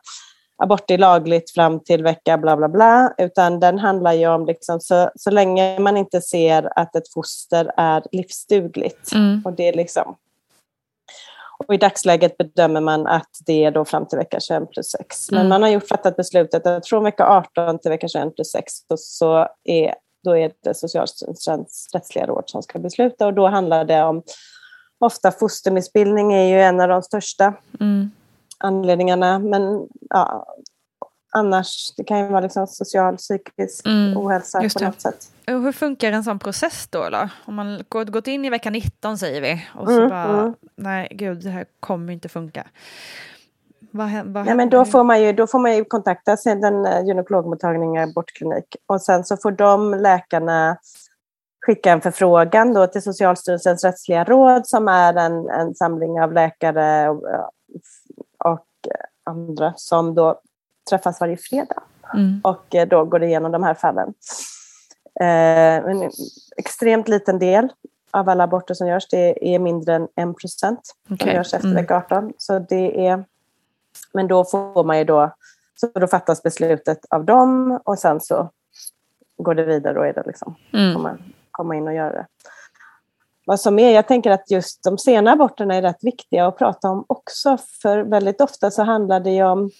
abort 0.57 0.91
är 0.91 0.97
lagligt 0.97 1.51
fram 1.51 1.79
till 1.79 2.03
vecka 2.03 2.37
bla 2.37 2.57
bla 2.57 2.69
bla, 2.69 3.13
utan 3.17 3.59
den 3.59 3.79
handlar 3.79 4.13
ju 4.13 4.27
om 4.27 4.45
liksom, 4.45 4.79
så, 4.79 5.09
så 5.15 5.31
länge 5.31 5.79
man 5.79 5.97
inte 5.97 6.21
ser 6.21 6.79
att 6.79 6.95
ett 6.95 7.13
foster 7.13 7.71
är 7.77 8.03
livsdugligt. 8.11 9.13
Mm. 9.13 9.41
Och 9.45 9.53
det 9.53 9.67
är 9.67 9.73
liksom 9.73 10.15
och 11.59 11.73
I 11.73 11.77
dagsläget 11.77 12.37
bedömer 12.37 12.81
man 12.81 13.07
att 13.07 13.29
det 13.45 13.63
är 13.63 13.71
då 13.71 13.85
fram 13.85 14.05
till 14.05 14.17
vecka 14.17 14.39
21 14.39 14.71
plus 14.71 14.91
6. 14.91 15.31
Men 15.31 15.39
Mm. 15.39 15.49
man 15.49 15.61
har 15.61 15.69
gjort 15.69 15.87
fattat 15.87 16.15
beslutet 16.15 16.65
att 16.65 16.87
från 16.87 17.03
vecka 17.03 17.27
18 17.27 17.79
till 17.79 17.91
vecka 17.91 18.07
21 18.07 18.35
plus 18.35 18.51
6 18.51 18.73
så, 18.87 18.97
så 18.97 19.47
är, 19.63 19.95
då 20.23 20.37
är 20.37 20.51
det 20.63 20.73
Socialstyrelsens 20.73 21.89
rättsliga 21.93 22.25
råd 22.25 22.43
som 22.45 22.63
ska 22.63 22.79
besluta 22.79 23.27
och 23.27 23.33
då 23.33 23.47
handlar 23.47 23.85
det 23.85 24.03
om 24.03 24.23
ofta 24.99 25.31
fostermissbildning 25.31 26.33
är 26.33 26.43
ju 26.43 26.61
en 26.61 26.79
av 26.79 26.87
de 26.87 27.01
största 27.01 27.53
Mm. 27.79 28.11
Anledningarna. 28.57 29.39
Men 29.39 29.87
ja, 30.09 30.45
annars, 31.33 31.93
det 31.97 32.03
kan 32.03 32.19
ju 32.19 32.27
vara 32.27 32.41
liksom 32.41 32.67
social, 32.67 33.17
psykisk 33.17 33.85
Mm, 33.85 34.17
ohälsa 34.17 34.59
på 34.59 34.85
något 34.85 35.01
sätt. 35.01 35.31
Och 35.47 35.61
hur 35.61 35.71
funkar 35.71 36.11
en 36.11 36.23
sån 36.23 36.39
process 36.39 36.87
då? 36.89 37.09
då? 37.09 37.29
Om 37.45 37.55
man 37.55 37.83
gått 37.89 38.27
in 38.27 38.45
i 38.45 38.49
vecka 38.49 38.69
19 38.69 39.17
säger 39.17 39.41
vi 39.41 39.65
och 39.75 39.87
så 39.87 39.97
Mm, 39.97 40.09
bara, 40.09 40.39
mm. 40.39 40.53
nej 40.75 41.07
gud 41.11 41.43
det 41.43 41.49
här 41.49 41.65
kommer 41.79 42.13
inte 42.13 42.29
funka. 42.29 42.67
Vad, 43.91 44.09
vad 44.25 44.45
Nej, 44.45 44.55
men 44.55 44.69
då, 44.69 44.85
får 44.85 45.03
man 45.03 45.21
ju, 45.21 45.33
då 45.33 45.47
får 45.47 45.59
man 45.59 45.75
ju 45.75 45.85
kontakta 45.85 46.35
den 46.45 46.85
eh, 46.85 47.05
gynekologmottagning, 47.05 47.97
abortklinik. 47.97 48.75
Och 48.85 49.01
sen 49.01 49.23
så 49.23 49.37
får 49.37 49.51
de 49.51 49.93
läkarna 49.93 50.77
skicka 51.65 51.91
en 51.91 52.01
förfrågan 52.01 52.73
då 52.73 52.87
till 52.87 53.01
Socialstyrelsens 53.01 53.83
rättsliga 53.83 54.23
råd 54.23 54.67
som 54.67 54.87
är 54.87 55.13
en, 55.13 55.49
en 55.49 55.75
samling 55.75 56.21
av 56.21 56.33
läkare 56.33 57.09
och, 57.09 57.23
och 58.37 58.65
andra 59.23 59.73
som 59.77 60.15
då 60.15 60.41
träffas 60.89 61.19
varje 61.21 61.37
fredag 61.37 61.83
Mm. 62.13 62.41
och 62.43 62.75
eh, 62.75 62.87
då 62.87 63.05
går 63.05 63.23
igenom 63.23 63.51
de 63.51 63.63
här 63.63 63.73
fallen. 63.73 64.13
Eh, 65.19 65.89
en 65.91 66.11
extremt 66.57 67.07
liten 67.07 67.39
del 67.39 67.69
av 68.11 68.29
alla 68.29 68.43
aborter 68.43 68.73
som 68.73 68.87
görs, 68.87 69.07
det 69.09 69.55
är 69.55 69.59
mindre 69.59 69.95
än 69.95 70.03
1 70.15 70.37
procent 70.41 70.79
som 71.07 71.13
Okej. 71.15 71.33
görs 71.33 71.53
efter 71.53 71.67
Mm. 71.67 71.75
vecka 71.81 71.95
18. 71.97 72.33
Så 72.37 72.59
det 72.59 73.07
är, 73.07 73.23
men 74.13 74.27
då 74.27 74.45
får 74.45 74.83
man 74.83 74.97
ju 74.97 75.03
då, 75.03 75.31
så 75.75 75.87
då 75.99 76.07
fattas 76.07 76.43
beslutet 76.43 76.99
av 77.09 77.25
dem 77.25 77.79
och 77.83 77.99
sen 77.99 78.21
så 78.21 78.49
går 79.37 79.55
det 79.55 79.63
vidare, 79.63 79.93
då 79.93 80.01
är 80.01 80.13
det 80.13 80.23
liksom, 80.25 80.55
Mm. 80.73 80.93
får 80.93 81.01
man 81.01 81.33
komma 81.51 81.75
in 81.75 81.87
och 81.87 81.93
göra 81.93 82.11
det. 82.13 82.25
Vad 83.47 83.59
som 83.59 83.79
är, 83.79 83.91
jag 83.91 84.07
tänker 84.07 84.31
att 84.31 84.51
just 84.51 84.83
de 84.83 84.97
sena 84.97 85.31
aborterna 85.31 85.75
är 85.75 85.81
rätt 85.81 86.03
viktiga 86.03 86.47
att 86.47 86.57
prata 86.57 86.89
om 86.89 87.05
också, 87.07 87.57
för 87.81 87.97
väldigt 87.97 88.41
ofta 88.41 88.71
så 88.71 88.83
handlar 88.83 89.19
det 89.19 89.29
ju 89.31 89.43
om 89.43 89.71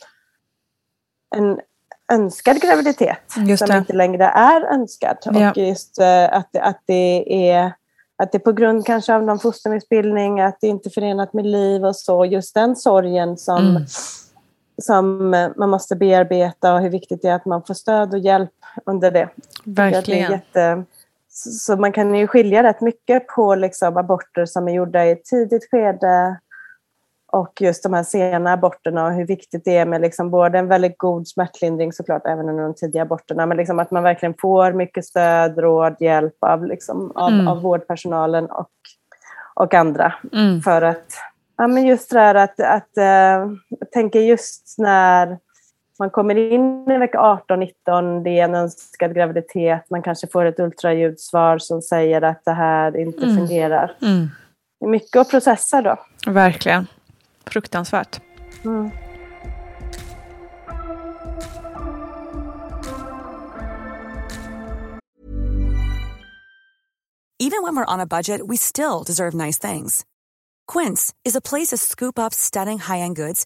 en 1.35 1.59
önskad 2.11 2.61
graviditet 2.61 3.17
som 3.57 3.71
inte 3.77 3.93
längre 3.93 4.25
är 4.25 4.61
önskad. 4.61 5.17
Ja. 5.23 5.51
Och 5.51 5.57
just 5.57 5.99
eh, 5.99 6.33
att, 6.33 6.55
att 6.57 6.81
det 6.85 7.49
är 7.51 7.73
att 8.23 8.31
det 8.31 8.39
på 8.39 8.51
grund 8.51 8.85
kanske 8.85 9.15
av 9.15 9.23
någon 9.23 9.39
fostermissbildning, 9.39 10.41
att 10.41 10.57
det 10.61 10.67
inte 10.67 10.89
är 10.89 10.91
förenat 10.91 11.33
med 11.33 11.45
liv 11.45 11.85
och 11.85 11.95
så. 11.95 12.25
Just 12.25 12.53
den 12.53 12.75
sorgen 12.75 13.37
som, 13.37 13.57
Mm. 13.57 13.83
som 14.81 15.29
man 15.57 15.69
måste 15.69 15.95
bearbeta 15.95 16.73
och 16.73 16.81
hur 16.81 16.89
viktigt 16.89 17.21
det 17.21 17.27
är 17.27 17.35
att 17.35 17.45
man 17.45 17.63
får 17.63 17.73
stöd 17.73 18.13
och 18.13 18.19
hjälp 18.19 18.51
under 18.85 19.11
det. 19.11 19.29
Det 19.63 19.81
är 19.81 19.91
Verkligen. 19.91 20.31
jätte, 20.31 20.83
så, 21.37 21.51
så 21.51 21.75
man 21.75 21.91
kan 21.91 22.15
ju 22.15 22.27
skilja 22.27 22.63
rätt 22.63 22.81
mycket 22.81 23.27
på 23.27 23.55
liksom 23.55 23.97
aborter 23.97 24.45
som 24.45 24.67
är 24.67 24.73
gjorda 24.73 25.05
i 25.05 25.11
ett 25.11 25.25
tidigt 25.25 25.69
skede 25.71 26.39
och 27.31 27.61
just 27.61 27.83
de 27.83 27.93
här 27.93 28.03
sena 28.03 28.53
aborterna 28.53 29.05
och 29.05 29.13
hur 29.13 29.25
viktigt 29.25 29.65
det 29.65 29.77
är 29.77 29.85
med 29.85 30.01
liksom 30.01 30.31
både 30.31 30.57
en 30.57 30.67
väldigt 30.67 30.97
god 30.97 31.27
smärtlindring 31.27 31.93
såklart 31.93 32.25
även 32.25 32.49
under 32.49 32.63
de 32.63 32.75
tidiga 32.75 33.01
aborterna 33.01 33.45
men 33.45 33.57
liksom 33.57 33.79
att 33.79 33.91
man 33.91 34.03
verkligen 34.03 34.35
får 34.41 34.73
mycket 34.73 35.05
stöd, 35.05 35.57
råd, 35.57 35.95
hjälp 35.99 36.35
av, 36.39 36.65
liksom, 36.65 37.11
av, 37.15 37.31
Mm. 37.31 37.47
av 37.47 37.61
vårdpersonalen 37.61 38.45
och, 38.45 38.71
och 39.53 39.73
andra. 39.73 40.13
Mm. 40.33 40.61
För 40.61 40.81
att, 40.81 41.13
ja 41.57 41.67
men 41.67 41.85
just 41.85 42.09
det 42.09 42.19
där 42.19 42.35
att, 42.35 42.59
att 42.59 42.89
jag 42.93 43.91
tänker 43.91 44.19
just 44.19 44.75
när 44.77 45.39
man 45.99 46.09
kommer 46.09 46.35
in 46.37 46.91
i 46.91 46.97
vecka 46.97 47.17
18-19, 47.19 48.23
det 48.23 48.29
är 48.39 48.43
en 48.43 48.55
önskad 48.55 49.15
graviditet, 49.15 49.89
man 49.89 50.01
kanske 50.03 50.27
får 50.27 50.45
ett 50.45 50.59
ultraljudsvar 50.59 51.57
som 51.57 51.81
säger 51.81 52.21
att 52.21 52.45
det 52.45 52.51
här 52.51 52.97
inte 52.97 53.23
Mm. 53.25 53.35
fungerar. 53.37 53.95
Mm. 54.01 54.27
Det 54.79 54.85
är 54.85 54.89
mycket 54.89 55.15
att 55.15 55.29
processa 55.29 55.81
då. 55.81 55.95
Verkligen. 56.27 56.87
Fruktansvärt. 57.45 58.21
Mm. 58.65 58.89
Even 67.39 67.61
when 67.61 67.75
we're 67.75 67.93
on 67.93 67.99
a 67.99 68.05
budget, 68.07 68.41
we 68.47 68.57
still 68.57 69.03
deserve 69.03 69.33
nice 69.33 69.59
things. 69.59 70.05
Quince 70.67 71.13
is 71.23 71.35
a 71.35 71.41
place 71.41 71.67
to 71.67 71.77
scoop 71.77 72.17
up 72.19 72.33
stunning 72.33 72.79
high-end 72.79 73.15
goods 73.15 73.45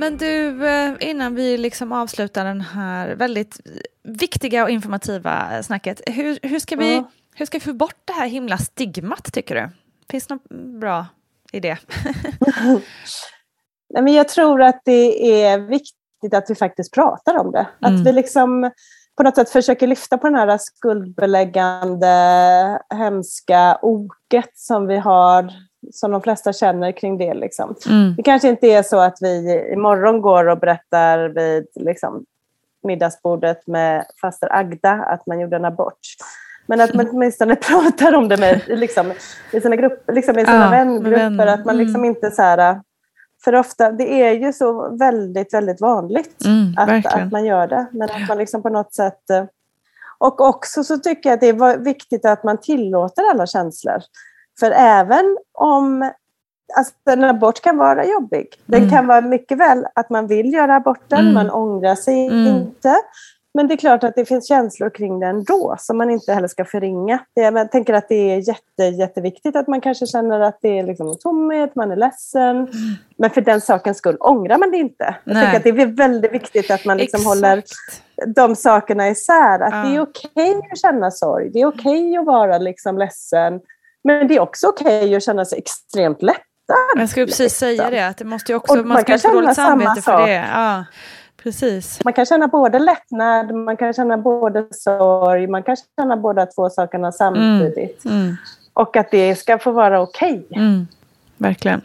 Men 0.00 0.16
du, 0.16 0.66
eh, 0.66 0.92
innan 1.00 1.34
vi 1.34 1.58
liksom 1.58 1.92
avslutar 1.92 2.44
den 2.44 2.60
här 2.60 3.14
väldigt 3.14 3.60
viktiga 4.02 4.64
och 4.64 4.70
informativa 4.70 5.62
snacket, 5.62 6.00
hur, 6.06 6.38
hur, 6.42 6.58
ska 6.58 6.76
vi, 6.76 6.94
mm. 6.94 7.04
hur 7.34 7.46
ska 7.46 7.58
vi 7.58 7.64
få 7.64 7.72
bort 7.72 7.96
det 8.04 8.12
här 8.12 8.26
himla 8.26 8.58
stigmat 8.58 9.32
tycker 9.32 9.54
du? 9.54 9.70
Finns 10.10 10.26
det 10.26 10.34
någon 10.34 10.80
bra 10.80 11.06
idé? 11.52 11.76
Nej, 13.94 14.02
men 14.02 14.14
jag 14.14 14.28
tror 14.28 14.62
att 14.62 14.80
det 14.84 15.42
är 15.44 15.58
viktigt 15.58 16.34
att 16.34 16.50
vi 16.50 16.54
faktiskt 16.54 16.94
pratar 16.94 17.38
om 17.38 17.52
det. 17.52 17.66
Mm. 17.84 17.94
Att 17.94 18.06
vi 18.06 18.12
liksom 18.12 18.70
på 19.16 19.22
något 19.22 19.34
sätt 19.34 19.50
försöker 19.50 19.86
lyfta 19.86 20.18
på 20.18 20.26
den 20.26 20.36
här 20.36 20.58
skuldbeläggande, 20.58 22.14
hemska 22.94 23.78
oket 23.82 24.50
som 24.54 24.86
vi 24.86 24.96
har 24.96 25.69
som 25.92 26.10
de 26.10 26.22
flesta 26.22 26.52
känner 26.52 26.92
kring 26.92 27.18
det. 27.18 27.34
Liksom. 27.34 27.74
Mm. 27.86 28.14
Det 28.16 28.22
kanske 28.22 28.48
inte 28.48 28.66
är 28.66 28.82
så 28.82 28.98
att 29.00 29.18
vi 29.20 29.64
imorgon 29.72 30.20
går 30.20 30.48
och 30.48 30.58
berättar 30.58 31.28
vid 31.28 31.66
liksom, 31.74 32.24
middagsbordet 32.82 33.66
med 33.66 34.04
faster 34.20 34.48
Agda 34.52 34.92
att 34.92 35.26
man 35.26 35.40
gjorde 35.40 35.56
en 35.56 35.64
abort. 35.64 36.00
Men 36.66 36.80
att 36.80 36.94
man 36.94 37.08
åtminstone 37.10 37.56
pratar 37.68 38.14
om 38.14 38.28
det 38.28 38.36
med, 38.36 38.62
liksom, 38.66 39.12
i 39.52 39.60
sina, 39.60 39.76
grupp, 39.76 40.10
liksom, 40.12 40.38
i 40.38 40.44
sina 40.44 40.64
ja, 40.64 40.70
vängrupper. 40.70 41.46
Att 41.46 41.64
man 41.64 41.76
liksom 41.76 42.00
mm. 42.00 42.10
inte 42.14 42.30
så 42.30 42.42
här, 42.42 42.80
för 43.44 43.54
ofta, 43.54 43.92
det 43.92 44.22
är 44.22 44.32
ju 44.32 44.52
så 44.52 44.96
väldigt, 44.96 45.54
väldigt 45.54 45.80
vanligt 45.80 46.44
mm, 46.44 46.74
att, 46.76 47.06
att 47.06 47.32
man 47.32 47.44
gör 47.44 47.66
det. 47.66 47.86
Men 47.92 48.10
att 48.10 48.28
man 48.28 48.38
liksom 48.38 48.62
på 48.62 48.68
något 48.68 48.94
sätt... 48.94 49.22
Och 50.18 50.40
också 50.40 50.84
så 50.84 50.98
tycker 50.98 51.28
jag 51.28 51.34
att 51.34 51.40
det 51.40 51.48
är 51.48 51.78
viktigt 51.78 52.24
att 52.24 52.44
man 52.44 52.58
tillåter 52.58 53.30
alla 53.30 53.46
känslor. 53.46 54.02
För 54.60 54.70
även 54.70 55.38
om 55.52 56.10
alltså, 56.76 56.94
en 57.10 57.24
abort 57.24 57.60
kan 57.60 57.76
vara 57.76 58.04
jobbig. 58.06 58.46
Den 58.66 58.80
mm. 58.80 58.90
kan 58.90 59.06
vara 59.06 59.20
mycket 59.20 59.58
väl 59.58 59.86
att 59.94 60.10
man 60.10 60.26
vill 60.26 60.52
göra 60.52 60.74
aborten, 60.74 61.18
mm. 61.18 61.34
man 61.34 61.50
ångrar 61.50 61.94
sig 61.94 62.26
mm. 62.26 62.46
inte. 62.46 62.96
Men 63.54 63.68
det 63.68 63.74
är 63.74 63.76
klart 63.76 64.04
att 64.04 64.14
det 64.14 64.24
finns 64.24 64.48
känslor 64.48 64.90
kring 64.90 65.20
det 65.20 65.26
ändå 65.26 65.76
som 65.78 65.98
man 65.98 66.10
inte 66.10 66.32
heller 66.32 66.48
ska 66.48 66.64
förringa. 66.64 67.18
Jag 67.34 67.72
tänker 67.72 67.94
att 67.94 68.08
det 68.08 68.14
är 68.14 68.48
jätte, 68.48 68.84
jätteviktigt 68.84 69.56
att 69.56 69.68
man 69.68 69.80
kanske 69.80 70.06
känner 70.06 70.40
att 70.40 70.58
det 70.62 70.78
är 70.78 70.82
liksom 70.82 71.16
tomhet, 71.20 71.74
man 71.74 71.90
är 71.90 71.96
ledsen. 71.96 72.56
Mm. 72.56 72.68
Men 73.16 73.30
för 73.30 73.40
den 73.40 73.60
sakens 73.60 73.98
skull 73.98 74.16
ångrar 74.20 74.58
man 74.58 74.70
det 74.70 74.76
inte. 74.76 75.16
Jag 75.24 75.34
Nej. 75.34 75.46
tycker 75.46 75.56
att 75.56 75.76
det 75.76 75.82
är 75.82 75.96
väldigt 75.96 76.32
viktigt 76.32 76.70
att 76.70 76.84
man 76.84 76.96
liksom 76.96 77.24
håller 77.24 77.62
de 78.34 78.56
sakerna 78.56 79.08
isär. 79.08 79.60
Att 79.60 79.74
ja. 79.74 79.82
det 79.82 79.96
är 79.96 80.00
okej 80.00 80.30
okay 80.34 80.70
att 80.72 80.78
känna 80.78 81.10
sorg, 81.10 81.50
det 81.50 81.60
är 81.60 81.66
okej 81.66 82.02
okay 82.02 82.16
att 82.16 82.26
vara 82.26 82.58
liksom 82.58 82.98
ledsen. 82.98 83.60
Men 84.04 84.28
det 84.28 84.36
är 84.36 84.40
också 84.40 84.66
okej 84.66 85.04
okay 85.04 85.14
att 85.14 85.22
känna 85.22 85.44
sig 85.44 85.58
extremt 85.58 86.22
lättad. 86.22 86.44
Jag 86.96 87.08
skulle 87.08 87.26
precis 87.26 87.40
liksom. 87.40 87.66
säga 87.66 87.90
det, 87.90 88.06
att 88.06 88.16
det 88.16 88.24
måste 88.24 88.54
också, 88.54 88.76
man, 88.76 88.88
man 88.88 89.02
ska 89.02 89.14
inte 89.14 89.32
dåligt 89.32 89.54
samvete 89.54 90.02
för 90.02 90.26
det. 90.26 90.48
Ja. 90.54 90.84
Precis. 91.42 92.04
Man 92.04 92.12
kan 92.12 92.26
känna 92.26 92.48
både 92.48 92.78
lättnad, 92.78 93.54
man 93.54 93.76
kan 93.76 93.92
känna 93.92 94.18
både 94.18 94.66
sorg, 94.70 95.46
man 95.46 95.62
kan 95.62 95.76
känna 95.98 96.16
båda 96.16 96.46
två 96.46 96.70
sakerna 96.70 97.12
samtidigt. 97.12 98.04
Mm. 98.04 98.16
Mm. 98.16 98.36
Och 98.72 98.96
att 98.96 99.10
det 99.10 99.36
ska 99.36 99.58
få 99.58 99.70
vara 99.70 100.00
okej. 100.00 100.46
Okay. 100.50 100.62
Mm. 100.62 100.86
Verkligen. 101.36 101.82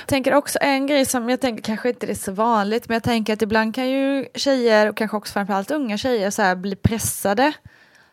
Jag 0.00 0.06
tänker 0.06 0.34
också 0.34 0.58
en 0.60 0.86
grej 0.86 1.04
som 1.04 1.30
jag 1.30 1.40
tänker 1.40 1.62
kanske 1.62 1.88
inte 1.88 2.06
är 2.06 2.14
så 2.14 2.32
vanligt, 2.32 2.88
men 2.88 2.94
jag 2.94 3.02
tänker 3.02 3.32
att 3.32 3.42
ibland 3.42 3.74
kan 3.74 3.90
ju 3.90 4.26
tjejer 4.34 4.88
och 4.88 4.96
kanske 4.96 5.16
också 5.16 5.32
framförallt 5.32 5.70
unga 5.70 5.98
tjejer 5.98 6.30
så 6.30 6.42
här 6.42 6.54
bli 6.54 6.76
pressade 6.76 7.52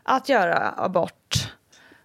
att 0.03 0.29
göra 0.29 0.73
abort. 0.77 1.53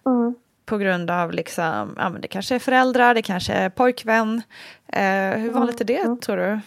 Mm. 0.05 0.35
På 0.65 0.77
grund 0.77 1.11
av 1.11 1.31
liksom, 1.31 1.95
ja 1.97 2.09
men 2.09 2.21
det 2.21 2.27
kanske 2.27 2.55
är 2.55 2.59
föräldrar, 2.59 3.13
det 3.13 3.21
kanske 3.21 3.53
är 3.53 3.69
pojkvän. 3.69 4.41
Eh, 4.87 5.39
hur 5.39 5.51
vanligt 5.51 5.81
är 5.81 5.85
det 5.85 6.21
tror 6.21 6.37
du? 6.37 6.59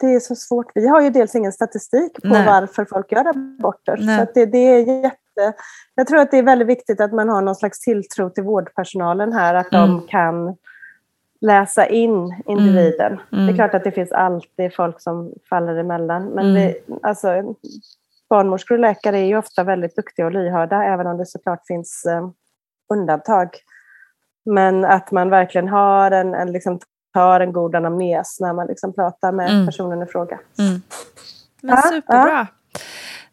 det 0.00 0.06
är 0.06 0.20
så 0.20 0.34
svårt. 0.34 0.66
Vi 0.74 0.88
har 0.88 1.02
ju 1.02 1.10
dels 1.10 1.34
ingen 1.34 1.52
statistik 1.52 2.12
på 2.22 2.28
Nej. 2.28 2.46
varför 2.46 2.84
folk 2.84 3.12
gör 3.12 3.28
aborter. 3.28 3.96
Så 3.96 4.32
det, 4.34 4.46
det, 4.46 4.58
är 4.58 5.02
jätte... 5.02 5.54
Jag 5.94 6.06
tror 6.06 6.18
att 6.18 6.30
det 6.30 6.38
är 6.38 6.42
väldigt 6.42 6.68
viktigt 6.68 7.00
att 7.00 7.12
man 7.12 7.28
har 7.28 7.42
någon 7.42 7.54
slags 7.54 7.80
tilltro 7.80 8.30
till 8.30 8.44
vårdpersonalen 8.44 9.32
här, 9.32 9.54
att 9.54 9.74
mm. 9.74 9.88
de 9.88 10.06
kan 10.06 10.56
läsa 11.40 11.86
in 11.86 12.42
individen. 12.46 13.12
Mm. 13.12 13.24
Mm. 13.32 13.46
Det 13.46 13.52
är 13.52 13.54
klart 13.54 13.74
att 13.74 13.84
det 13.84 13.92
finns 13.92 14.12
alltid 14.12 14.74
folk 14.74 15.00
som 15.00 15.32
faller 15.48 15.76
emellan, 15.76 16.24
men 16.26 16.54
det, 16.54 16.78
mm. 16.86 17.00
alltså, 17.02 17.54
barnmorskor 18.30 18.74
och 18.74 18.80
läkare 18.80 19.18
är 19.18 19.24
ju 19.24 19.38
ofta 19.38 19.64
väldigt 19.64 19.96
duktiga 19.96 20.26
och 20.26 20.32
lyhörda, 20.32 20.84
även 20.84 21.06
om 21.06 21.18
det 21.18 21.26
såklart 21.26 21.66
finns 21.66 22.04
eh, 22.04 22.28
undantag. 22.94 23.48
Men 24.44 24.84
att 24.84 25.12
man 25.12 25.30
verkligen 25.30 25.68
har 25.68 26.10
en, 26.10 26.34
en 26.34 26.52
liksom 26.52 26.80
har 27.14 27.40
en 27.40 27.52
god 27.52 27.74
anamnes 27.74 28.40
när 28.40 28.52
man 28.52 28.66
liksom 28.66 28.94
pratar 28.94 29.32
med 29.32 29.50
mm. 29.50 29.66
personen 29.66 30.02
i 30.02 30.06
fråga. 30.06 30.38
Mm. 30.58 30.82
Men 31.62 31.82
superbra. 31.82 32.28
Ja. 32.28 32.46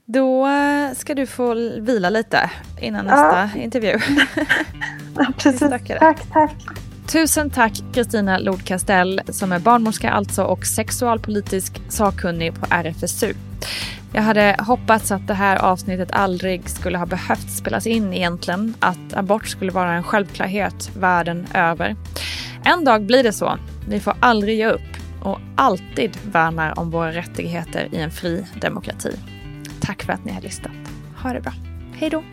Då 0.05 0.47
eh, 0.47 0.93
ska 0.93 1.15
du 1.15 1.25
få 1.25 1.53
vila 1.79 2.09
lite 2.09 2.51
innan 2.81 3.05
nästa 3.05 3.49
ja. 3.55 3.61
intervju. 3.61 3.99
ja, 5.15 5.25
precis. 5.37 5.59
Tack, 5.99 6.31
tack. 6.33 6.55
Tusen 7.11 7.49
tack 7.49 7.83
Kristina 7.93 8.37
Lodkastell 8.37 9.21
som 9.29 9.51
är 9.51 9.59
barnmorska 9.59 10.11
alltså 10.11 10.43
och 10.43 10.65
sexualpolitisk 10.65 11.81
sakkunnig 11.89 12.53
på 12.59 12.65
RFSU. 12.69 13.33
Jag 14.15 14.21
hade 14.21 14.55
hoppats 14.59 15.11
att 15.11 15.27
det 15.27 15.33
här 15.33 15.57
avsnittet 15.57 16.11
aldrig 16.11 16.69
skulle 16.69 16.97
ha 16.97 17.05
behövt 17.05 17.49
spelas 17.49 17.87
in 17.87 18.13
egentligen, 18.13 18.73
att 18.79 19.13
abort 19.13 19.47
skulle 19.47 19.71
vara 19.71 19.93
en 19.93 20.03
självklarhet 20.03 20.91
världen 20.95 21.47
över. 21.53 21.95
En 22.63 22.85
dag 22.85 23.05
blir 23.05 23.23
det 23.23 23.33
så. 23.33 23.57
Vi 23.87 23.99
får 23.99 24.13
aldrig 24.19 24.57
ge 24.57 24.67
upp 24.67 24.81
och 25.21 25.39
alltid 25.55 26.17
värnar 26.23 26.79
om 26.79 26.91
våra 26.91 27.11
rättigheter 27.11 27.89
i 27.91 27.97
en 27.97 28.11
fri 28.11 28.45
demokrati. 28.61 29.19
Tack 29.81 30.03
för 30.03 30.13
att 30.13 30.25
ni 30.25 30.31
har 30.31 30.41
lyssnat. 30.41 30.71
Ha 31.17 31.33
det 31.33 31.41
bra. 31.41 31.53
Hej 31.95 32.09
då! 32.09 32.23